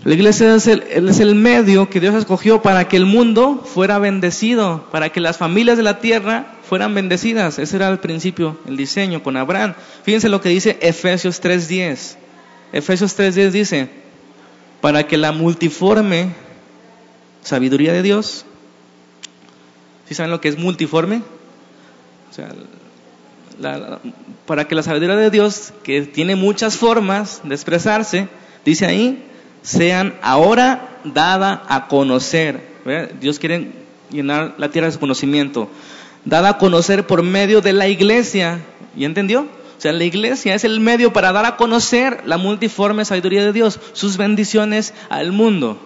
La 0.04 0.14
iglesia 0.14 0.54
es 0.54 0.66
el, 0.66 0.82
es 0.82 1.18
el, 1.20 1.34
medio 1.34 1.90
que 1.90 2.00
Dios 2.00 2.14
escogió 2.14 2.62
para 2.62 2.86
que 2.86 2.96
el 2.96 3.04
mundo 3.04 3.64
fuera 3.66 3.98
bendecido, 3.98 4.86
para 4.92 5.10
que 5.10 5.20
las 5.20 5.36
familias 5.36 5.76
de 5.76 5.82
la 5.82 5.98
tierra 5.98 6.54
fueran 6.62 6.94
bendecidas. 6.94 7.58
Ese 7.58 7.76
era 7.76 7.88
el 7.88 7.98
principio, 7.98 8.56
el 8.68 8.76
diseño 8.76 9.22
con 9.22 9.36
Abraham. 9.36 9.74
Fíjense 10.04 10.28
lo 10.28 10.40
que 10.40 10.50
dice 10.50 10.78
Efesios 10.80 11.42
3.10. 11.42 12.16
Efesios 12.72 13.18
3.10 13.18 13.50
dice, 13.50 13.90
para 14.80 15.06
que 15.06 15.16
la 15.16 15.32
multiforme 15.32 16.30
sabiduría 17.42 17.92
de 17.92 18.02
Dios 18.02 18.46
¿Sí 20.08 20.14
saben 20.14 20.30
lo 20.30 20.40
que 20.40 20.48
es 20.48 20.58
multiforme? 20.58 21.22
O 22.30 22.34
sea, 22.34 22.48
para 24.46 24.66
que 24.66 24.74
la 24.74 24.82
sabiduría 24.82 25.16
de 25.16 25.30
Dios, 25.30 25.74
que 25.82 26.02
tiene 26.02 26.34
muchas 26.34 26.76
formas 26.76 27.42
de 27.44 27.54
expresarse, 27.54 28.28
dice 28.64 28.86
ahí, 28.86 29.22
sean 29.60 30.14
ahora 30.22 31.00
dada 31.04 31.62
a 31.68 31.88
conocer. 31.88 32.62
Dios 33.20 33.38
quiere 33.38 33.72
llenar 34.10 34.54
la 34.56 34.70
tierra 34.70 34.86
de 34.86 34.92
su 34.92 34.98
conocimiento. 34.98 35.68
Dada 36.24 36.50
a 36.50 36.58
conocer 36.58 37.06
por 37.06 37.22
medio 37.22 37.60
de 37.60 37.74
la 37.74 37.88
iglesia. 37.88 38.60
¿Y 38.96 39.04
entendió? 39.04 39.42
O 39.42 39.80
sea, 39.80 39.92
la 39.92 40.04
iglesia 40.04 40.54
es 40.54 40.64
el 40.64 40.80
medio 40.80 41.12
para 41.12 41.32
dar 41.32 41.44
a 41.44 41.56
conocer 41.56 42.22
la 42.24 42.38
multiforme 42.38 43.04
sabiduría 43.04 43.44
de 43.44 43.52
Dios, 43.52 43.78
sus 43.92 44.16
bendiciones 44.16 44.94
al 45.10 45.32
mundo. 45.32 45.78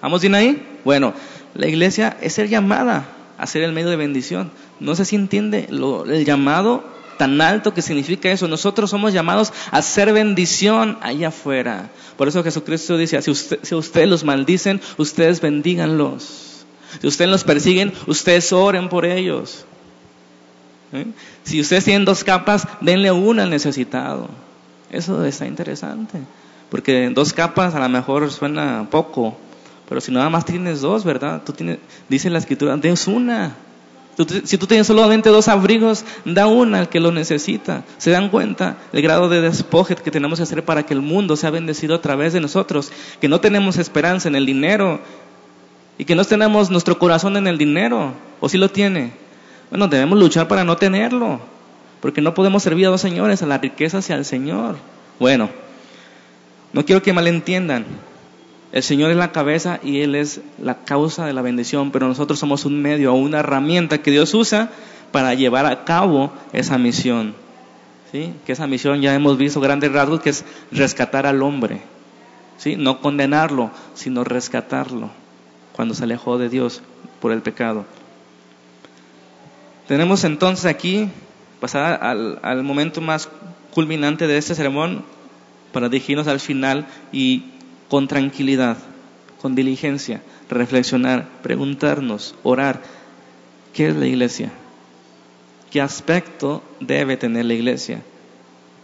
¿Vamos 0.00 0.22
bien 0.22 0.34
ahí? 0.34 0.66
Bueno, 0.82 1.12
la 1.54 1.68
iglesia 1.68 2.16
es 2.22 2.32
ser 2.32 2.48
llamada 2.48 3.06
hacer 3.40 3.62
el 3.62 3.72
medio 3.72 3.90
de 3.90 3.96
bendición. 3.96 4.50
No 4.78 4.94
sé 4.94 5.04
si 5.04 5.16
entiende 5.16 5.66
lo, 5.70 6.04
el 6.04 6.24
llamado 6.24 6.84
tan 7.18 7.40
alto 7.40 7.74
que 7.74 7.82
significa 7.82 8.30
eso. 8.30 8.48
Nosotros 8.48 8.90
somos 8.90 9.12
llamados 9.12 9.52
a 9.70 9.78
hacer 9.78 10.12
bendición 10.12 10.98
allá 11.02 11.28
afuera. 11.28 11.90
Por 12.16 12.28
eso 12.28 12.42
Jesucristo 12.42 12.96
dice, 12.96 13.20
si, 13.22 13.30
usted, 13.30 13.58
si 13.62 13.74
ustedes 13.74 14.08
los 14.08 14.24
maldicen, 14.24 14.80
ustedes 14.96 15.40
bendíganlos. 15.40 16.64
Si 17.00 17.06
ustedes 17.06 17.30
los 17.30 17.44
persiguen, 17.44 17.92
ustedes 18.06 18.52
oren 18.52 18.88
por 18.88 19.04
ellos. 19.04 19.64
¿Eh? 20.92 21.06
Si 21.44 21.60
ustedes 21.60 21.84
tienen 21.84 22.04
dos 22.04 22.24
capas, 22.24 22.66
denle 22.80 23.12
una 23.12 23.44
al 23.44 23.50
necesitado. 23.50 24.28
Eso 24.90 25.24
está 25.24 25.46
interesante. 25.46 26.18
Porque 26.68 27.10
dos 27.10 27.32
capas 27.32 27.74
a 27.74 27.80
lo 27.80 27.88
mejor 27.88 28.30
suena 28.30 28.88
poco, 28.90 29.36
Pero 29.90 30.00
si 30.00 30.12
nada 30.12 30.30
más 30.30 30.44
tienes 30.44 30.80
dos, 30.82 31.02
¿verdad? 31.02 31.42
Tú 31.44 31.52
tienes, 31.52 31.78
dice 32.08 32.30
la 32.30 32.38
escritura, 32.38 32.76
des 32.76 33.08
una. 33.08 33.56
si 34.44 34.56
tú 34.56 34.68
tienes 34.68 34.86
solamente 34.86 35.30
dos 35.30 35.48
abrigos, 35.48 36.04
da 36.24 36.46
una 36.46 36.78
al 36.78 36.88
que 36.88 37.00
lo 37.00 37.10
necesita. 37.10 37.82
¿Se 37.98 38.12
dan 38.12 38.28
cuenta 38.28 38.76
el 38.92 39.02
grado 39.02 39.28
de 39.28 39.40
despoje 39.40 39.96
que 39.96 40.12
tenemos 40.12 40.38
que 40.38 40.44
hacer 40.44 40.64
para 40.64 40.84
que 40.84 40.94
el 40.94 41.00
mundo 41.00 41.34
sea 41.34 41.50
bendecido 41.50 41.96
a 41.96 42.00
través 42.00 42.32
de 42.32 42.40
nosotros? 42.40 42.92
Que 43.20 43.26
no 43.26 43.40
tenemos 43.40 43.78
esperanza 43.78 44.28
en 44.28 44.36
el 44.36 44.46
dinero 44.46 45.00
y 45.98 46.04
que 46.04 46.14
no 46.14 46.24
tenemos 46.24 46.70
nuestro 46.70 46.96
corazón 46.96 47.36
en 47.36 47.48
el 47.48 47.58
dinero. 47.58 48.12
¿O 48.38 48.48
si 48.48 48.58
lo 48.58 48.70
tiene? 48.70 49.10
Bueno, 49.70 49.88
debemos 49.88 50.20
luchar 50.20 50.46
para 50.46 50.62
no 50.62 50.76
tenerlo. 50.76 51.40
Porque 52.00 52.20
no 52.20 52.32
podemos 52.32 52.62
servir 52.62 52.86
a 52.86 52.90
dos 52.90 53.00
señores, 53.00 53.42
a 53.42 53.46
la 53.46 53.58
riqueza 53.58 53.98
y 54.08 54.12
al 54.12 54.24
Señor. 54.24 54.76
Bueno, 55.18 55.50
no 56.72 56.84
quiero 56.84 57.02
que 57.02 57.12
malentiendan. 57.12 57.86
El 58.72 58.82
Señor 58.84 59.10
es 59.10 59.16
la 59.16 59.32
cabeza 59.32 59.80
y 59.82 60.00
Él 60.00 60.14
es 60.14 60.40
la 60.62 60.84
causa 60.84 61.26
de 61.26 61.32
la 61.32 61.42
bendición, 61.42 61.90
pero 61.90 62.06
nosotros 62.06 62.38
somos 62.38 62.64
un 62.64 62.80
medio 62.80 63.12
o 63.12 63.16
una 63.16 63.40
herramienta 63.40 63.98
que 63.98 64.12
Dios 64.12 64.32
usa 64.34 64.70
para 65.10 65.34
llevar 65.34 65.66
a 65.66 65.84
cabo 65.84 66.32
esa 66.52 66.78
misión. 66.78 67.34
¿Sí? 68.12 68.32
Que 68.46 68.52
esa 68.52 68.66
misión 68.66 69.00
ya 69.00 69.14
hemos 69.14 69.38
visto 69.38 69.60
grandes 69.60 69.92
rasgos 69.92 70.20
que 70.20 70.30
es 70.30 70.44
rescatar 70.70 71.26
al 71.26 71.42
hombre. 71.42 71.80
¿Sí? 72.58 72.76
No 72.76 73.00
condenarlo, 73.00 73.70
sino 73.94 74.22
rescatarlo 74.22 75.10
cuando 75.72 75.94
se 75.94 76.04
alejó 76.04 76.38
de 76.38 76.48
Dios 76.48 76.82
por 77.20 77.32
el 77.32 77.42
pecado. 77.42 77.86
Tenemos 79.88 80.22
entonces 80.22 80.66
aquí, 80.66 81.08
pasar 81.58 82.04
al, 82.04 82.38
al 82.42 82.62
momento 82.62 83.00
más 83.00 83.28
culminante 83.72 84.28
de 84.28 84.38
este 84.38 84.54
sermón, 84.54 85.04
para 85.72 85.88
dirigirnos 85.88 86.26
al 86.26 86.40
final 86.40 86.86
y 87.12 87.44
con 87.90 88.08
tranquilidad, 88.08 88.78
con 89.42 89.54
diligencia, 89.54 90.22
reflexionar, 90.48 91.28
preguntarnos, 91.42 92.36
orar, 92.44 92.80
¿qué 93.74 93.88
es 93.88 93.96
la 93.96 94.06
iglesia? 94.06 94.52
¿Qué 95.70 95.80
aspecto 95.80 96.62
debe 96.78 97.16
tener 97.16 97.44
la 97.44 97.54
iglesia? 97.54 98.00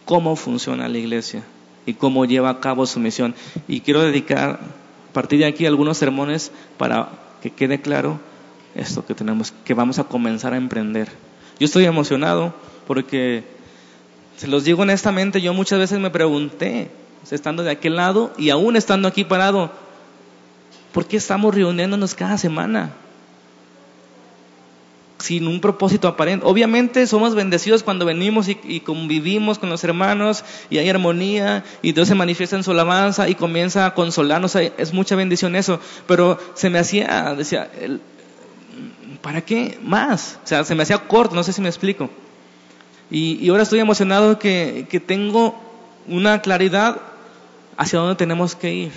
¿Cómo 0.04 0.34
funciona 0.36 0.88
la 0.88 0.98
iglesia? 0.98 1.42
¿Y 1.86 1.94
cómo 1.94 2.24
lleva 2.24 2.50
a 2.50 2.60
cabo 2.60 2.84
su 2.84 2.98
misión? 2.98 3.34
Y 3.68 3.80
quiero 3.80 4.02
dedicar 4.02 4.60
a 5.10 5.12
partir 5.12 5.38
de 5.38 5.46
aquí 5.46 5.66
algunos 5.66 5.98
sermones 5.98 6.50
para 6.76 7.08
que 7.42 7.50
quede 7.50 7.80
claro 7.80 8.18
esto 8.74 9.06
que 9.06 9.14
tenemos, 9.14 9.52
que 9.64 9.74
vamos 9.74 10.00
a 10.00 10.04
comenzar 10.04 10.52
a 10.52 10.56
emprender. 10.56 11.08
Yo 11.60 11.64
estoy 11.64 11.84
emocionado 11.84 12.54
porque, 12.88 13.44
se 14.36 14.48
los 14.48 14.64
digo 14.64 14.82
honestamente, 14.82 15.40
yo 15.40 15.54
muchas 15.54 15.78
veces 15.78 16.00
me 16.00 16.10
pregunté, 16.10 16.90
estando 17.32 17.62
de 17.62 17.70
aquel 17.70 17.96
lado 17.96 18.32
y 18.38 18.50
aún 18.50 18.76
estando 18.76 19.08
aquí 19.08 19.24
parado, 19.24 19.70
¿por 20.92 21.06
qué 21.06 21.16
estamos 21.16 21.54
reuniéndonos 21.54 22.14
cada 22.14 22.38
semana? 22.38 22.92
Sin 25.18 25.48
un 25.48 25.60
propósito 25.60 26.08
aparente. 26.08 26.46
Obviamente 26.46 27.06
somos 27.06 27.34
bendecidos 27.34 27.82
cuando 27.82 28.04
venimos 28.04 28.48
y, 28.48 28.80
convivimos 28.80 29.58
con 29.58 29.70
los 29.70 29.82
hermanos 29.82 30.44
y 30.70 30.78
hay 30.78 30.88
armonía 30.88 31.64
y 31.82 31.92
Dios 31.92 32.08
se 32.08 32.14
manifiesta 32.14 32.56
en 32.56 32.62
su 32.62 32.70
alabanza 32.70 33.28
y 33.28 33.34
comienza 33.34 33.86
a 33.86 33.94
consolarnos. 33.94 34.54
Es 34.56 34.92
mucha 34.92 35.16
bendición 35.16 35.56
eso. 35.56 35.80
Pero 36.06 36.38
se 36.54 36.70
me 36.70 36.78
hacía, 36.78 37.34
decía, 37.36 37.70
¿para 39.22 39.40
qué 39.40 39.78
más? 39.82 40.38
O 40.44 40.46
sea, 40.46 40.64
se 40.64 40.74
me 40.74 40.82
hacía 40.82 40.98
corto, 40.98 41.34
no 41.34 41.42
sé 41.42 41.52
si 41.52 41.62
me 41.62 41.68
explico. 41.68 42.10
Y, 43.10 43.48
ahora 43.48 43.62
estoy 43.62 43.80
emocionado 43.80 44.38
que, 44.38 44.86
que 44.90 45.00
tengo 45.00 45.58
una 46.08 46.42
claridad 46.42 47.00
hacia 47.76 47.98
dónde 47.98 48.16
tenemos 48.16 48.54
que 48.54 48.72
ir. 48.72 48.92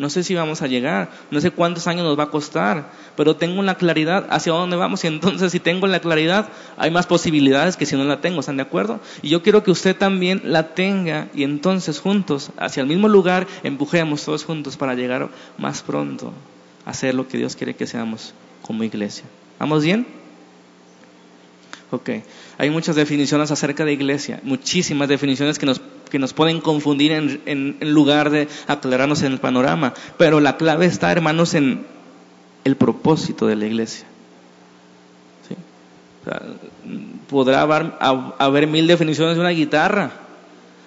No 0.00 0.08
sé 0.08 0.22
si 0.24 0.34
vamos 0.34 0.62
a 0.62 0.66
llegar, 0.66 1.10
no 1.30 1.42
sé 1.42 1.50
cuántos 1.50 1.86
años 1.86 2.04
nos 2.04 2.18
va 2.18 2.24
a 2.24 2.30
costar, 2.30 2.90
pero 3.16 3.36
tengo 3.36 3.62
la 3.62 3.74
claridad 3.74 4.26
hacia 4.30 4.54
dónde 4.54 4.76
vamos 4.76 5.04
y 5.04 5.08
entonces 5.08 5.52
si 5.52 5.60
tengo 5.60 5.86
la 5.86 6.00
claridad 6.00 6.48
hay 6.78 6.90
más 6.90 7.06
posibilidades 7.06 7.76
que 7.76 7.84
si 7.84 7.96
no 7.96 8.04
la 8.04 8.22
tengo, 8.22 8.40
¿están 8.40 8.56
de 8.56 8.62
acuerdo? 8.62 9.00
Y 9.20 9.28
yo 9.28 9.42
quiero 9.42 9.62
que 9.62 9.70
usted 9.70 9.94
también 9.94 10.40
la 10.46 10.74
tenga 10.74 11.28
y 11.34 11.42
entonces 11.42 12.00
juntos, 12.00 12.50
hacia 12.56 12.80
el 12.80 12.86
mismo 12.86 13.08
lugar, 13.08 13.46
empujemos 13.62 14.24
todos 14.24 14.42
juntos 14.42 14.78
para 14.78 14.94
llegar 14.94 15.28
más 15.58 15.82
pronto 15.82 16.32
a 16.86 16.90
hacer 16.90 17.14
lo 17.14 17.28
que 17.28 17.36
Dios 17.36 17.54
quiere 17.54 17.76
que 17.76 17.86
seamos 17.86 18.32
como 18.62 18.84
iglesia. 18.84 19.26
¿Vamos 19.58 19.84
bien? 19.84 20.06
Ok. 21.90 22.08
Hay 22.56 22.70
muchas 22.70 22.96
definiciones 22.96 23.50
acerca 23.50 23.84
de 23.84 23.92
iglesia, 23.92 24.40
muchísimas 24.44 25.08
definiciones 25.08 25.58
que 25.58 25.66
nos 25.66 25.80
que 26.10 26.18
nos 26.18 26.32
pueden 26.32 26.60
confundir 26.60 27.12
en, 27.12 27.76
lugar 27.80 28.30
de 28.30 28.48
aclararnos 28.66 29.22
en 29.22 29.32
el 29.32 29.38
panorama. 29.38 29.94
Pero 30.18 30.40
la 30.40 30.56
clave 30.56 30.86
está, 30.86 31.10
hermanos, 31.10 31.54
en 31.54 31.86
el 32.64 32.76
propósito 32.76 33.46
de 33.46 33.56
la 33.56 33.66
iglesia. 33.66 34.06
podrá 37.28 37.62
haber, 37.62 37.92
haber, 38.38 38.66
mil 38.66 38.86
definiciones 38.86 39.36
de 39.36 39.40
una 39.40 39.50
guitarra, 39.50 40.10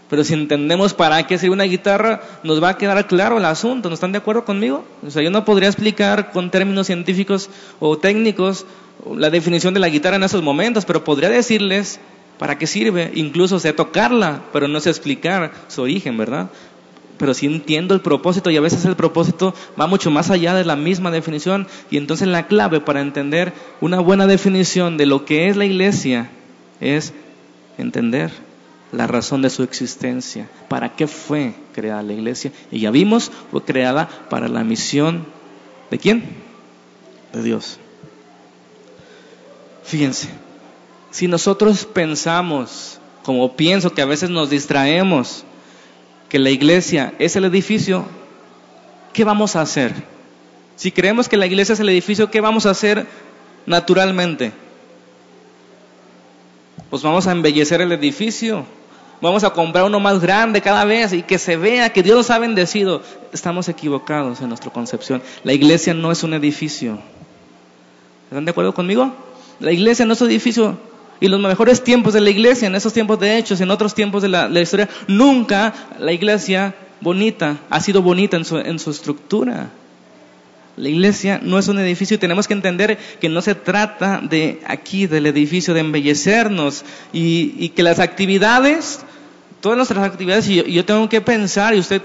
pero 0.09 0.23
si 0.23 0.36
entendemos 0.36 0.93
para 0.93 1.25
qué 1.25 1.39
sirve 1.39 1.53
una 1.53 1.63
guitarra, 1.63 2.21
nos 2.43 2.62
va 2.62 2.69
a 2.69 2.77
quedar 2.77 3.07
claro 3.07 3.39
el 3.39 3.45
asunto. 3.45 3.89
¿No 3.89 3.95
están 3.95 4.12
de 4.12 4.19
acuerdo 4.19 4.45
conmigo? 4.45 4.86
O 5.05 5.09
sea, 5.09 5.23
yo 5.23 5.31
no 5.31 5.43
podría 5.43 5.69
explicar 5.69 6.31
con 6.31 6.51
términos 6.51 6.86
científicos 6.86 7.49
o 7.79 7.97
técnicos 7.97 8.67
la 9.15 9.31
definición 9.31 9.73
de 9.73 9.79
la 9.79 9.89
guitarra 9.89 10.17
en 10.17 10.23
esos 10.23 10.43
momentos, 10.43 10.86
pero 10.86 11.03
podría 11.03 11.29
decirles 11.29 11.99
¿Para 12.43 12.58
qué 12.58 12.67
sirve? 12.67 13.10
Incluso 13.15 13.58
sé 13.58 13.71
tocarla, 13.71 14.41
pero 14.51 14.67
no 14.67 14.82
sé 14.82 14.89
explicar 14.89 15.53
su 15.69 15.82
origen, 15.82 16.17
¿verdad? 16.17 16.49
Pero 17.17 17.34
sí 17.34 17.45
entiendo 17.45 17.93
el 17.93 18.01
propósito 18.01 18.49
y 18.49 18.58
a 18.58 18.60
veces 18.60 18.84
el 18.84 18.97
propósito 18.97 19.56
va 19.79 19.88
mucho 19.88 20.12
más 20.12 20.29
allá 20.29 20.53
de 20.53 20.65
la 20.65 20.75
misma 20.75 21.10
definición 21.10 21.67
y 21.89 21.95
entonces 21.95 22.27
la 22.27 22.47
clave 22.47 22.82
para 22.82 22.99
entender 22.99 23.53
una 23.79 24.01
buena 24.01 24.27
definición 24.27 24.97
de 24.97 25.06
lo 25.06 25.23
que 25.23 25.47
es 25.47 25.56
la 25.56 25.63
iglesia 25.63 26.32
es 26.82 27.13
entender 27.77 28.29
la 28.91 29.08
razón 29.08 29.41
de 29.41 29.49
su 29.49 29.63
existencia, 29.63 30.49
para 30.67 30.97
qué 30.97 31.08
fue 31.08 31.53
creada 31.73 32.03
la 32.03 32.12
iglesia. 32.12 32.51
Y 32.73 32.82
ya 32.82 32.91
vimos, 32.91 33.32
fue 33.51 33.63
creada 33.63 34.10
para 34.29 34.49
la 34.49 34.65
misión 34.65 35.25
de 35.89 35.97
quién? 35.97 36.25
De 37.32 37.41
Dios. 37.41 37.79
Fíjense, 39.86 40.27
si 41.13 41.28
nosotros 41.28 41.86
pensamos, 41.86 42.97
como 43.21 43.56
pienso 43.56 43.93
que 43.93 44.02
a 44.02 44.06
veces 44.06 44.32
nos 44.32 44.49
distraemos, 44.49 45.43
que 46.28 46.39
la 46.39 46.49
iglesia 46.49 47.13
es 47.19 47.36
el 47.36 47.45
edificio, 47.45 48.04
¿qué 49.13 49.23
vamos 49.23 49.56
a 49.56 49.62
hacer? 49.62 49.93
Si 50.76 50.91
creemos 50.91 51.30
que 51.30 51.38
la 51.38 51.45
iglesia 51.45 51.73
es 51.73 51.80
el 51.80 51.89
edificio, 51.89 52.32
¿qué 52.32 52.41
vamos 52.41 52.65
a 52.65 52.71
hacer 52.71 53.06
naturalmente? 53.67 54.54
Pues 56.89 57.04
vamos 57.04 57.28
a 57.28 57.32
embellecer 57.32 57.80
el 57.82 57.91
edificio, 57.91 58.65
vamos 59.21 59.43
a 59.43 59.52
comprar 59.52 59.86
uno 59.86 59.99
más 59.99 60.19
grande 60.19 60.62
cada 60.62 60.84
vez 60.84 61.13
y 61.13 61.21
que 61.21 61.38
se 61.38 61.58
vea 61.58 61.93
que 61.93 62.02
Dios 62.02 62.17
nos 62.17 62.32
ha 62.32 62.39
bendecido. 62.39 63.04
Estamos 63.32 63.69
equivocados 63.69 64.41
en 64.41 64.47
nuestra 64.47 64.73
concepción. 64.73 65.21
La 65.43 65.54
iglesia 65.54 65.93
no 65.93 66.12
es 66.12 66.23
un 66.23 66.34
edificio. 66.34 66.97
¿Están 68.32 68.45
de 68.45 68.49
acuerdo 68.49 68.73
conmigo? 68.73 69.13
La 69.60 69.71
iglesia 69.71 70.08
no 70.08 70.13
es 70.13 70.21
un 70.21 70.32
edificio, 70.32 70.80
y 71.19 71.28
los 71.28 71.39
mejores 71.39 71.84
tiempos 71.84 72.13
de 72.13 72.21
la 72.21 72.30
iglesia, 72.30 72.67
en 72.67 72.76
esos 72.76 72.93
tiempos 72.93 73.19
de 73.19 73.38
hechos, 73.38 73.62
en 73.62 73.71
otros 73.71 73.93
tiempos 73.93 74.21
de 74.21 74.30
la, 74.30 74.62
historia, 74.62 74.89
nunca 75.08 75.73
la 75.99 76.12
iglesia 76.12 76.76
bonita 77.02 77.58
ha 77.69 77.80
sido 77.80 78.02
bonita 78.02 78.38
en 78.38 78.45
su, 78.45 78.58
en 78.58 78.80
su 78.80 78.91
estructura. 78.91 79.69
La 80.76 80.89
iglesia 80.89 81.39
no 81.43 81.60
es 81.60 81.67
un 81.67 81.78
edificio 81.80 82.15
y 82.15 82.17
tenemos 82.17 82.47
que 82.47 82.56
entender 82.56 82.97
que 83.21 83.30
no 83.30 83.41
se 83.41 83.54
trata 83.54 84.21
de 84.21 84.60
aquí, 84.65 85.06
del 85.06 85.28
edificio, 85.28 85.73
de 85.73 85.82
embellecernos 85.82 86.84
y, 87.13 87.54
y 87.60 87.69
que 87.69 87.84
las 87.84 87.99
actividades, 87.99 89.02
todas 89.62 89.78
nuestras 89.78 90.04
actividades, 90.04 90.49
y 90.49 90.63
yo, 90.73 90.84
tengo 90.84 91.08
que 91.10 91.21
pensar 91.21 91.76
y 91.76 91.80
usted 91.80 92.02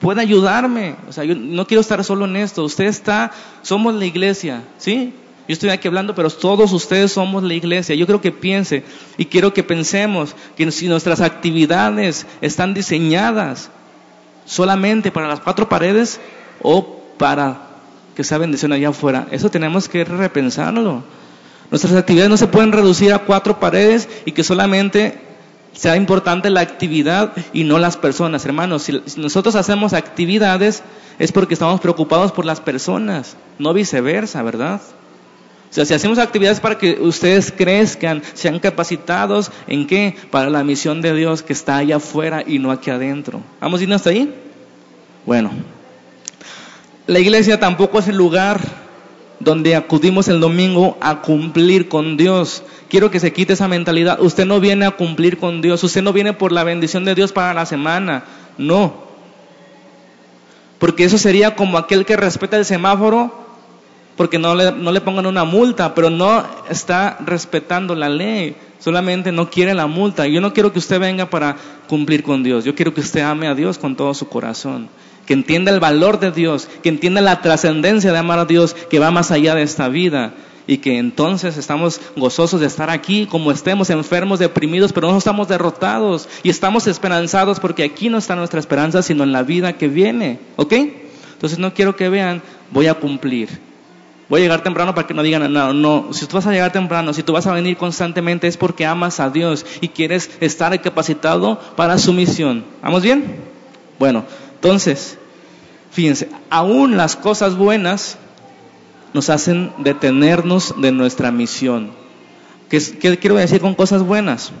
puede 0.00 0.20
ayudarme. 0.20 0.96
O 1.08 1.12
sea, 1.12 1.24
yo 1.24 1.34
no 1.34 1.66
quiero 1.66 1.80
estar 1.80 2.04
solo 2.04 2.26
en 2.26 2.36
esto. 2.36 2.62
Usted 2.62 2.84
está, 2.84 3.32
somos 3.62 3.94
la 3.94 4.04
iglesia, 4.04 4.62
¿sí? 4.76 5.14
Yo 5.46 5.52
estoy 5.52 5.70
aquí 5.70 5.88
hablando, 5.88 6.14
pero 6.14 6.30
todos 6.30 6.72
ustedes 6.72 7.12
somos 7.12 7.42
la 7.42 7.52
iglesia. 7.52 7.94
Yo 7.94 8.06
creo 8.06 8.20
que 8.20 8.32
piense 8.32 8.82
y 9.18 9.26
quiero 9.26 9.52
que 9.52 9.62
pensemos 9.62 10.34
que 10.56 10.70
si 10.70 10.88
nuestras 10.88 11.20
actividades 11.20 12.26
están 12.40 12.72
diseñadas 12.72 13.70
solamente 14.46 15.10
para 15.10 15.28
las 15.28 15.40
cuatro 15.40 15.68
paredes 15.68 16.18
o 16.62 16.98
para 17.18 17.60
que 18.16 18.24
sea 18.24 18.38
bendición 18.38 18.72
allá 18.72 18.88
afuera, 18.88 19.26
eso 19.30 19.50
tenemos 19.50 19.88
que 19.88 20.04
repensarlo. 20.04 21.04
Nuestras 21.70 21.94
actividades 21.94 22.30
no 22.30 22.36
se 22.36 22.46
pueden 22.46 22.72
reducir 22.72 23.12
a 23.12 23.18
cuatro 23.18 23.60
paredes 23.60 24.08
y 24.24 24.32
que 24.32 24.44
solamente 24.44 25.18
sea 25.74 25.96
importante 25.96 26.48
la 26.48 26.60
actividad 26.60 27.32
y 27.52 27.64
no 27.64 27.78
las 27.78 27.96
personas. 27.98 28.46
Hermanos, 28.46 28.82
si 28.82 29.02
nosotros 29.16 29.56
hacemos 29.56 29.92
actividades 29.92 30.82
es 31.18 31.32
porque 31.32 31.54
estamos 31.54 31.80
preocupados 31.80 32.32
por 32.32 32.46
las 32.46 32.60
personas, 32.60 33.36
no 33.58 33.74
viceversa, 33.74 34.42
¿verdad? 34.42 34.80
O 35.74 35.76
sea, 35.76 35.84
si 35.84 35.92
hacemos 35.92 36.18
actividades 36.18 36.60
para 36.60 36.78
que 36.78 37.00
ustedes 37.00 37.50
crezcan, 37.50 38.22
sean 38.34 38.60
capacitados, 38.60 39.50
¿en 39.66 39.88
qué? 39.88 40.14
Para 40.30 40.48
la 40.48 40.62
misión 40.62 41.02
de 41.02 41.12
Dios 41.12 41.42
que 41.42 41.52
está 41.52 41.78
allá 41.78 41.96
afuera 41.96 42.44
y 42.46 42.60
no 42.60 42.70
aquí 42.70 42.90
adentro. 42.90 43.40
¿Vamos 43.60 43.82
a 43.82 43.94
hasta 43.96 44.10
ahí? 44.10 44.32
Bueno, 45.26 45.50
La 47.08 47.18
iglesia 47.18 47.58
tampoco 47.58 47.98
es 47.98 48.06
el 48.06 48.16
lugar 48.16 48.60
donde 49.40 49.74
acudimos 49.74 50.28
el 50.28 50.38
domingo 50.38 50.96
a 51.00 51.22
cumplir 51.22 51.88
con 51.88 52.16
Dios. 52.16 52.62
Quiero 52.88 53.10
que 53.10 53.18
se 53.18 53.32
quite 53.32 53.54
esa 53.54 53.66
mentalidad. 53.66 54.22
Usted 54.22 54.46
no 54.46 54.60
viene 54.60 54.86
a 54.86 54.92
cumplir 54.92 55.38
con 55.38 55.60
Dios, 55.60 55.82
usted 55.82 56.02
no 56.02 56.12
viene 56.12 56.34
por 56.34 56.52
la 56.52 56.62
bendición 56.62 57.04
de 57.04 57.16
Dios 57.16 57.32
para 57.32 57.52
la 57.52 57.66
semana. 57.66 58.22
No. 58.58 58.94
Porque 60.78 61.02
eso 61.02 61.18
sería 61.18 61.56
como 61.56 61.78
aquel 61.78 62.04
que 62.04 62.16
respeta 62.16 62.56
el 62.56 62.64
semáforo 62.64 63.43
porque 64.16 64.38
no 64.38 64.54
le, 64.54 64.72
no 64.72 64.92
le 64.92 65.00
pongan 65.00 65.26
una 65.26 65.44
multa, 65.44 65.94
pero 65.94 66.10
no 66.10 66.44
está 66.68 67.18
respetando 67.24 67.94
la 67.94 68.08
ley, 68.08 68.56
solamente 68.78 69.32
no 69.32 69.50
quiere 69.50 69.74
la 69.74 69.86
multa. 69.86 70.26
Yo 70.26 70.40
no 70.40 70.52
quiero 70.52 70.72
que 70.72 70.78
usted 70.78 71.00
venga 71.00 71.30
para 71.30 71.56
cumplir 71.88 72.22
con 72.22 72.42
Dios, 72.42 72.64
yo 72.64 72.74
quiero 72.74 72.94
que 72.94 73.00
usted 73.00 73.20
ame 73.20 73.48
a 73.48 73.54
Dios 73.54 73.78
con 73.78 73.96
todo 73.96 74.14
su 74.14 74.28
corazón 74.28 74.88
que 75.26 75.34
entienda 75.34 75.72
el 75.72 75.80
valor 75.80 76.20
de 76.20 76.30
Dios, 76.30 76.68
que 76.82 76.88
entienda 76.88 77.20
la 77.20 77.40
trascendencia 77.40 78.12
de 78.12 78.18
amar 78.18 78.38
a 78.38 78.44
Dios, 78.44 78.74
que 78.74 78.98
va 78.98 79.10
más 79.10 79.30
allá 79.30 79.54
de 79.54 79.62
esta 79.62 79.88
vida. 79.88 80.34
Y 80.66 80.78
que 80.78 80.96
entonces 80.96 81.58
estamos 81.58 82.00
gozosos 82.16 82.60
de 82.60 82.66
estar 82.66 82.88
aquí, 82.88 83.26
como 83.26 83.50
estemos 83.50 83.90
enfermos, 83.90 84.38
deprimidos, 84.38 84.94
pero 84.94 85.10
no 85.10 85.18
estamos 85.18 85.46
derrotados 85.46 86.26
y 86.42 86.48
estamos 86.48 86.86
esperanzados 86.86 87.60
porque 87.60 87.84
aquí 87.84 88.08
no 88.08 88.16
está 88.16 88.34
nuestra 88.34 88.60
esperanza, 88.60 89.02
sino 89.02 89.24
en 89.24 89.32
la 89.32 89.42
vida 89.42 89.74
que 89.74 89.88
viene. 89.88 90.38
¿Ok? 90.56 90.72
Entonces 91.34 91.58
no 91.58 91.74
quiero 91.74 91.96
que 91.96 92.08
vean, 92.08 92.40
voy 92.70 92.86
a 92.86 92.94
cumplir. 92.94 93.50
Voy 94.28 94.40
a 94.40 94.44
llegar 94.44 94.62
temprano 94.62 94.94
para 94.94 95.06
que 95.06 95.14
no 95.14 95.22
digan 95.22 95.52
nada. 95.52 95.72
No, 95.72 96.08
si 96.12 96.26
tú 96.26 96.36
vas 96.36 96.46
a 96.46 96.52
llegar 96.52 96.72
temprano, 96.72 97.12
si 97.12 97.22
tú 97.22 97.32
vas 97.32 97.46
a 97.46 97.52
venir 97.52 97.76
constantemente 97.76 98.46
es 98.46 98.56
porque 98.56 98.86
amas 98.86 99.20
a 99.20 99.28
Dios 99.28 99.66
y 99.80 99.88
quieres 99.88 100.30
estar 100.40 100.80
capacitado 100.80 101.60
para 101.76 101.98
su 101.98 102.12
misión. 102.12 102.64
¿Vamos 102.82 103.02
bien? 103.02 103.36
Bueno, 103.98 104.24
entonces, 104.54 105.18
fíjense, 105.90 106.30
aún 106.48 106.96
las 106.96 107.16
cosas 107.16 107.56
buenas 107.56 108.16
nos 109.12 109.28
hacen 109.28 109.72
detenernos 109.78 110.74
de 110.80 110.90
nuestra 110.90 111.30
misión. 111.30 111.92
¿Qué, 112.70 112.80
quiero 113.18 113.36
decir 113.36 113.60
con 113.60 113.74
cosas 113.74 114.02
buenas? 114.02 114.52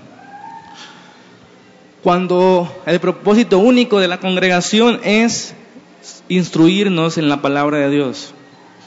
Cuando 2.02 2.70
el 2.84 3.00
propósito 3.00 3.58
único 3.58 3.98
de 3.98 4.08
la 4.08 4.20
congregación 4.20 5.00
es 5.02 5.54
instruirnos 6.28 7.16
en 7.16 7.30
la 7.30 7.40
palabra 7.40 7.78
de 7.78 7.90
Dios. 7.90 8.33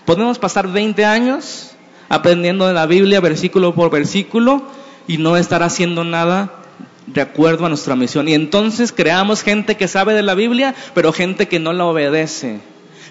Podemos 0.07 0.39
pasar 0.39 0.71
20 0.71 1.03
años 1.03 1.71
aprendiendo 2.07 2.65
de 2.65 2.73
la 2.73 2.85
Biblia 2.85 3.19
versículo 3.19 3.75
por 3.75 3.91
versículo 3.91 4.61
y 5.05 5.17
no 5.17 5.35
estar 5.35 5.63
haciendo 5.63 6.05
nada 6.05 6.63
de 7.07 7.19
acuerdo 7.19 7.65
a 7.65 7.69
nuestra 7.69 7.97
misión. 7.97 8.29
Y 8.29 8.33
entonces 8.33 8.93
creamos 8.93 9.43
gente 9.43 9.75
que 9.75 9.89
sabe 9.89 10.13
de 10.13 10.23
la 10.23 10.33
Biblia, 10.33 10.73
pero 10.93 11.11
gente 11.11 11.49
que 11.49 11.59
no 11.59 11.73
la 11.73 11.83
obedece. 11.83 12.61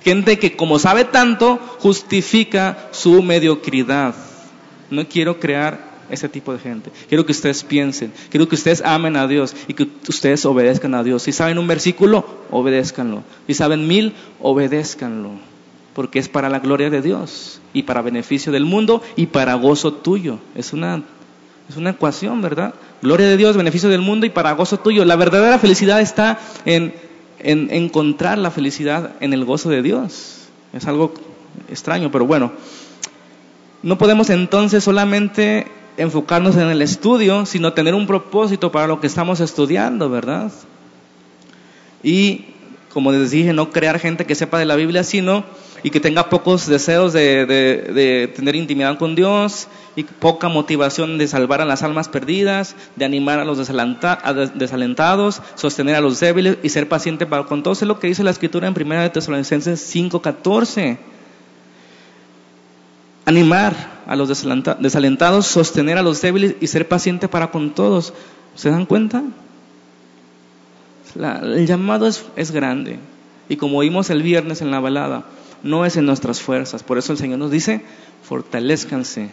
Gente 0.04 0.38
que 0.38 0.56
como 0.56 0.78
sabe 0.78 1.04
tanto, 1.04 1.58
justifica 1.80 2.88
su 2.92 3.22
mediocridad. 3.22 4.14
No 4.88 5.06
quiero 5.06 5.38
crear 5.38 5.78
ese 6.08 6.30
tipo 6.30 6.54
de 6.54 6.60
gente. 6.60 6.90
Quiero 7.10 7.26
que 7.26 7.32
ustedes 7.32 7.62
piensen, 7.62 8.10
quiero 8.30 8.48
que 8.48 8.54
ustedes 8.54 8.80
amen 8.82 9.18
a 9.18 9.26
Dios 9.26 9.54
y 9.68 9.74
que 9.74 9.86
ustedes 10.08 10.46
obedezcan 10.46 10.94
a 10.94 11.02
Dios. 11.02 11.24
Si 11.24 11.32
saben 11.32 11.58
un 11.58 11.66
versículo, 11.66 12.24
obedézcanlo. 12.50 13.22
Si 13.46 13.52
saben 13.52 13.86
mil, 13.86 14.14
obedézcanlo. 14.40 15.55
Porque 15.96 16.18
es 16.18 16.28
para 16.28 16.50
la 16.50 16.58
gloria 16.58 16.90
de 16.90 17.00
Dios 17.00 17.62
y 17.72 17.84
para 17.84 18.02
beneficio 18.02 18.52
del 18.52 18.66
mundo 18.66 19.02
y 19.16 19.28
para 19.28 19.54
gozo 19.54 19.94
tuyo. 19.94 20.38
Es 20.54 20.74
una, 20.74 21.02
es 21.70 21.78
una 21.78 21.88
ecuación, 21.88 22.42
¿verdad? 22.42 22.74
Gloria 23.00 23.26
de 23.26 23.38
Dios, 23.38 23.56
beneficio 23.56 23.88
del 23.88 24.02
mundo 24.02 24.26
y 24.26 24.28
para 24.28 24.52
gozo 24.52 24.78
tuyo. 24.78 25.06
La 25.06 25.16
verdadera 25.16 25.58
felicidad 25.58 26.02
está 26.02 26.38
en, 26.66 26.92
en 27.38 27.68
encontrar 27.70 28.36
la 28.36 28.50
felicidad 28.50 29.12
en 29.20 29.32
el 29.32 29.46
gozo 29.46 29.70
de 29.70 29.80
Dios. 29.80 30.48
Es 30.74 30.86
algo 30.86 31.14
extraño, 31.70 32.12
pero 32.12 32.26
bueno. 32.26 32.52
No 33.82 33.96
podemos 33.96 34.28
entonces 34.28 34.84
solamente 34.84 35.66
enfocarnos 35.96 36.56
en 36.56 36.68
el 36.68 36.82
estudio, 36.82 37.46
sino 37.46 37.72
tener 37.72 37.94
un 37.94 38.06
propósito 38.06 38.70
para 38.70 38.86
lo 38.86 39.00
que 39.00 39.06
estamos 39.06 39.40
estudiando, 39.40 40.10
¿verdad? 40.10 40.52
Y, 42.02 42.44
como 42.92 43.12
les 43.12 43.30
dije, 43.30 43.54
no 43.54 43.70
crear 43.70 43.98
gente 43.98 44.26
que 44.26 44.34
sepa 44.34 44.58
de 44.58 44.66
la 44.66 44.76
Biblia, 44.76 45.02
sino 45.02 45.44
y 45.82 45.90
que 45.90 46.00
tenga 46.00 46.28
pocos 46.28 46.66
deseos 46.66 47.12
de, 47.12 48.32
tener 48.34 48.56
intimidad 48.56 48.98
con 48.98 49.14
Dios 49.14 49.68
y 49.94 50.04
poca 50.04 50.48
motivación 50.48 51.18
de 51.18 51.28
salvar 51.28 51.60
a 51.60 51.64
las 51.64 51.82
almas 51.82 52.08
perdidas, 52.08 52.76
de 52.96 53.04
animar 53.04 53.38
a 53.38 53.44
los 53.44 53.58
desalentados, 53.58 55.42
sostener 55.54 55.96
a 55.96 56.00
los 56.00 56.20
débiles 56.20 56.58
y 56.62 56.68
ser 56.68 56.88
paciente 56.88 57.26
para 57.26 57.44
con 57.44 57.62
todo. 57.62 57.72
Eso 57.72 57.84
es 57.84 57.88
lo 57.88 57.98
que 57.98 58.08
dice 58.08 58.24
la 58.24 58.30
escritura 58.30 58.68
en 58.68 58.74
1 58.74 59.02
de 59.02 59.10
Tesalonicenses 59.10 59.94
5:14. 59.94 60.98
Animar 63.24 63.74
a 64.06 64.14
los 64.14 64.28
desalentados, 64.28 65.46
sostener 65.46 65.98
a 65.98 66.02
los 66.02 66.20
débiles 66.22 66.54
y 66.60 66.68
ser 66.68 66.86
paciente 66.86 67.28
para 67.28 67.50
con 67.50 67.74
todos. 67.74 68.12
¿Se 68.54 68.70
dan 68.70 68.86
cuenta? 68.86 69.22
el 71.18 71.66
llamado 71.66 72.06
es, 72.06 72.24
es 72.36 72.50
grande. 72.50 72.98
Y 73.48 73.56
como 73.56 73.80
vimos 73.80 74.10
el 74.10 74.22
viernes 74.22 74.60
en 74.60 74.70
la 74.70 74.80
balada, 74.80 75.24
no 75.62 75.84
es 75.84 75.96
en 75.96 76.06
nuestras 76.06 76.40
fuerzas. 76.40 76.82
Por 76.82 76.98
eso 76.98 77.12
el 77.12 77.18
Señor 77.18 77.38
nos 77.38 77.50
dice, 77.50 77.82
fortalezcanse 78.22 79.30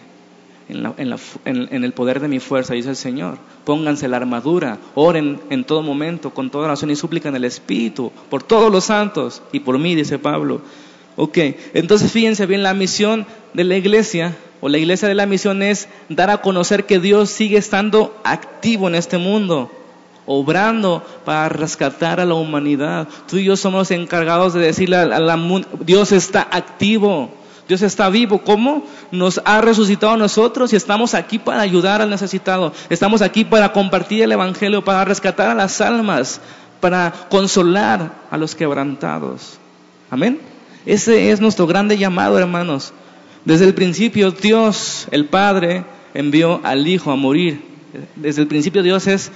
en, 0.70 1.84
el 1.84 1.94
poder 1.94 2.20
de 2.20 2.28
mi 2.28 2.40
fuerza, 2.40 2.74
dice 2.74 2.90
el 2.90 2.96
Señor. 2.96 3.38
Pónganse 3.66 4.08
la 4.08 4.18
armadura, 4.18 4.78
oren 4.96 5.40
en 5.50 5.64
todo 5.64 5.82
momento, 5.82 6.34
con 6.34 6.50
toda 6.50 6.66
oración 6.66 6.92
y 6.92 6.96
súplica 6.96 7.30
en 7.30 7.36
el 7.36 7.46
Espíritu, 7.46 8.12
por 8.30 8.44
todos 8.44 8.72
los 8.72 8.86
santos 8.86 9.42
y 9.52 9.60
por 9.60 9.78
mí, 9.80 9.96
dice 9.96 10.20
Pablo. 10.20 10.62
Ok, 11.16 11.38
entonces 11.74 12.12
fíjense 12.12 12.46
bien, 12.46 12.64
la 12.64 12.74
misión 12.74 13.26
de 13.54 13.64
la 13.64 13.78
iglesia 13.78 14.36
o 14.62 14.70
la 14.70 14.80
iglesia 14.80 15.08
de 15.08 15.16
la 15.16 15.26
misión 15.26 15.62
es 15.62 15.88
dar 16.10 16.32
a 16.32 16.42
conocer 16.42 16.86
que 16.86 17.00
Dios 17.00 17.30
sigue 17.30 17.58
estando 17.58 18.20
activo 18.24 18.88
en 18.88 18.96
este 18.96 19.18
mundo 19.18 19.70
obrando 20.26 21.04
para 21.26 21.50
rescatar 21.50 22.20
a 22.20 22.26
la 22.26 22.34
humanidad. 22.34 23.08
Tú 23.30 23.38
y 23.38 23.46
yo 23.46 23.56
somos 23.56 23.92
encargados 23.92 24.54
de 24.54 24.62
decirle 24.62 24.98
a 24.98 25.06
la 25.06 25.62
Dios 25.82 26.12
está 26.12 26.48
activo, 26.50 27.30
Dios 27.68 27.82
está 27.82 28.10
vivo. 28.10 28.40
¿Cómo? 28.40 28.86
Nos 29.12 29.42
ha 29.46 29.62
resucitado 29.62 30.14
a 30.14 30.18
nosotros 30.18 30.74
y 30.74 30.76
estamos 30.76 31.14
aquí 31.14 31.40
para 31.40 31.62
ayudar 31.62 32.02
al 32.02 32.10
necesitado. 32.10 32.74
Estamos 32.90 33.22
aquí 33.22 33.46
para 33.46 33.72
compartir 33.72 34.24
el 34.24 34.32
Evangelio, 34.32 34.84
para 34.84 35.06
rescatar 35.06 35.50
a 35.50 35.56
las 35.56 35.80
almas, 35.82 36.42
para 36.80 37.14
consolar 37.30 38.12
a 38.30 38.38
los 38.38 38.56
quebrantados. 38.56 39.58
Amén. 40.10 40.40
Ese 40.86 41.32
es 41.32 41.40
nuestro 41.40 41.66
grande 41.66 41.98
llamado, 41.98 42.38
hermanos. 42.38 42.94
Desde 43.46 43.66
el 43.66 43.74
principio 43.74 44.32
Dios, 44.32 45.08
el 45.12 45.26
Padre, 45.26 45.86
envió 46.14 46.60
al 46.64 46.88
Hijo 46.88 47.12
a 47.12 47.16
morir. 47.16 47.62
Desde 48.16 48.42
el 48.42 48.48
principio 48.48 48.84
Dios 48.84 49.08
es 49.08 49.32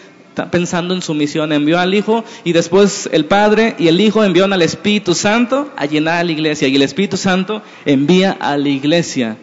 pensando 0.46 0.94
en 0.94 1.02
su 1.02 1.14
misión, 1.14 1.52
envió 1.52 1.80
al 1.80 1.94
Hijo 1.94 2.24
y 2.44 2.54
después 2.54 3.10
el 3.12 3.26
Padre 3.26 3.76
y 3.78 3.88
el 3.88 4.00
Hijo 4.00 4.24
enviaron 4.24 4.54
al 4.54 4.62
Espíritu 4.62 5.14
Santo 5.14 5.72
a 5.76 5.86
llenar 5.86 6.20
a 6.20 6.24
la 6.24 6.32
iglesia 6.32 6.68
y 6.68 6.76
el 6.76 6.82
Espíritu 6.82 7.18
Santo 7.18 7.62
envía 7.86 8.32
a 8.32 8.58
la 8.58 8.70
iglesia. 8.70 9.38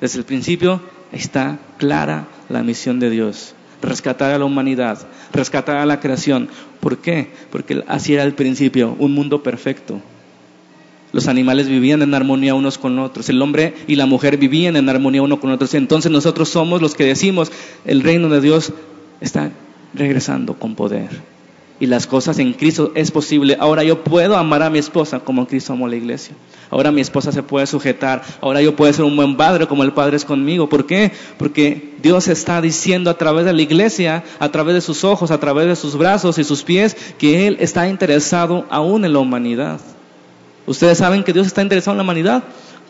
Desde 0.00 0.18
el 0.18 0.24
principio 0.24 0.80
está 1.12 1.58
clara 1.78 2.26
la 2.48 2.62
misión 2.62 3.00
de 3.00 3.10
Dios, 3.10 3.54
rescatar 3.80 4.32
a 4.32 4.38
la 4.38 4.44
humanidad, 4.44 4.98
rescatar 5.32 5.76
a 5.76 5.86
la 5.86 6.00
creación. 6.00 6.48
¿Por 6.80 6.98
qué? 6.98 7.30
Porque 7.50 7.82
así 7.86 8.14
era 8.14 8.24
el 8.24 8.34
principio, 8.34 8.96
un 8.98 9.14
mundo 9.14 9.42
perfecto. 9.42 10.00
Los 11.12 11.28
animales 11.28 11.68
vivían 11.68 12.02
en 12.02 12.12
armonía 12.12 12.56
unos 12.56 12.76
con 12.76 12.98
otros, 12.98 13.28
el 13.28 13.40
hombre 13.40 13.74
y 13.86 13.94
la 13.94 14.04
mujer 14.04 14.36
vivían 14.36 14.74
en 14.74 14.88
armonía 14.88 15.22
uno 15.22 15.38
con 15.38 15.52
otros. 15.52 15.72
Entonces 15.74 16.10
nosotros 16.10 16.48
somos 16.48 16.82
los 16.82 16.96
que 16.96 17.04
decimos, 17.04 17.52
el 17.84 18.02
reino 18.02 18.28
de 18.28 18.40
Dios 18.40 18.72
está 19.20 19.52
regresando 19.94 20.54
con 20.54 20.74
poder. 20.74 21.08
Y 21.80 21.86
las 21.86 22.06
cosas 22.06 22.38
en 22.38 22.52
Cristo 22.52 22.92
es 22.94 23.10
posible. 23.10 23.56
Ahora 23.58 23.82
yo 23.82 24.04
puedo 24.04 24.36
amar 24.36 24.62
a 24.62 24.70
mi 24.70 24.78
esposa 24.78 25.20
como 25.20 25.46
Cristo 25.48 25.72
amó 25.72 25.86
a 25.86 25.88
la 25.88 25.96
iglesia. 25.96 26.34
Ahora 26.70 26.92
mi 26.92 27.00
esposa 27.00 27.32
se 27.32 27.42
puede 27.42 27.66
sujetar. 27.66 28.22
Ahora 28.40 28.62
yo 28.62 28.76
puedo 28.76 28.92
ser 28.92 29.04
un 29.04 29.16
buen 29.16 29.36
padre 29.36 29.66
como 29.66 29.82
el 29.82 29.92
Padre 29.92 30.16
es 30.16 30.24
conmigo. 30.24 30.68
¿Por 30.68 30.86
qué? 30.86 31.10
Porque 31.36 31.94
Dios 32.00 32.28
está 32.28 32.60
diciendo 32.60 33.10
a 33.10 33.18
través 33.18 33.44
de 33.44 33.52
la 33.52 33.62
iglesia, 33.62 34.22
a 34.38 34.50
través 34.50 34.74
de 34.74 34.80
sus 34.80 35.02
ojos, 35.02 35.32
a 35.32 35.40
través 35.40 35.66
de 35.66 35.74
sus 35.74 35.96
brazos 35.96 36.38
y 36.38 36.44
sus 36.44 36.62
pies, 36.62 36.96
que 37.18 37.48
Él 37.48 37.56
está 37.58 37.88
interesado 37.88 38.66
aún 38.70 39.04
en 39.04 39.12
la 39.12 39.18
humanidad. 39.18 39.80
Ustedes 40.66 40.98
saben 40.98 41.24
que 41.24 41.32
Dios 41.32 41.48
está 41.48 41.60
interesado 41.60 41.94
en 41.94 41.98
la 41.98 42.04
humanidad. 42.04 42.44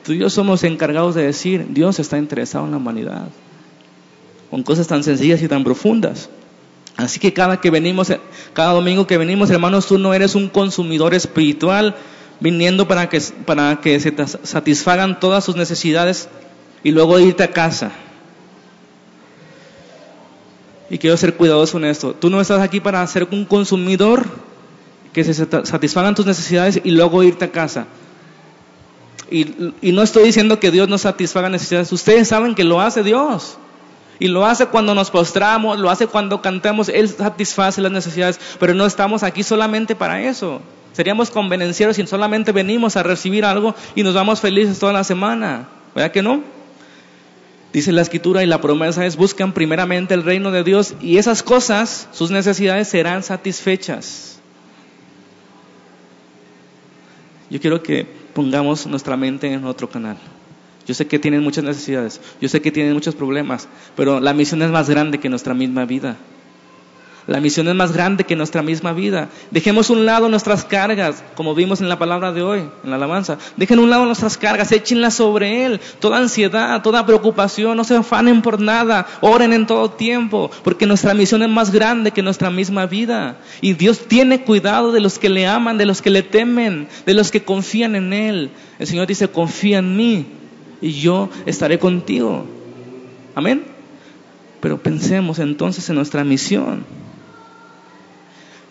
Tú 0.04 0.12
y 0.12 0.18
yo 0.18 0.28
somos 0.28 0.62
encargados 0.62 1.14
de 1.14 1.24
decir, 1.24 1.66
Dios 1.70 1.98
está 1.98 2.18
interesado 2.18 2.66
en 2.66 2.72
la 2.72 2.76
humanidad. 2.76 3.28
Con 4.50 4.62
cosas 4.62 4.86
tan 4.86 5.02
sencillas 5.02 5.42
y 5.42 5.48
tan 5.48 5.64
profundas. 5.64 6.28
Así 6.96 7.18
que 7.18 7.32
cada 7.32 7.60
que 7.60 7.70
venimos, 7.70 8.12
cada 8.52 8.72
domingo 8.72 9.06
que 9.06 9.18
venimos, 9.18 9.50
hermanos, 9.50 9.86
tú 9.86 9.98
no 9.98 10.14
eres 10.14 10.34
un 10.34 10.48
consumidor 10.48 11.12
espiritual 11.14 11.96
viniendo 12.40 12.86
para 12.86 13.08
que, 13.08 13.20
para 13.44 13.80
que 13.80 13.98
se 13.98 14.14
satisfagan 14.42 15.18
todas 15.18 15.44
sus 15.44 15.56
necesidades 15.56 16.28
y 16.84 16.92
luego 16.92 17.18
irte 17.18 17.42
a 17.42 17.50
casa. 17.50 17.90
Y 20.88 20.98
quiero 20.98 21.16
ser 21.16 21.34
cuidadoso 21.34 21.78
en 21.78 21.86
esto. 21.86 22.14
Tú 22.14 22.30
no 22.30 22.40
estás 22.40 22.60
aquí 22.60 22.78
para 22.78 23.04
ser 23.06 23.26
un 23.32 23.44
consumidor 23.44 24.26
que 25.12 25.24
se 25.24 25.34
satisfagan 25.34 26.14
tus 26.14 26.26
necesidades 26.26 26.80
y 26.84 26.90
luego 26.90 27.22
irte 27.22 27.46
a 27.46 27.50
casa. 27.50 27.86
Y, 29.30 29.72
y 29.80 29.92
no 29.92 30.02
estoy 30.02 30.24
diciendo 30.24 30.60
que 30.60 30.70
Dios 30.70 30.88
no 30.88 30.98
satisfaga 30.98 31.48
necesidades. 31.48 31.90
Ustedes 31.90 32.28
saben 32.28 32.54
que 32.54 32.62
lo 32.62 32.80
hace 32.80 33.02
Dios. 33.02 33.56
Y 34.18 34.28
lo 34.28 34.46
hace 34.46 34.66
cuando 34.66 34.94
nos 34.94 35.10
postramos, 35.10 35.78
lo 35.78 35.90
hace 35.90 36.06
cuando 36.06 36.40
cantamos, 36.40 36.88
Él 36.88 37.08
satisface 37.08 37.80
las 37.80 37.92
necesidades, 37.92 38.38
pero 38.60 38.74
no 38.74 38.86
estamos 38.86 39.22
aquí 39.22 39.42
solamente 39.42 39.96
para 39.96 40.22
eso. 40.22 40.60
Seríamos 40.92 41.30
convenencieros 41.30 41.96
si 41.96 42.06
solamente 42.06 42.52
venimos 42.52 42.96
a 42.96 43.02
recibir 43.02 43.44
algo 43.44 43.74
y 43.96 44.04
nos 44.04 44.14
vamos 44.14 44.40
felices 44.40 44.78
toda 44.78 44.92
la 44.92 45.02
semana. 45.02 45.68
¿Verdad 45.94 46.12
que 46.12 46.22
no? 46.22 46.42
Dice 47.72 47.90
la 47.90 48.02
escritura 48.02 48.44
y 48.44 48.46
la 48.46 48.60
promesa 48.60 49.04
es 49.04 49.16
buscan 49.16 49.52
primeramente 49.52 50.14
el 50.14 50.22
reino 50.22 50.52
de 50.52 50.62
Dios 50.62 50.94
y 51.00 51.18
esas 51.18 51.42
cosas, 51.42 52.08
sus 52.12 52.30
necesidades 52.30 52.86
serán 52.86 53.24
satisfechas. 53.24 54.38
Yo 57.50 57.60
quiero 57.60 57.82
que 57.82 58.06
pongamos 58.32 58.86
nuestra 58.86 59.16
mente 59.16 59.52
en 59.52 59.64
otro 59.64 59.90
canal. 59.90 60.16
Yo 60.86 60.94
sé 60.94 61.06
que 61.06 61.18
tienen 61.18 61.42
muchas 61.42 61.64
necesidades, 61.64 62.20
yo 62.40 62.48
sé 62.48 62.60
que 62.60 62.70
tienen 62.70 62.92
muchos 62.92 63.14
problemas, 63.14 63.68
pero 63.96 64.20
la 64.20 64.34
misión 64.34 64.60
es 64.62 64.70
más 64.70 64.90
grande 64.90 65.18
que 65.18 65.30
nuestra 65.30 65.54
misma 65.54 65.86
vida. 65.86 66.18
La 67.26 67.40
misión 67.40 67.68
es 67.68 67.74
más 67.74 67.92
grande 67.92 68.24
que 68.24 68.36
nuestra 68.36 68.62
misma 68.62 68.92
vida. 68.92 69.30
Dejemos 69.50 69.88
un 69.88 70.04
lado 70.04 70.28
nuestras 70.28 70.64
cargas, 70.64 71.24
como 71.36 71.54
vimos 71.54 71.80
en 71.80 71.88
la 71.88 71.98
palabra 71.98 72.32
de 72.32 72.42
hoy, 72.42 72.58
en 72.84 72.90
la 72.90 72.96
alabanza. 72.96 73.38
Dejen 73.56 73.78
un 73.78 73.88
lado 73.88 74.04
nuestras 74.04 74.36
cargas, 74.36 74.72
échenlas 74.72 75.14
sobre 75.14 75.64
Él. 75.64 75.80
Toda 76.00 76.18
ansiedad, 76.18 76.82
toda 76.82 77.06
preocupación, 77.06 77.78
no 77.78 77.84
se 77.84 77.96
afanen 77.96 78.42
por 78.42 78.60
nada. 78.60 79.06
Oren 79.22 79.54
en 79.54 79.66
todo 79.66 79.90
tiempo, 79.90 80.50
porque 80.62 80.84
nuestra 80.84 81.14
misión 81.14 81.42
es 81.42 81.48
más 81.48 81.72
grande 81.72 82.10
que 82.10 82.22
nuestra 82.22 82.50
misma 82.50 82.84
vida. 82.84 83.38
Y 83.62 83.72
Dios 83.72 84.00
tiene 84.06 84.42
cuidado 84.42 84.92
de 84.92 85.00
los 85.00 85.18
que 85.18 85.30
le 85.30 85.46
aman, 85.46 85.78
de 85.78 85.86
los 85.86 86.02
que 86.02 86.10
le 86.10 86.22
temen, 86.22 86.88
de 87.06 87.14
los 87.14 87.30
que 87.30 87.42
confían 87.42 87.96
en 87.96 88.12
Él. 88.12 88.50
El 88.78 88.86
Señor 88.86 89.06
dice, 89.06 89.28
confía 89.28 89.78
en 89.78 89.96
mí 89.96 90.26
y 90.84 90.92
yo 91.00 91.30
estaré 91.46 91.78
contigo. 91.78 92.44
Amén. 93.34 93.64
Pero 94.60 94.82
pensemos 94.82 95.38
entonces 95.38 95.88
en 95.88 95.96
nuestra 95.96 96.24
misión. 96.24 96.84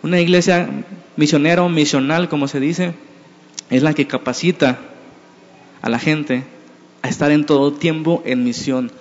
Una 0.00 0.20
iglesia 0.20 0.70
misionera 1.16 1.64
o 1.64 1.68
misional, 1.68 2.28
como 2.28 2.46
se 2.46 2.60
dice, 2.60 2.94
es 3.68 3.82
la 3.82 3.94
que 3.94 4.06
capacita 4.06 4.78
a 5.82 5.90
la 5.90 5.98
gente 5.98 6.44
a 7.02 7.08
estar 7.08 7.32
en 7.32 7.46
todo 7.46 7.72
tiempo 7.72 8.22
en 8.24 8.44
misión, 8.44 8.92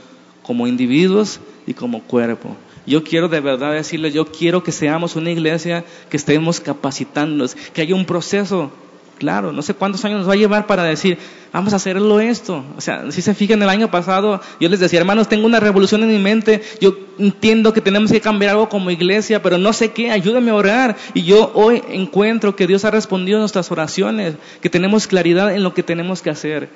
como 0.42 0.66
individuos 0.66 1.40
y 1.68 1.76
como 1.76 2.02
cuerpo. 2.02 2.58
Yo 2.88 3.04
quiero 3.04 3.30
de 3.30 3.42
verdad 3.42 3.74
decirles, 3.74 4.16
yo 4.16 4.26
quiero 4.26 4.64
que 4.64 4.72
seamos 4.72 5.16
una 5.16 5.30
iglesia 5.30 5.86
que 6.10 6.18
estemos 6.18 6.60
capacitándonos, 6.60 7.54
que 7.74 7.82
haya 7.82 7.94
un 7.94 8.06
proceso 8.06 8.72
Claro, 9.20 9.52
no 9.52 9.62
sé 9.62 9.74
cuántos 9.74 10.04
años 10.06 10.20
nos 10.20 10.28
va 10.28 10.34
a 10.34 10.38
llevar 10.38 10.66
para 10.66 10.84
decir, 10.84 11.18
vamos 11.54 11.72
a 11.74 11.76
hacerlo 11.76 12.20
esto. 12.20 12.64
O 12.76 12.82
sea, 12.82 13.12
si 13.12 13.22
se 13.22 13.34
fijan, 13.34 13.62
el 13.62 13.70
año 13.70 13.92
pasado 13.92 14.42
yo 14.60 14.70
les 14.70 14.80
decía, 14.80 15.00
hermanos, 15.00 15.30
tengo 15.30 15.46
una 15.46 15.60
revolución 15.60 16.04
en 16.04 16.10
mi 16.10 16.18
mente, 16.18 16.62
yo 16.82 16.98
entiendo 17.20 17.74
que 17.74 17.82
tenemos 17.82 18.12
que 18.12 18.20
cambiar 18.20 18.52
algo 18.52 18.70
como 18.70 18.90
iglesia, 18.90 19.42
pero 19.42 19.58
no 19.58 19.72
sé 19.72 19.92
qué, 19.92 20.12
ayúdame 20.12 20.52
a 20.52 20.56
orar. 20.56 20.98
Y 21.14 21.24
yo 21.24 21.52
hoy 21.54 21.84
encuentro 21.90 22.56
que 22.56 22.68
Dios 22.68 22.86
ha 22.86 22.92
respondido 22.92 23.38
a 23.38 23.40
nuestras 23.40 23.72
oraciones, 23.72 24.36
que 24.62 24.70
tenemos 24.70 25.08
claridad 25.08 25.54
en 25.56 25.64
lo 25.64 25.74
que 25.74 25.84
tenemos 25.84 26.22
que 26.22 26.32
hacer. 26.32 26.70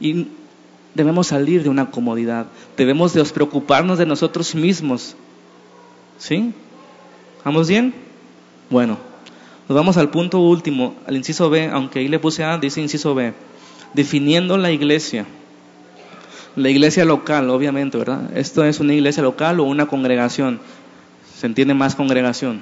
Y 0.00 0.28
debemos 0.94 1.26
salir 1.26 1.62
de 1.62 1.68
una 1.68 1.90
comodidad, 1.90 2.46
debemos 2.76 3.12
despreocuparnos 3.12 3.98
de 3.98 4.06
nosotros 4.06 4.54
mismos. 4.54 5.16
¿Sí? 6.18 6.54
¿Vamos 7.44 7.68
bien? 7.68 7.92
Bueno. 8.70 9.11
Nos 9.68 9.76
vamos 9.76 9.96
al 9.96 10.10
punto 10.10 10.40
último, 10.40 10.94
al 11.06 11.16
inciso 11.16 11.48
B, 11.48 11.68
aunque 11.72 12.00
ahí 12.00 12.08
le 12.08 12.18
puse 12.18 12.44
A, 12.44 12.58
dice 12.58 12.80
inciso 12.80 13.14
B, 13.14 13.32
definiendo 13.94 14.56
la 14.56 14.70
iglesia. 14.70 15.26
La 16.56 16.68
iglesia 16.68 17.04
local, 17.04 17.48
obviamente, 17.48 17.96
¿verdad? 17.96 18.36
Esto 18.36 18.64
es 18.64 18.80
una 18.80 18.92
iglesia 18.92 19.22
local 19.22 19.60
o 19.60 19.64
una 19.64 19.86
congregación. 19.86 20.60
Se 21.38 21.46
entiende 21.46 21.74
más 21.74 21.94
congregación. 21.94 22.60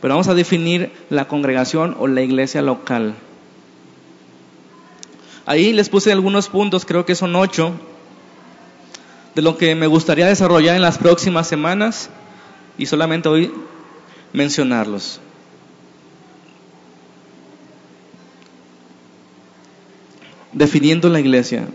Pero 0.00 0.14
vamos 0.14 0.28
a 0.28 0.34
definir 0.34 0.92
la 1.10 1.26
congregación 1.26 1.96
o 1.98 2.06
la 2.06 2.22
iglesia 2.22 2.62
local. 2.62 3.14
Ahí 5.46 5.72
les 5.72 5.88
puse 5.88 6.12
algunos 6.12 6.48
puntos, 6.48 6.84
creo 6.84 7.06
que 7.06 7.14
son 7.14 7.34
ocho, 7.34 7.72
de 9.34 9.42
lo 9.42 9.56
que 9.56 9.74
me 9.74 9.86
gustaría 9.86 10.26
desarrollar 10.26 10.76
en 10.76 10.82
las 10.82 10.98
próximas 10.98 11.48
semanas 11.48 12.10
y 12.76 12.86
solamente 12.86 13.28
hoy 13.28 13.52
mencionarlos. 14.32 15.20
Definiendo 20.58 21.08
la 21.08 21.20
iglesia. 21.20 21.68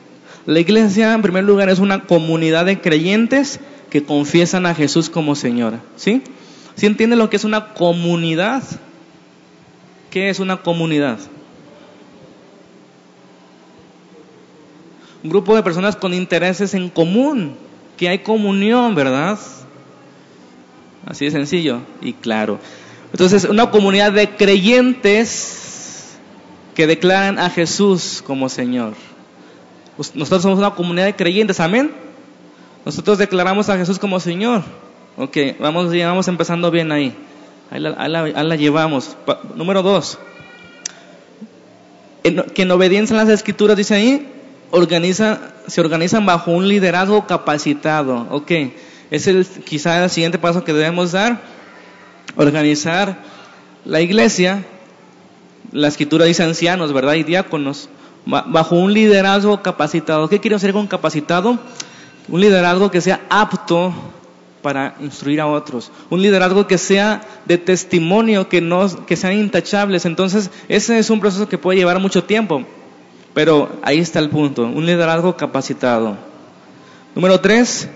La 0.46 0.60
iglesia, 0.60 1.14
en 1.14 1.22
primer 1.22 1.46
lugar, 1.46 1.70
es 1.70 1.80
una 1.80 2.04
comunidad 2.04 2.66
de 2.66 2.82
creyentes 2.82 3.60
que 3.90 4.04
confiesan 4.04 4.66
a 4.66 4.76
Jesús 4.76 5.10
como 5.10 5.36
Señor. 5.36 5.76
¿Sí? 5.96 6.22
¿Sí 6.76 6.86
entiende 6.86 7.16
lo 7.16 7.30
que 7.30 7.38
es 7.38 7.46
una 7.46 7.74
comunidad? 7.74 8.64
¿Qué 10.12 10.30
es 10.30 10.40
una 10.40 10.58
comunidad? 10.58 11.18
Un 15.24 15.30
grupo 15.30 15.56
de 15.56 15.64
personas 15.64 15.96
con 15.96 16.14
intereses 16.14 16.74
en 16.74 16.90
común, 16.90 17.56
que 17.96 18.10
hay 18.10 18.20
comunión, 18.20 18.94
¿verdad? 18.96 19.40
Así 21.06 21.26
de 21.26 21.32
sencillo 21.32 21.80
y 22.02 22.14
claro. 22.14 22.60
Entonces, 23.12 23.46
una 23.46 23.72
comunidad 23.72 24.12
de 24.12 24.36
creyentes 24.36 25.73
que 26.76 26.88
declaran 26.88 27.40
a 27.40 27.50
Jesús 27.50 28.24
como 28.26 28.50
Señor. 28.50 28.94
Nosotros 29.98 30.42
somos 30.42 30.60
una 30.60 30.72
comunidad 30.72 31.06
de 31.06 31.16
creyentes, 31.16 31.60
amén. 31.60 31.92
Nosotros 32.86 33.18
declaramos 33.18 33.70
a 33.70 33.78
Jesús 33.78 34.00
como 34.00 34.20
Señor. 34.20 34.64
Ok, 35.18 35.38
vamos, 35.60 35.92
vamos 35.96 36.28
empezando 36.28 36.72
bien 36.72 36.92
ahí. 36.92 37.16
Ahí 37.70 37.80
la, 37.80 38.56
llevamos. 38.56 39.16
número 39.56 39.84
dos. 39.84 40.18
que 42.24 42.62
en 42.62 42.72
obediencia 42.72 43.16
a 43.16 43.24
las 43.24 43.30
escrituras, 43.30 43.78
dice 43.78 43.94
ahí, 43.94 44.28
se 45.68 45.82
organizan 45.82 46.26
bajo 46.26 46.52
un 46.52 46.68
liderazgo 46.68 47.28
capacitado. 47.28 48.28
Ok, 48.32 48.52
es 49.12 49.28
el, 49.28 49.46
quizá 49.46 50.04
el 50.04 50.10
siguiente 50.10 50.40
paso 50.40 50.64
que 50.64 50.74
debemos 50.74 51.12
dar. 51.12 51.40
Organizar 52.36 53.18
la 53.86 54.02
iglesia 54.02 54.66
la 55.72 55.88
escritura 55.88 56.26
dice 56.26 56.44
ancianos, 56.44 56.94
¿verdad? 56.94 57.14
Y 57.16 57.24
diáconos, 57.24 57.90
bajo 58.26 58.76
un 58.76 58.94
liderazgo 58.94 59.62
capacitado. 59.62 60.30
¿Qué 60.30 60.40
quiero 60.40 60.58
decir 60.58 60.74
con 60.74 60.88
capacitado? 60.88 61.60
Un 62.28 62.42
liderazgo 62.42 62.92
que 62.92 63.02
sea 63.02 63.22
apto 63.30 63.94
para 64.62 64.96
instruir 65.02 65.42
a 65.42 65.48
otros. 65.48 65.92
Un 66.10 66.22
liderazgo 66.22 66.68
que 66.68 66.78
sea 66.78 67.22
de 67.46 67.58
testimonio, 67.58 68.50
que, 68.50 68.62
no, 68.62 69.06
que 69.06 69.16
sean 69.16 69.34
intachables. 69.34 70.06
Entonces, 70.06 70.50
ese 70.70 70.98
es 70.98 71.10
un 71.10 71.20
proceso 71.20 71.50
que 71.50 71.58
puede 71.58 71.78
llevar 71.78 72.00
mucho 72.00 72.24
tiempo. 72.24 72.64
Pero 73.34 73.70
ahí 73.82 74.00
está 74.00 74.20
el 74.20 74.30
punto, 74.30 74.64
un 74.64 74.86
liderazgo 74.86 75.36
capacitado. 75.36 76.16
Número 77.16 77.40
tres, 77.40 77.90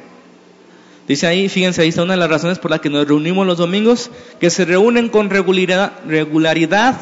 dice 1.07 1.28
ahí, 1.28 1.47
fíjense, 1.47 1.82
ahí 1.82 1.89
está 1.89 2.03
una 2.03 2.13
de 2.13 2.20
las 2.20 2.30
razones 2.30 2.59
por 2.59 2.72
las 2.72 2.82
que 2.82 2.89
nos 2.89 3.07
reunimos 3.07 3.45
los 3.45 3.57
domingos, 3.57 4.09
que 4.39 4.49
se 4.49 4.65
reúnen 4.65 5.09
con 5.09 5.30
regularidad 5.30 6.97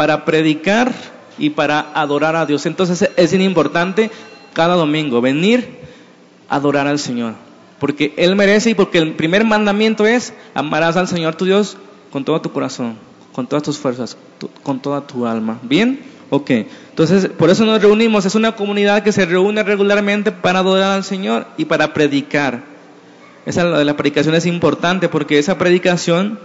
para 0.00 0.24
predicar 0.24 0.94
y 1.36 1.50
para 1.50 1.90
adorar 1.92 2.34
a 2.34 2.46
Dios. 2.46 2.64
Entonces 2.64 3.10
es 3.18 3.34
importante 3.34 4.10
cada 4.54 4.74
domingo 4.74 5.20
venir 5.20 5.68
a 6.48 6.56
adorar 6.56 6.86
al 6.86 6.98
Señor. 6.98 7.34
Porque 7.78 8.14
Él 8.16 8.34
merece 8.34 8.70
y 8.70 8.74
porque 8.74 8.96
el 8.96 9.12
primer 9.12 9.44
mandamiento 9.44 10.06
es 10.06 10.32
amarás 10.54 10.96
al 10.96 11.06
Señor 11.06 11.34
tu 11.34 11.44
Dios 11.44 11.76
con 12.10 12.24
todo 12.24 12.40
tu 12.40 12.50
corazón, 12.50 12.96
con 13.34 13.46
todas 13.46 13.62
tus 13.62 13.76
fuerzas, 13.76 14.16
con 14.62 14.80
toda 14.80 15.06
tu 15.06 15.26
alma. 15.26 15.58
¿Bien? 15.64 16.00
Ok. 16.30 16.50
Entonces, 16.88 17.28
por 17.28 17.50
eso 17.50 17.66
nos 17.66 17.82
reunimos. 17.82 18.24
Es 18.24 18.34
una 18.34 18.52
comunidad 18.52 19.02
que 19.02 19.12
se 19.12 19.26
reúne 19.26 19.62
regularmente 19.64 20.32
para 20.32 20.60
adorar 20.60 20.92
al 20.92 21.04
Señor 21.04 21.46
y 21.58 21.66
para 21.66 21.92
predicar. 21.92 22.62
Esa 23.44 23.66
de 23.66 23.84
la 23.84 23.98
predicación 23.98 24.34
es 24.34 24.46
importante 24.46 25.10
porque 25.10 25.38
esa 25.38 25.58
predicación 25.58 26.38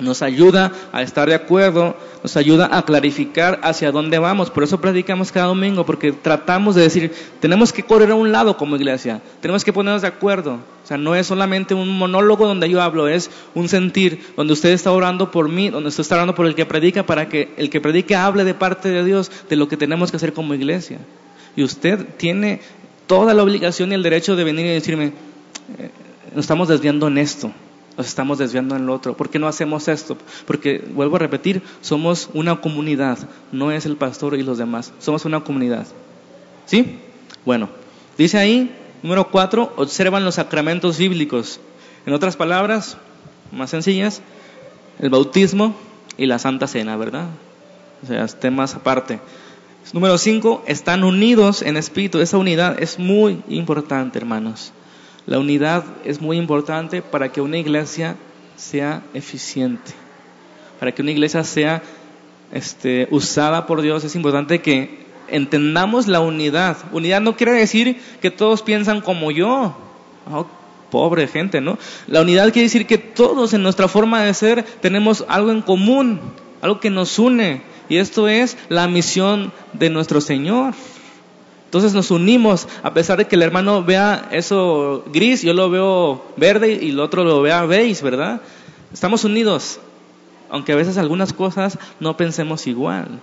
nos 0.00 0.22
ayuda 0.22 0.72
a 0.92 1.02
estar 1.02 1.28
de 1.28 1.34
acuerdo, 1.34 1.96
nos 2.22 2.36
ayuda 2.36 2.68
a 2.72 2.82
clarificar 2.82 3.60
hacia 3.62 3.92
dónde 3.92 4.18
vamos. 4.18 4.50
Por 4.50 4.62
eso 4.62 4.80
predicamos 4.80 5.32
cada 5.32 5.46
domingo, 5.46 5.86
porque 5.86 6.12
tratamos 6.12 6.74
de 6.74 6.82
decir, 6.82 7.12
tenemos 7.40 7.72
que 7.72 7.82
correr 7.82 8.10
a 8.10 8.14
un 8.14 8.32
lado 8.32 8.56
como 8.56 8.76
iglesia, 8.76 9.20
tenemos 9.40 9.64
que 9.64 9.72
ponernos 9.72 10.02
de 10.02 10.08
acuerdo. 10.08 10.54
O 10.84 10.86
sea, 10.86 10.96
no 10.96 11.14
es 11.14 11.26
solamente 11.26 11.74
un 11.74 11.98
monólogo 11.98 12.46
donde 12.46 12.68
yo 12.68 12.82
hablo, 12.82 13.08
es 13.08 13.30
un 13.54 13.68
sentir, 13.68 14.24
donde 14.36 14.52
usted 14.52 14.70
está 14.70 14.90
orando 14.90 15.30
por 15.30 15.48
mí, 15.48 15.70
donde 15.70 15.88
usted 15.88 16.00
está 16.00 16.16
orando 16.16 16.34
por 16.34 16.46
el 16.46 16.54
que 16.54 16.66
predica, 16.66 17.04
para 17.04 17.28
que 17.28 17.52
el 17.56 17.70
que 17.70 17.80
predica 17.80 18.24
hable 18.24 18.44
de 18.44 18.54
parte 18.54 18.88
de 18.88 19.04
Dios, 19.04 19.30
de 19.48 19.56
lo 19.56 19.68
que 19.68 19.76
tenemos 19.76 20.10
que 20.10 20.16
hacer 20.16 20.32
como 20.32 20.54
iglesia. 20.54 20.98
Y 21.56 21.62
usted 21.62 22.06
tiene 22.16 22.60
toda 23.06 23.34
la 23.34 23.42
obligación 23.42 23.92
y 23.92 23.94
el 23.94 24.02
derecho 24.02 24.36
de 24.36 24.44
venir 24.44 24.66
y 24.66 24.70
decirme, 24.70 25.12
eh, 25.78 25.90
nos 26.34 26.44
estamos 26.44 26.68
desviando 26.68 27.08
en 27.08 27.18
esto 27.18 27.52
nos 28.00 28.06
estamos 28.06 28.38
desviando 28.38 28.76
en 28.76 28.88
otro. 28.88 29.14
¿Por 29.14 29.28
qué 29.28 29.38
no 29.38 29.46
hacemos 29.46 29.86
esto? 29.86 30.16
Porque, 30.46 30.82
vuelvo 30.94 31.16
a 31.16 31.18
repetir, 31.18 31.60
somos 31.82 32.30
una 32.32 32.58
comunidad, 32.62 33.18
no 33.52 33.70
es 33.72 33.84
el 33.84 33.96
pastor 33.96 34.38
y 34.38 34.42
los 34.42 34.56
demás, 34.56 34.94
somos 35.00 35.26
una 35.26 35.44
comunidad. 35.44 35.86
¿Sí? 36.64 36.98
Bueno, 37.44 37.68
dice 38.16 38.38
ahí, 38.38 38.74
número 39.02 39.30
cuatro, 39.30 39.74
observan 39.76 40.24
los 40.24 40.36
sacramentos 40.36 40.96
bíblicos. 40.96 41.60
En 42.06 42.14
otras 42.14 42.36
palabras, 42.36 42.96
más 43.52 43.68
sencillas, 43.68 44.22
el 44.98 45.10
bautismo 45.10 45.74
y 46.16 46.24
la 46.24 46.38
Santa 46.38 46.68
Cena, 46.68 46.96
¿verdad? 46.96 47.26
O 48.02 48.06
sea, 48.06 48.26
temas 48.28 48.74
aparte. 48.76 49.20
Número 49.92 50.16
cinco, 50.16 50.64
están 50.66 51.04
unidos 51.04 51.60
en 51.60 51.76
espíritu. 51.76 52.20
Esa 52.20 52.38
unidad 52.38 52.82
es 52.82 52.98
muy 52.98 53.42
importante, 53.50 54.18
hermanos. 54.18 54.72
La 55.26 55.38
unidad 55.38 55.84
es 56.04 56.20
muy 56.20 56.36
importante 56.38 57.02
para 57.02 57.30
que 57.30 57.40
una 57.40 57.58
iglesia 57.58 58.16
sea 58.56 59.02
eficiente. 59.14 59.92
Para 60.78 60.92
que 60.92 61.02
una 61.02 61.10
iglesia 61.10 61.44
sea 61.44 61.82
este, 62.52 63.08
usada 63.10 63.66
por 63.66 63.82
Dios, 63.82 64.04
es 64.04 64.16
importante 64.16 64.60
que 64.60 65.00
entendamos 65.28 66.08
la 66.08 66.20
unidad. 66.20 66.76
Unidad 66.92 67.20
no 67.20 67.36
quiere 67.36 67.52
decir 67.52 68.00
que 68.20 68.30
todos 68.30 68.62
piensan 68.62 69.00
como 69.00 69.30
yo. 69.30 69.76
Oh, 70.30 70.46
pobre 70.90 71.28
gente, 71.28 71.60
¿no? 71.60 71.78
La 72.06 72.22
unidad 72.22 72.52
quiere 72.52 72.66
decir 72.66 72.86
que 72.86 72.98
todos 72.98 73.54
en 73.54 73.62
nuestra 73.62 73.88
forma 73.88 74.22
de 74.22 74.34
ser 74.34 74.64
tenemos 74.80 75.24
algo 75.28 75.52
en 75.52 75.62
común, 75.62 76.20
algo 76.60 76.80
que 76.80 76.90
nos 76.90 77.18
une. 77.18 77.62
Y 77.88 77.96
esto 77.96 78.28
es 78.28 78.56
la 78.68 78.88
misión 78.88 79.52
de 79.72 79.90
nuestro 79.90 80.20
Señor. 80.20 80.74
Entonces 81.70 81.94
nos 81.94 82.10
unimos, 82.10 82.66
a 82.82 82.92
pesar 82.92 83.16
de 83.16 83.28
que 83.28 83.36
el 83.36 83.42
hermano 83.42 83.84
vea 83.84 84.28
eso 84.32 85.04
gris, 85.12 85.42
yo 85.42 85.54
lo 85.54 85.70
veo 85.70 86.24
verde 86.36 86.80
y 86.82 86.90
el 86.90 86.98
otro 86.98 87.22
lo 87.22 87.42
vea 87.42 87.64
beige, 87.64 88.02
¿verdad? 88.02 88.40
Estamos 88.92 89.22
unidos, 89.22 89.78
aunque 90.50 90.72
a 90.72 90.74
veces 90.74 90.98
algunas 90.98 91.32
cosas 91.32 91.78
no 92.00 92.16
pensemos 92.16 92.66
igual. 92.66 93.20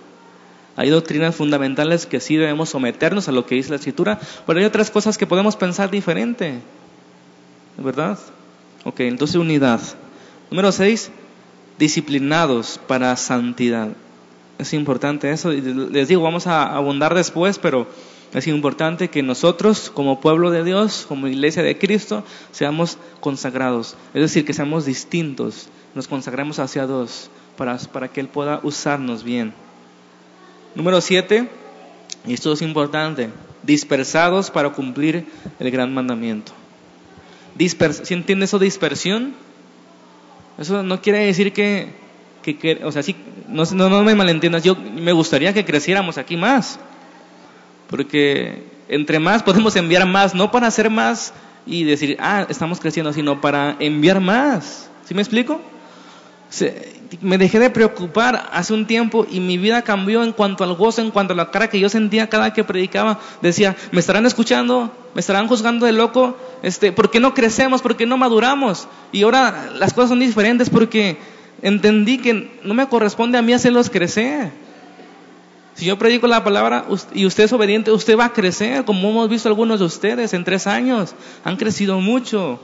Hay 0.76 0.88
doctrinas 0.88 1.36
fundamentales 1.36 2.06
que 2.06 2.20
sí 2.20 2.36
debemos 2.36 2.70
someternos 2.70 3.28
a 3.28 3.32
lo 3.32 3.44
que 3.44 3.56
dice 3.56 3.68
la 3.68 3.76
escritura, 3.76 4.18
pero 4.46 4.60
hay 4.60 4.64
otras 4.64 4.90
cosas 4.90 5.18
que 5.18 5.26
podemos 5.26 5.54
pensar 5.54 5.90
diferente. 5.90 6.60
¿Verdad? 7.76 8.18
Ok, 8.84 9.00
entonces 9.00 9.36
unidad. 9.36 9.82
Número 10.50 10.72
seis, 10.72 11.10
disciplinados 11.78 12.80
para 12.86 13.14
santidad. 13.16 13.88
Es 14.56 14.72
importante 14.72 15.30
eso. 15.32 15.52
Les 15.52 16.08
digo, 16.08 16.22
vamos 16.22 16.46
a 16.46 16.74
abundar 16.74 17.14
después, 17.14 17.58
pero 17.58 17.86
es 18.34 18.46
importante 18.46 19.08
que 19.08 19.22
nosotros, 19.22 19.90
como 19.92 20.20
pueblo 20.20 20.50
de 20.50 20.62
Dios, 20.62 21.06
como 21.08 21.28
iglesia 21.28 21.62
de 21.62 21.78
Cristo, 21.78 22.24
seamos 22.52 22.98
consagrados. 23.20 23.96
Es 24.12 24.20
decir, 24.20 24.44
que 24.44 24.52
seamos 24.52 24.84
distintos, 24.84 25.68
nos 25.94 26.08
consagremos 26.08 26.58
hacia 26.58 26.86
Dios 26.86 27.30
para, 27.56 27.78
para 27.78 28.08
que 28.08 28.20
Él 28.20 28.28
pueda 28.28 28.60
usarnos 28.62 29.24
bien. 29.24 29.54
Número 30.74 31.00
siete, 31.00 31.48
y 32.26 32.34
esto 32.34 32.52
es 32.52 32.60
importante, 32.60 33.30
dispersados 33.62 34.50
para 34.50 34.70
cumplir 34.70 35.26
el 35.58 35.70
gran 35.70 35.94
mandamiento. 35.94 36.52
Dispers 37.54 38.02
¿Sí 38.04 38.12
entiende 38.12 38.44
eso 38.44 38.58
dispersión? 38.58 39.34
Eso 40.58 40.82
no 40.82 41.00
quiere 41.00 41.20
decir 41.20 41.52
que, 41.54 41.94
que, 42.42 42.80
o 42.84 42.92
sea, 42.92 43.02
sí, 43.02 43.16
no, 43.48 43.64
no, 43.72 43.88
no 43.88 44.02
me 44.02 44.14
malentiendas, 44.14 44.62
yo 44.62 44.76
me 44.76 45.12
gustaría 45.12 45.54
que 45.54 45.64
creciéramos 45.64 46.18
aquí 46.18 46.36
más 46.36 46.78
porque 47.88 48.62
entre 48.88 49.18
más 49.18 49.42
podemos 49.42 49.76
enviar 49.76 50.06
más, 50.06 50.34
no 50.34 50.50
para 50.50 50.66
hacer 50.66 50.90
más 50.90 51.32
y 51.66 51.84
decir, 51.84 52.16
ah, 52.20 52.46
estamos 52.48 52.80
creciendo, 52.80 53.12
sino 53.12 53.40
para 53.40 53.76
enviar 53.78 54.20
más. 54.20 54.90
¿Sí 55.04 55.14
me 55.14 55.22
explico? 55.22 55.60
me 57.20 57.38
dejé 57.38 57.58
de 57.58 57.70
preocupar 57.70 58.48
hace 58.52 58.72
un 58.72 58.86
tiempo 58.86 59.26
y 59.30 59.40
mi 59.40 59.58
vida 59.58 59.82
cambió 59.82 60.22
en 60.22 60.32
cuanto 60.32 60.64
al 60.64 60.74
gozo, 60.74 61.02
en 61.02 61.10
cuanto 61.10 61.32
a 61.32 61.36
la 61.36 61.50
cara 61.50 61.68
que 61.68 61.80
yo 61.80 61.88
sentía 61.88 62.28
cada 62.28 62.52
que 62.52 62.64
predicaba. 62.64 63.20
Decía, 63.42 63.76
me 63.92 64.00
estarán 64.00 64.26
escuchando, 64.26 64.92
me 65.14 65.20
estarán 65.20 65.48
juzgando 65.48 65.86
de 65.86 65.92
loco, 65.92 66.36
este, 66.62 66.92
¿por 66.92 67.10
qué 67.10 67.20
no 67.20 67.34
crecemos? 67.34 67.82
¿Por 67.82 67.96
qué 67.96 68.06
no 68.06 68.16
maduramos? 68.16 68.88
Y 69.12 69.22
ahora 69.22 69.70
las 69.74 69.92
cosas 69.92 70.10
son 70.10 70.20
diferentes 70.20 70.70
porque 70.70 71.18
entendí 71.62 72.18
que 72.18 72.50
no 72.62 72.74
me 72.74 72.88
corresponde 72.88 73.38
a 73.38 73.42
mí 73.42 73.52
hacerlos 73.52 73.90
crecer. 73.90 74.50
Si 75.78 75.84
yo 75.84 75.96
predico 75.96 76.26
la 76.26 76.42
palabra 76.42 76.86
y 77.14 77.24
usted 77.24 77.44
es 77.44 77.52
obediente, 77.52 77.92
usted 77.92 78.18
va 78.18 78.24
a 78.24 78.32
crecer, 78.32 78.84
como 78.84 79.10
hemos 79.10 79.28
visto 79.28 79.48
algunos 79.48 79.78
de 79.78 79.84
ustedes 79.84 80.34
en 80.34 80.42
tres 80.42 80.66
años. 80.66 81.14
Han 81.44 81.54
crecido 81.54 82.00
mucho. 82.00 82.58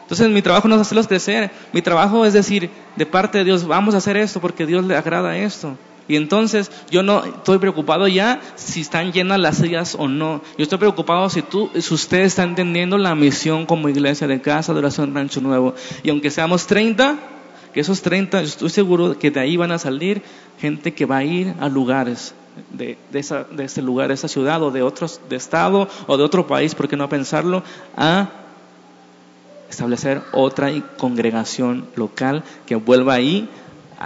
Entonces 0.00 0.30
mi 0.30 0.40
trabajo 0.40 0.66
no 0.66 0.76
es 0.76 0.80
hacerlos 0.80 1.06
crecer. 1.06 1.50
Mi 1.74 1.82
trabajo 1.82 2.24
es 2.24 2.32
decir, 2.32 2.70
de 2.96 3.04
parte 3.04 3.36
de 3.36 3.44
Dios, 3.44 3.66
vamos 3.66 3.94
a 3.94 3.98
hacer 3.98 4.16
esto 4.16 4.40
porque 4.40 4.64
Dios 4.64 4.86
le 4.86 4.96
agrada 4.96 5.36
esto. 5.36 5.76
Y 6.08 6.16
entonces 6.16 6.70
yo 6.90 7.02
no 7.02 7.22
estoy 7.26 7.58
preocupado 7.58 8.08
ya 8.08 8.40
si 8.54 8.80
están 8.80 9.12
llenas 9.12 9.38
las 9.38 9.58
sillas 9.58 9.94
o 9.94 10.08
no. 10.08 10.40
Yo 10.56 10.62
estoy 10.62 10.78
preocupado 10.78 11.28
si 11.28 11.42
tú, 11.42 11.70
si 11.78 11.92
usted 11.92 12.22
está 12.22 12.42
entendiendo 12.42 12.96
la 12.96 13.14
misión 13.14 13.66
como 13.66 13.90
iglesia 13.90 14.26
de 14.26 14.40
casa 14.40 14.72
de 14.72 14.80
Rancho 14.80 15.42
Nuevo. 15.42 15.74
Y 16.02 16.08
aunque 16.08 16.30
seamos 16.30 16.66
30, 16.66 17.18
que 17.74 17.80
esos 17.80 18.02
30, 18.02 18.40
estoy 18.42 18.70
seguro 18.70 19.18
que 19.18 19.32
de 19.32 19.40
ahí 19.40 19.56
van 19.56 19.72
a 19.72 19.78
salir 19.78 20.22
gente 20.60 20.94
que 20.94 21.06
va 21.06 21.18
a 21.18 21.24
ir 21.24 21.54
a 21.58 21.68
lugares 21.68 22.34
de, 22.70 22.96
esa, 23.12 23.42
de 23.44 23.64
ese 23.64 23.82
lugar, 23.82 24.08
de 24.08 24.14
esa 24.14 24.28
ciudad 24.28 24.62
o 24.62 24.70
de 24.70 24.82
otros, 24.82 25.20
de 25.28 25.34
estado 25.34 25.88
o 26.06 26.16
de 26.16 26.22
otro 26.22 26.46
país, 26.46 26.76
¿por 26.76 26.88
qué 26.88 26.96
no 26.96 27.08
pensarlo? 27.08 27.64
A 27.96 28.30
establecer 29.68 30.22
otra 30.32 30.70
congregación 30.96 31.86
local 31.96 32.44
que 32.64 32.76
vuelva 32.76 33.14
ahí 33.14 33.48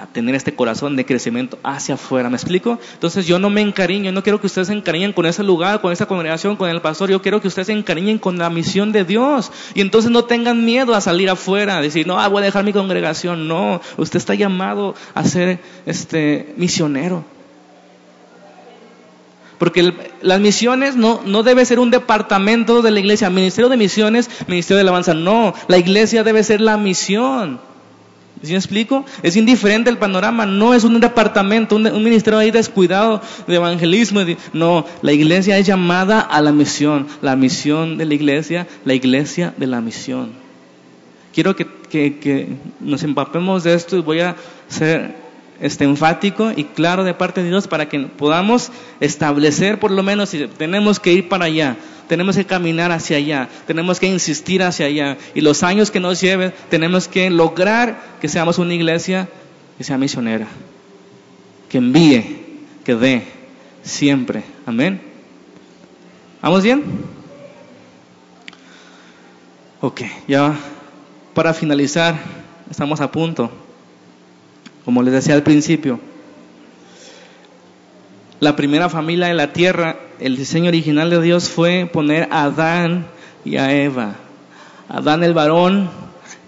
a 0.02 0.06
tener 0.06 0.34
este 0.34 0.54
corazón 0.54 0.96
de 0.96 1.04
crecimiento 1.04 1.58
hacia 1.62 1.94
afuera. 1.94 2.30
¿Me 2.30 2.36
explico? 2.36 2.78
Entonces 2.94 3.26
yo 3.26 3.38
no 3.38 3.50
me 3.50 3.60
encariño, 3.60 4.12
no 4.12 4.22
quiero 4.22 4.40
que 4.40 4.46
ustedes 4.46 4.68
se 4.68 4.74
encariñen 4.74 5.12
con 5.12 5.26
ese 5.26 5.42
lugar, 5.42 5.80
con 5.80 5.92
esa 5.92 6.06
congregación, 6.06 6.56
con 6.56 6.68
el 6.70 6.80
pastor, 6.80 7.10
yo 7.10 7.22
quiero 7.22 7.40
que 7.40 7.48
ustedes 7.48 7.66
se 7.66 7.72
encariñen 7.72 8.18
con 8.18 8.38
la 8.38 8.50
misión 8.50 8.92
de 8.92 9.04
Dios. 9.04 9.50
Y 9.74 9.80
entonces 9.80 10.10
no 10.10 10.24
tengan 10.24 10.64
miedo 10.64 10.94
a 10.94 11.00
salir 11.00 11.30
afuera, 11.30 11.80
decir, 11.80 12.06
no, 12.06 12.18
ah, 12.18 12.28
voy 12.28 12.42
a 12.42 12.46
dejar 12.46 12.64
mi 12.64 12.72
congregación. 12.72 13.48
No, 13.48 13.80
usted 13.96 14.18
está 14.18 14.34
llamado 14.34 14.94
a 15.14 15.24
ser 15.24 15.60
este 15.86 16.54
misionero. 16.56 17.24
Porque 19.58 19.92
las 20.22 20.40
misiones 20.40 20.94
no, 20.94 21.20
no 21.24 21.42
debe 21.42 21.64
ser 21.64 21.80
un 21.80 21.90
departamento 21.90 22.80
de 22.80 22.92
la 22.92 23.00
iglesia, 23.00 23.28
ministerio 23.28 23.68
de 23.68 23.76
misiones, 23.76 24.30
ministerio 24.46 24.76
de 24.76 24.82
alabanza. 24.82 25.14
No, 25.14 25.52
la 25.66 25.78
iglesia 25.78 26.22
debe 26.22 26.44
ser 26.44 26.60
la 26.60 26.76
misión. 26.76 27.60
¿Sí 28.42 28.52
me 28.52 28.58
explico? 28.58 29.04
Es 29.22 29.36
indiferente 29.36 29.90
el 29.90 29.98
panorama, 29.98 30.46
no 30.46 30.74
es 30.74 30.84
un 30.84 31.00
departamento, 31.00 31.76
un, 31.76 32.02
ministerio 32.02 32.38
ahí 32.38 32.50
descuidado 32.50 33.20
de 33.46 33.56
evangelismo. 33.56 34.20
No, 34.52 34.86
la 35.02 35.12
iglesia 35.12 35.58
es 35.58 35.66
llamada 35.66 36.20
a 36.20 36.40
la 36.40 36.52
misión, 36.52 37.06
la 37.20 37.36
misión 37.36 37.98
de 37.98 38.04
la 38.04 38.14
iglesia, 38.14 38.66
la 38.84 38.94
iglesia 38.94 39.54
de 39.56 39.66
la 39.66 39.80
misión. 39.80 40.30
Quiero 41.34 41.56
que, 41.56 41.66
que, 41.88 42.18
que 42.18 42.48
nos 42.80 43.02
empapemos 43.02 43.64
de 43.64 43.74
esto 43.74 43.96
y 43.96 44.00
voy 44.00 44.20
a 44.20 44.36
ser 44.68 45.27
este, 45.60 45.84
enfático 45.84 46.52
y 46.54 46.64
claro 46.64 47.04
de 47.04 47.14
parte 47.14 47.42
de 47.42 47.48
Dios 47.48 47.66
para 47.66 47.88
que 47.88 48.00
podamos 48.00 48.70
establecer 49.00 49.78
por 49.78 49.90
lo 49.90 50.02
menos 50.02 50.30
si 50.30 50.46
tenemos 50.46 51.00
que 51.00 51.12
ir 51.12 51.28
para 51.28 51.46
allá 51.46 51.76
tenemos 52.08 52.36
que 52.36 52.46
caminar 52.46 52.90
hacia 52.90 53.18
allá, 53.18 53.48
tenemos 53.66 54.00
que 54.00 54.06
insistir 54.06 54.62
hacia 54.62 54.86
allá. 54.86 55.18
Y 55.34 55.42
los 55.42 55.62
años 55.62 55.90
que 55.90 56.00
nos 56.00 56.20
lleven, 56.20 56.52
tenemos 56.70 57.06
que 57.06 57.30
lograr 57.30 58.16
que 58.20 58.28
seamos 58.28 58.58
una 58.58 58.74
iglesia 58.74 59.28
que 59.76 59.84
sea 59.84 59.98
misionera, 59.98 60.48
que 61.68 61.78
envíe, 61.78 62.64
que 62.84 62.96
dé, 62.96 63.22
siempre. 63.82 64.42
Amén. 64.66 65.00
¿Vamos 66.42 66.62
bien? 66.62 66.82
Ok, 69.80 70.02
ya 70.26 70.58
para 71.34 71.54
finalizar, 71.54 72.18
estamos 72.70 73.00
a 73.00 73.12
punto. 73.12 73.52
Como 74.88 75.02
les 75.02 75.12
decía 75.12 75.34
al 75.34 75.42
principio, 75.42 76.00
la 78.40 78.56
primera 78.56 78.88
familia 78.88 79.26
de 79.26 79.34
la 79.34 79.52
tierra, 79.52 79.96
el 80.18 80.34
diseño 80.34 80.68
original 80.68 81.10
de 81.10 81.20
Dios 81.20 81.50
fue 81.50 81.90
poner 81.92 82.26
a 82.30 82.44
Adán 82.44 83.06
y 83.44 83.58
a 83.58 83.70
Eva. 83.70 84.14
Adán 84.88 85.22
el 85.24 85.34
varón, 85.34 85.90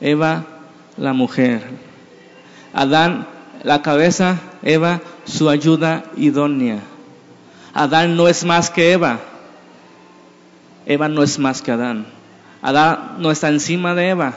Eva 0.00 0.46
la 0.96 1.12
mujer. 1.12 1.60
Adán 2.72 3.26
la 3.62 3.82
cabeza, 3.82 4.38
Eva 4.62 5.02
su 5.26 5.50
ayuda 5.50 6.04
idónea. 6.16 6.78
Adán 7.74 8.16
no 8.16 8.26
es 8.26 8.46
más 8.46 8.70
que 8.70 8.92
Eva. 8.92 9.20
Eva 10.86 11.10
no 11.10 11.22
es 11.22 11.38
más 11.38 11.60
que 11.60 11.72
Adán. 11.72 12.06
Adán 12.62 13.16
no 13.18 13.32
está 13.32 13.50
encima 13.50 13.94
de 13.94 14.08
Eva, 14.08 14.32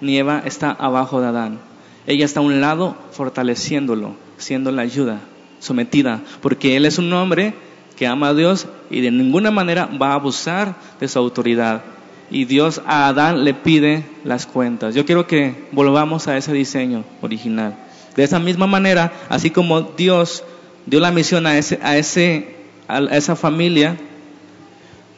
ni 0.00 0.18
Eva 0.18 0.42
está 0.44 0.70
abajo 0.70 1.20
de 1.20 1.26
Adán. 1.26 1.71
Ella 2.06 2.24
está 2.24 2.40
a 2.40 2.42
un 2.42 2.60
lado 2.60 2.96
fortaleciéndolo, 3.12 4.14
siendo 4.36 4.72
la 4.72 4.82
ayuda 4.82 5.20
sometida, 5.60 6.20
porque 6.40 6.76
él 6.76 6.84
es 6.86 6.98
un 6.98 7.12
hombre 7.12 7.54
que 7.96 8.06
ama 8.06 8.28
a 8.28 8.34
Dios 8.34 8.66
y 8.90 9.00
de 9.00 9.10
ninguna 9.10 9.50
manera 9.50 9.86
va 9.86 10.08
a 10.10 10.14
abusar 10.14 10.74
de 10.98 11.08
su 11.08 11.18
autoridad. 11.18 11.82
Y 12.30 12.46
Dios 12.46 12.80
a 12.86 13.08
Adán 13.08 13.44
le 13.44 13.54
pide 13.54 14.04
las 14.24 14.46
cuentas. 14.46 14.94
Yo 14.94 15.04
quiero 15.04 15.26
que 15.26 15.54
volvamos 15.70 16.28
a 16.28 16.36
ese 16.36 16.52
diseño 16.52 17.04
original. 17.20 17.76
De 18.16 18.24
esa 18.24 18.38
misma 18.38 18.66
manera, 18.66 19.12
así 19.28 19.50
como 19.50 19.82
Dios 19.82 20.42
dio 20.86 20.98
la 20.98 21.12
misión 21.12 21.46
a 21.46 21.56
ese, 21.56 21.78
a 21.82 21.96
ese, 21.96 22.56
a 22.88 23.00
esa 23.00 23.36
familia, 23.36 23.96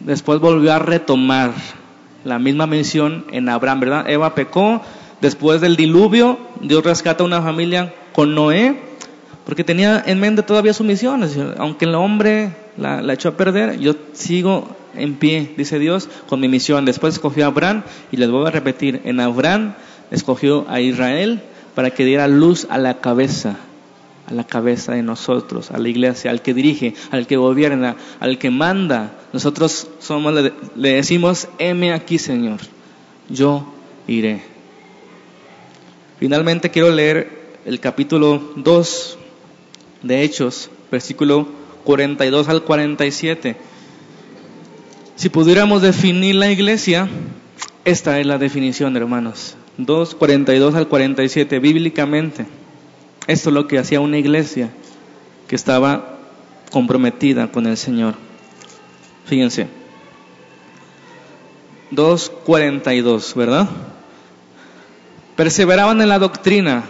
después 0.00 0.40
volvió 0.40 0.72
a 0.72 0.78
retomar 0.78 1.52
la 2.24 2.38
misma 2.38 2.66
misión 2.66 3.24
en 3.32 3.48
Abraham, 3.48 3.80
¿verdad? 3.80 4.10
Eva 4.10 4.34
pecó, 4.34 4.82
después 5.20 5.60
del 5.60 5.76
diluvio, 5.76 6.38
Dios 6.60 6.84
rescata 6.84 7.22
a 7.22 7.26
una 7.26 7.42
familia 7.42 7.94
con 8.12 8.34
Noé, 8.34 8.76
porque 9.44 9.64
tenía 9.64 10.02
en 10.06 10.20
mente 10.20 10.42
todavía 10.42 10.72
su 10.72 10.84
misión. 10.84 11.28
Aunque 11.58 11.84
el 11.84 11.94
hombre 11.94 12.52
la, 12.76 13.12
echó 13.12 13.30
a 13.30 13.36
perder, 13.36 13.78
yo 13.78 13.94
sigo 14.12 14.68
en 14.94 15.14
pie, 15.14 15.52
dice 15.56 15.78
Dios, 15.78 16.08
con 16.28 16.40
mi 16.40 16.48
misión. 16.48 16.84
Después 16.84 17.14
escogió 17.14 17.44
a 17.44 17.48
Abraham, 17.48 17.82
y 18.10 18.16
les 18.16 18.30
voy 18.30 18.46
a 18.46 18.50
repetir, 18.50 19.02
en 19.04 19.20
Abraham 19.20 19.74
escogió 20.10 20.66
a 20.68 20.80
Israel 20.80 21.42
para 21.74 21.90
que 21.90 22.04
diera 22.04 22.28
luz 22.28 22.66
a 22.70 22.78
la 22.78 23.00
cabeza, 23.00 23.56
a 24.28 24.32
la 24.32 24.44
cabeza 24.44 24.92
de 24.92 25.02
nosotros, 25.02 25.70
a 25.70 25.78
la 25.78 25.88
iglesia, 25.88 26.30
al 26.30 26.40
que 26.40 26.54
dirige, 26.54 26.94
al 27.10 27.26
que 27.26 27.36
gobierna, 27.36 27.96
al 28.20 28.38
que 28.38 28.50
manda. 28.50 29.12
Nosotros 29.32 29.88
somos, 29.98 30.32
le, 30.32 30.52
le 30.76 30.90
decimos, 30.90 31.48
heme 31.58 31.92
aquí, 31.92 32.18
Señor, 32.18 32.60
yo 33.28 33.66
iré. 34.06 34.53
Finalmente 36.24 36.70
quiero 36.70 36.90
leer 36.90 37.28
el 37.66 37.80
capítulo 37.80 38.40
2 38.56 39.18
de 40.04 40.22
Hechos, 40.22 40.70
versículo 40.90 41.46
42 41.84 42.48
al 42.48 42.62
47. 42.62 43.56
Si 45.16 45.28
pudiéramos 45.28 45.82
definir 45.82 46.36
la 46.36 46.50
iglesia, 46.50 47.10
esta 47.84 48.20
es 48.20 48.26
la 48.26 48.38
definición, 48.38 48.96
hermanos. 48.96 49.58
2, 49.76 50.14
42 50.14 50.74
al 50.74 50.88
47, 50.88 51.58
bíblicamente. 51.58 52.46
Esto 53.26 53.50
es 53.50 53.54
lo 53.54 53.66
que 53.66 53.78
hacía 53.78 54.00
una 54.00 54.16
iglesia 54.16 54.70
que 55.46 55.56
estaba 55.56 56.20
comprometida 56.70 57.52
con 57.52 57.66
el 57.66 57.76
Señor. 57.76 58.14
Fíjense. 59.26 59.68
2.42, 61.92 63.34
¿verdad? 63.34 63.68
Perseveraban 65.36 66.00
en 66.00 66.08
la 66.08 66.18
doctrina, 66.18 66.84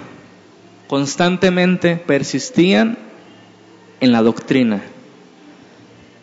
constantemente 0.86 1.96
persistían 1.96 2.98
en 4.00 4.12
la 4.12 4.22
doctrina. 4.22 4.82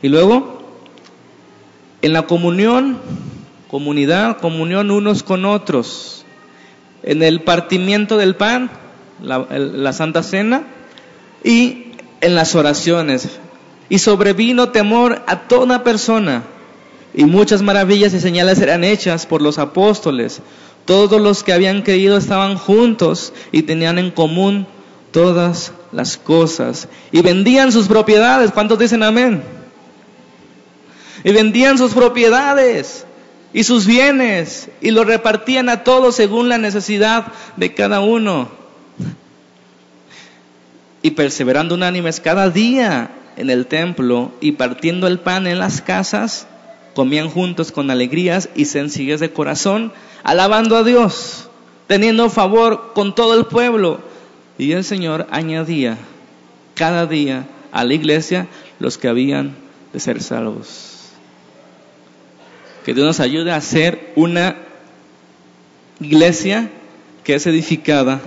Y 0.04 0.10
luego, 0.10 0.62
en 2.02 2.14
la 2.14 2.28
comunión, 2.28 3.00
comunidad, 3.70 4.38
comunión 4.38 4.92
unos 4.92 5.24
con 5.24 5.46
otros, 5.46 6.26
en 7.04 7.24
el 7.24 7.42
partimiento 7.42 8.18
del 8.18 8.36
pan, 8.36 8.70
la, 9.22 9.48
la 9.50 9.94
Santa 9.94 10.22
Cena, 10.22 10.64
y 11.44 11.94
en 12.22 12.36
las 12.36 12.56
oraciones. 12.56 13.40
Y 13.90 14.00
sobrevino 14.00 14.70
temor 14.70 15.24
a 15.28 15.48
toda 15.48 15.84
persona, 15.84 16.44
y 17.14 17.26
muchas 17.26 17.62
maravillas 17.62 18.14
y 18.14 18.20
señales 18.20 18.60
eran 18.62 18.84
hechas 18.84 19.26
por 19.26 19.42
los 19.42 19.58
apóstoles. 19.58 20.42
Todos 20.86 21.22
los 21.22 21.44
que 21.44 21.54
habían 21.54 21.84
creído 21.84 22.18
estaban 22.18 22.58
juntos 22.58 23.34
y 23.52 23.64
tenían 23.64 24.00
en 24.00 24.12
común 24.12 24.68
todas 25.12 25.74
las 25.92 26.18
cosas. 26.18 26.88
Y 27.12 27.22
vendían 27.22 27.72
sus 27.72 27.88
propiedades. 27.88 28.52
¿Cuántos 28.52 28.80
dicen 28.80 29.04
amén? 29.04 29.44
Y 31.24 31.32
vendían 31.32 31.78
sus 31.78 31.94
propiedades 31.94 33.06
y 33.54 33.64
sus 33.64 33.86
bienes 33.86 34.70
y 34.82 34.92
los 34.92 35.06
repartían 35.06 35.70
a 35.70 35.84
todos 35.84 36.16
según 36.16 36.50
la 36.50 36.58
necesidad 36.58 37.28
de 37.58 37.74
cada 37.74 38.00
uno. 38.00 38.50
Y 41.04 41.12
perseverando 41.12 41.76
unánimes 41.76 42.20
cada 42.20 42.50
día 42.50 43.12
en 43.38 43.50
el 43.50 43.68
templo 43.68 44.32
y 44.40 44.54
partiendo 44.54 45.08
el 45.08 45.20
pan 45.20 45.48
en 45.48 45.60
las 45.60 45.82
casas, 45.82 46.48
comían 46.94 47.30
juntos 47.30 47.72
con 47.72 47.90
alegrías 47.90 48.50
y 48.56 48.66
sencillez 48.66 49.20
de 49.20 49.32
corazón, 49.32 49.94
alabando 50.24 50.78
a 50.78 50.84
Dios, 50.84 51.50
teniendo 51.88 52.30
favor 52.30 52.92
con 52.94 53.16
todo 53.16 53.38
el 53.38 53.46
pueblo. 53.46 54.00
Y 54.58 54.74
el 54.74 54.84
Señor 54.84 55.28
añadía 55.32 55.98
cada 56.76 57.06
día 57.06 57.48
a 57.72 57.84
la 57.84 57.94
iglesia 57.94 58.48
los 58.80 58.98
que 58.98 59.08
habían 59.08 59.56
de 59.94 60.00
ser 60.00 60.22
salvos. 60.22 61.10
Que 62.86 62.94
Dios 62.94 63.06
nos 63.06 63.20
ayude 63.20 63.52
a 63.52 63.62
ser 63.62 64.12
una 64.16 64.56
iglesia 66.00 66.70
que 67.24 67.36
es 67.36 67.46
edificada 67.46 68.20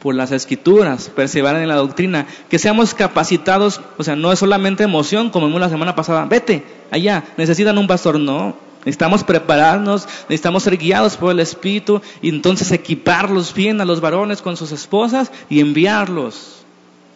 por 0.00 0.14
las 0.14 0.32
escrituras, 0.32 1.10
perseverar 1.14 1.60
en 1.60 1.68
la 1.68 1.76
doctrina, 1.76 2.26
que 2.48 2.58
seamos 2.58 2.94
capacitados, 2.94 3.80
o 3.98 4.02
sea, 4.02 4.16
no 4.16 4.32
es 4.32 4.38
solamente 4.38 4.82
emoción, 4.82 5.30
como 5.30 5.46
vimos 5.46 5.60
la 5.60 5.68
semana 5.68 5.94
pasada, 5.94 6.24
vete 6.24 6.64
allá, 6.90 7.24
necesitan 7.36 7.76
un 7.76 7.86
pastor, 7.86 8.18
no, 8.18 8.56
necesitamos 8.78 9.24
prepararnos, 9.24 10.06
necesitamos 10.22 10.62
ser 10.62 10.78
guiados 10.78 11.16
por 11.16 11.32
el 11.32 11.40
Espíritu 11.40 12.00
y 12.22 12.30
entonces 12.30 12.72
equiparlos 12.72 13.52
bien 13.52 13.80
a 13.80 13.84
los 13.84 14.00
varones 14.00 14.40
con 14.40 14.56
sus 14.56 14.72
esposas 14.72 15.30
y 15.50 15.60
enviarlos 15.60 16.62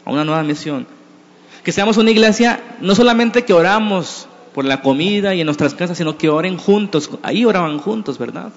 a 0.05 0.11
una 0.11 0.25
nueva 0.25 0.43
misión. 0.43 0.87
Que 1.63 1.73
seamos 1.73 1.97
una 1.97 2.11
iglesia, 2.11 2.63
no 2.83 2.95
solamente 2.95 3.45
que 3.45 3.55
oramos 3.55 4.29
por 4.55 4.67
la 4.67 4.83
comida 4.83 5.35
y 5.35 5.41
en 5.41 5.47
nuestras 5.47 5.75
casas, 5.75 5.97
sino 5.97 6.19
que 6.19 6.29
oren 6.29 6.59
juntos, 6.59 7.11
ahí 7.23 7.47
oraban 7.47 7.79
juntos, 7.79 8.19
¿verdad? 8.19 8.53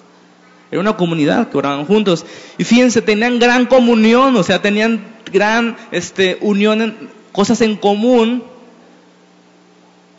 Era 0.71 0.81
una 0.81 0.97
comunidad 0.97 1.49
que 1.49 1.57
oraban 1.57 1.85
juntos. 1.85 2.25
Y 2.57 2.63
fíjense, 2.63 3.01
tenían 3.01 3.39
gran 3.39 3.65
comunión, 3.65 4.35
o 4.35 4.43
sea, 4.43 4.61
tenían 4.61 5.05
gran 5.31 5.77
este, 5.91 6.37
unión, 6.41 6.81
en, 6.81 7.09
cosas 7.31 7.61
en 7.61 7.75
común, 7.77 8.43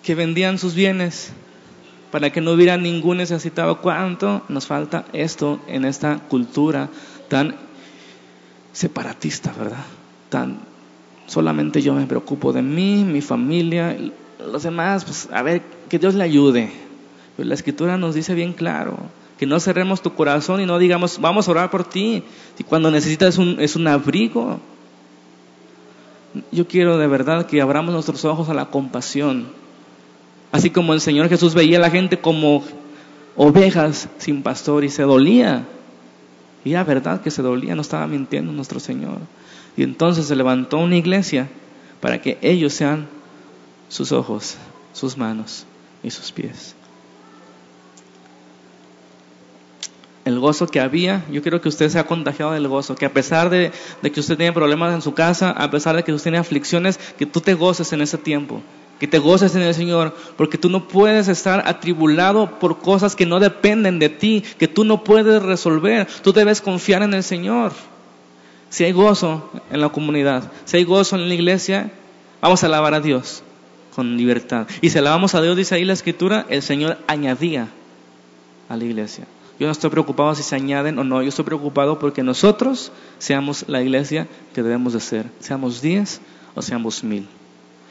que 0.02 0.14
vendían 0.14 0.58
sus 0.58 0.74
bienes 0.74 1.32
para 2.10 2.30
que 2.30 2.40
no 2.40 2.52
hubiera 2.52 2.76
ningún 2.76 3.18
necesitado. 3.18 3.80
¿Cuánto 3.80 4.42
nos 4.48 4.66
falta 4.66 5.04
esto 5.12 5.60
en 5.66 5.84
esta 5.84 6.18
cultura 6.28 6.88
tan 7.28 7.56
separatista, 8.72 9.52
verdad? 9.58 9.84
Tan 10.30 10.60
solamente 11.26 11.82
yo 11.82 11.94
me 11.94 12.06
preocupo 12.06 12.52
de 12.52 12.62
mí, 12.62 13.04
mi 13.04 13.20
familia, 13.20 13.96
los 14.40 14.62
demás, 14.62 15.04
pues 15.04 15.28
a 15.30 15.42
ver, 15.42 15.62
que 15.88 15.98
Dios 15.98 16.14
le 16.14 16.24
ayude. 16.24 16.72
Pero 17.36 17.48
la 17.48 17.54
escritura 17.54 17.98
nos 17.98 18.14
dice 18.14 18.34
bien 18.34 18.54
claro, 18.54 18.96
que 19.38 19.46
no 19.46 19.60
cerremos 19.60 20.02
tu 20.02 20.14
corazón 20.14 20.60
y 20.60 20.66
no 20.66 20.78
digamos, 20.78 21.20
vamos 21.20 21.46
a 21.46 21.52
orar 21.52 21.70
por 21.70 21.84
ti, 21.84 22.24
y 22.58 22.64
cuando 22.64 22.90
necesitas 22.90 23.38
un, 23.38 23.56
es 23.60 23.76
un 23.76 23.86
abrigo. 23.86 24.58
Yo 26.50 26.66
quiero 26.66 26.98
de 26.98 27.06
verdad 27.06 27.46
que 27.46 27.60
abramos 27.60 27.94
nuestros 27.94 28.24
ojos 28.24 28.48
a 28.48 28.54
la 28.54 28.66
compasión. 28.66 29.46
Así 30.50 30.70
como 30.70 30.92
el 30.92 31.00
Señor 31.00 31.28
Jesús 31.28 31.54
veía 31.54 31.78
a 31.78 31.80
la 31.80 31.90
gente 31.90 32.18
como 32.18 32.64
ovejas 33.36 34.08
sin 34.18 34.42
pastor 34.42 34.84
y 34.84 34.88
se 34.88 35.02
dolía. 35.02 35.64
Y 36.64 36.72
era 36.72 36.82
verdad 36.84 37.20
que 37.20 37.30
se 37.30 37.42
dolía, 37.42 37.74
no 37.74 37.82
estaba 37.82 38.06
mintiendo 38.06 38.52
nuestro 38.52 38.80
Señor. 38.80 39.18
Y 39.76 39.84
entonces 39.84 40.26
se 40.26 40.36
levantó 40.36 40.78
una 40.78 40.96
iglesia 40.96 41.48
para 42.00 42.20
que 42.20 42.38
ellos 42.42 42.72
sean 42.72 43.06
sus 43.88 44.10
ojos, 44.10 44.56
sus 44.92 45.16
manos 45.16 45.64
y 46.02 46.10
sus 46.10 46.32
pies. 46.32 46.74
El 50.28 50.38
gozo 50.38 50.66
que 50.66 50.78
había, 50.78 51.24
yo 51.30 51.40
quiero 51.40 51.60
que 51.60 51.70
usted 51.70 51.88
sea 51.88 52.06
contagiado 52.06 52.52
del 52.52 52.68
gozo, 52.68 52.94
que 52.94 53.06
a 53.06 53.12
pesar 53.12 53.48
de, 53.48 53.72
que 54.02 54.20
usted 54.20 54.36
tiene 54.36 54.52
problemas 54.52 54.94
en 54.94 55.00
su 55.00 55.14
casa, 55.14 55.50
a 55.50 55.70
pesar 55.70 55.96
de 55.96 56.04
que 56.04 56.12
usted 56.12 56.24
tiene 56.24 56.38
aflicciones, 56.38 56.98
que 57.18 57.24
tú 57.24 57.40
te 57.40 57.54
goces 57.54 57.92
en 57.94 58.02
ese 58.02 58.18
tiempo, 58.18 58.60
que 59.00 59.08
te 59.08 59.18
goces 59.18 59.54
en 59.54 59.62
el 59.62 59.74
Señor, 59.74 60.14
porque 60.36 60.58
tú 60.58 60.68
no 60.68 60.86
puedes 60.86 61.28
estar 61.28 61.66
atribulado 61.66 62.58
por 62.58 62.78
cosas 62.78 63.16
que 63.16 63.24
no 63.24 63.40
dependen 63.40 63.98
de 63.98 64.10
ti, 64.10 64.44
que 64.58 64.68
tú 64.68 64.84
no 64.84 65.02
puedes 65.02 65.42
resolver, 65.42 66.06
tú 66.22 66.34
debes 66.34 66.60
confiar 66.60 67.02
en 67.02 67.14
el 67.14 67.22
Señor. 67.22 67.72
Si 68.68 68.84
hay 68.84 68.92
gozo 68.92 69.50
en 69.70 69.80
la 69.80 69.88
comunidad, 69.88 70.52
si 70.66 70.76
hay 70.76 70.84
gozo 70.84 71.16
en 71.16 71.26
la 71.26 71.34
iglesia, 71.34 71.90
vamos 72.42 72.62
a 72.62 72.66
alabar 72.66 72.92
a 72.92 73.00
Dios 73.00 73.42
con 73.94 74.18
libertad. 74.18 74.66
Y 74.82 74.90
si 74.90 74.98
alabamos 74.98 75.34
a 75.34 75.40
Dios, 75.40 75.56
dice 75.56 75.74
ahí 75.74 75.84
la 75.84 75.94
escritura, 75.94 76.44
el 76.50 76.60
Señor 76.60 76.98
añadía 77.06 77.68
a 78.68 78.76
la 78.76 78.84
iglesia. 78.84 79.24
Yo 79.58 79.66
no 79.66 79.72
estoy 79.72 79.90
preocupado 79.90 80.34
si 80.34 80.42
se 80.42 80.54
añaden 80.54 80.98
o 80.98 81.04
no, 81.04 81.22
yo 81.22 81.28
estoy 81.28 81.44
preocupado 81.44 81.98
porque 81.98 82.22
nosotros 82.22 82.92
seamos 83.18 83.64
la 83.68 83.82
iglesia 83.82 84.28
que 84.54 84.62
debemos 84.62 84.92
de 84.92 85.00
ser, 85.00 85.26
seamos 85.40 85.82
diez 85.82 86.20
o 86.54 86.62
seamos 86.62 87.02
mil. 87.02 87.26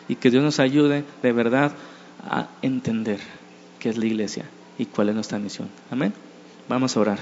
Y 0.07 0.15
que 0.15 0.31
Dios 0.31 0.43
nos 0.43 0.59
ayude 0.59 1.03
de 1.21 1.31
verdad 1.33 1.73
a 2.23 2.47
entender 2.61 3.19
qué 3.79 3.89
es 3.89 3.97
la 3.97 4.05
iglesia 4.05 4.45
y 4.77 4.85
cuál 4.85 5.09
es 5.09 5.15
nuestra 5.15 5.39
misión. 5.39 5.67
Amén. 5.91 6.13
Vamos 6.69 6.95
a 6.95 7.01
orar. 7.01 7.19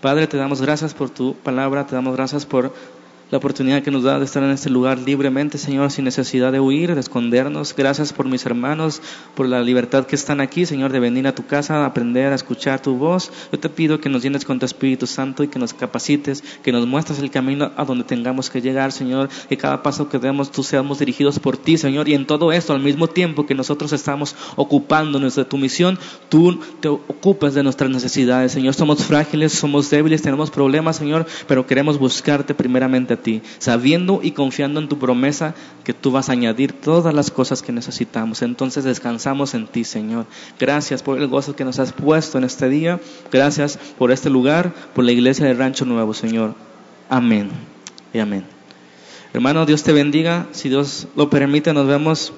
Padre, 0.00 0.26
te 0.26 0.36
damos 0.36 0.62
gracias 0.62 0.94
por 0.94 1.10
tu 1.10 1.34
palabra, 1.34 1.86
te 1.86 1.94
damos 1.94 2.16
gracias 2.16 2.46
por 2.46 2.72
la 3.32 3.38
oportunidad 3.38 3.82
que 3.82 3.90
nos 3.90 4.02
da 4.02 4.18
de 4.18 4.26
estar 4.26 4.42
en 4.42 4.50
este 4.50 4.68
lugar 4.68 4.98
libremente, 4.98 5.56
Señor, 5.56 5.90
sin 5.90 6.04
necesidad 6.04 6.52
de 6.52 6.60
huir, 6.60 6.94
de 6.94 7.00
escondernos. 7.00 7.74
Gracias 7.74 8.12
por 8.12 8.28
mis 8.28 8.44
hermanos, 8.44 9.00
por 9.34 9.48
la 9.48 9.62
libertad 9.62 10.04
que 10.04 10.16
están 10.16 10.42
aquí, 10.42 10.66
Señor, 10.66 10.92
de 10.92 11.00
venir 11.00 11.26
a 11.26 11.34
tu 11.34 11.46
casa, 11.46 11.86
aprender 11.86 12.30
a 12.30 12.34
escuchar 12.34 12.82
tu 12.82 12.94
voz. 12.98 13.32
Yo 13.50 13.58
te 13.58 13.70
pido 13.70 14.00
que 14.00 14.10
nos 14.10 14.22
llenes 14.22 14.44
con 14.44 14.58
tu 14.58 14.66
Espíritu 14.66 15.06
Santo 15.06 15.42
y 15.42 15.48
que 15.48 15.58
nos 15.58 15.72
capacites, 15.72 16.44
que 16.62 16.72
nos 16.72 16.86
muestres 16.86 17.20
el 17.20 17.30
camino 17.30 17.72
a 17.74 17.86
donde 17.86 18.04
tengamos 18.04 18.50
que 18.50 18.60
llegar, 18.60 18.92
Señor, 18.92 19.30
que 19.48 19.56
cada 19.56 19.82
paso 19.82 20.10
que 20.10 20.18
demos 20.18 20.52
tú 20.52 20.62
seamos 20.62 20.98
dirigidos 20.98 21.38
por 21.38 21.56
ti, 21.56 21.78
Señor, 21.78 22.10
y 22.10 22.14
en 22.14 22.26
todo 22.26 22.52
esto, 22.52 22.74
al 22.74 22.82
mismo 22.82 23.06
tiempo 23.06 23.46
que 23.46 23.54
nosotros 23.54 23.94
estamos 23.94 24.36
ocupándonos 24.56 25.36
de 25.36 25.46
tu 25.46 25.56
misión, 25.56 25.98
tú 26.28 26.60
te 26.80 26.88
ocupas 26.88 27.54
de 27.54 27.62
nuestras 27.62 27.88
necesidades, 27.88 28.52
Señor. 28.52 28.74
Somos 28.74 29.02
frágiles, 29.04 29.54
somos 29.54 29.88
débiles, 29.88 30.20
tenemos 30.20 30.50
problemas, 30.50 30.96
Señor, 30.96 31.24
pero 31.48 31.66
queremos 31.66 31.98
buscarte 31.98 32.52
primeramente 32.52 33.21
ti, 33.22 33.42
sabiendo 33.58 34.20
y 34.22 34.32
confiando 34.32 34.80
en 34.80 34.88
tu 34.88 34.98
promesa 34.98 35.54
que 35.84 35.94
tú 35.94 36.10
vas 36.10 36.28
a 36.28 36.32
añadir 36.32 36.72
todas 36.72 37.14
las 37.14 37.30
cosas 37.30 37.62
que 37.62 37.72
necesitamos. 37.72 38.42
Entonces 38.42 38.84
descansamos 38.84 39.54
en 39.54 39.66
ti, 39.66 39.84
Señor. 39.84 40.26
Gracias 40.58 41.02
por 41.02 41.18
el 41.18 41.28
gozo 41.28 41.56
que 41.56 41.64
nos 41.64 41.78
has 41.78 41.92
puesto 41.92 42.38
en 42.38 42.44
este 42.44 42.68
día. 42.68 43.00
Gracias 43.30 43.78
por 43.98 44.12
este 44.12 44.30
lugar, 44.30 44.72
por 44.94 45.04
la 45.04 45.12
iglesia 45.12 45.46
de 45.46 45.54
Rancho 45.54 45.84
Nuevo, 45.84 46.14
Señor. 46.14 46.54
Amén 47.08 47.50
y 48.12 48.18
amén. 48.18 48.44
Hermano, 49.34 49.64
Dios 49.64 49.82
te 49.82 49.92
bendiga. 49.92 50.46
Si 50.52 50.68
Dios 50.68 51.08
lo 51.16 51.30
permite, 51.30 51.72
nos 51.72 51.86
vemos 51.86 52.30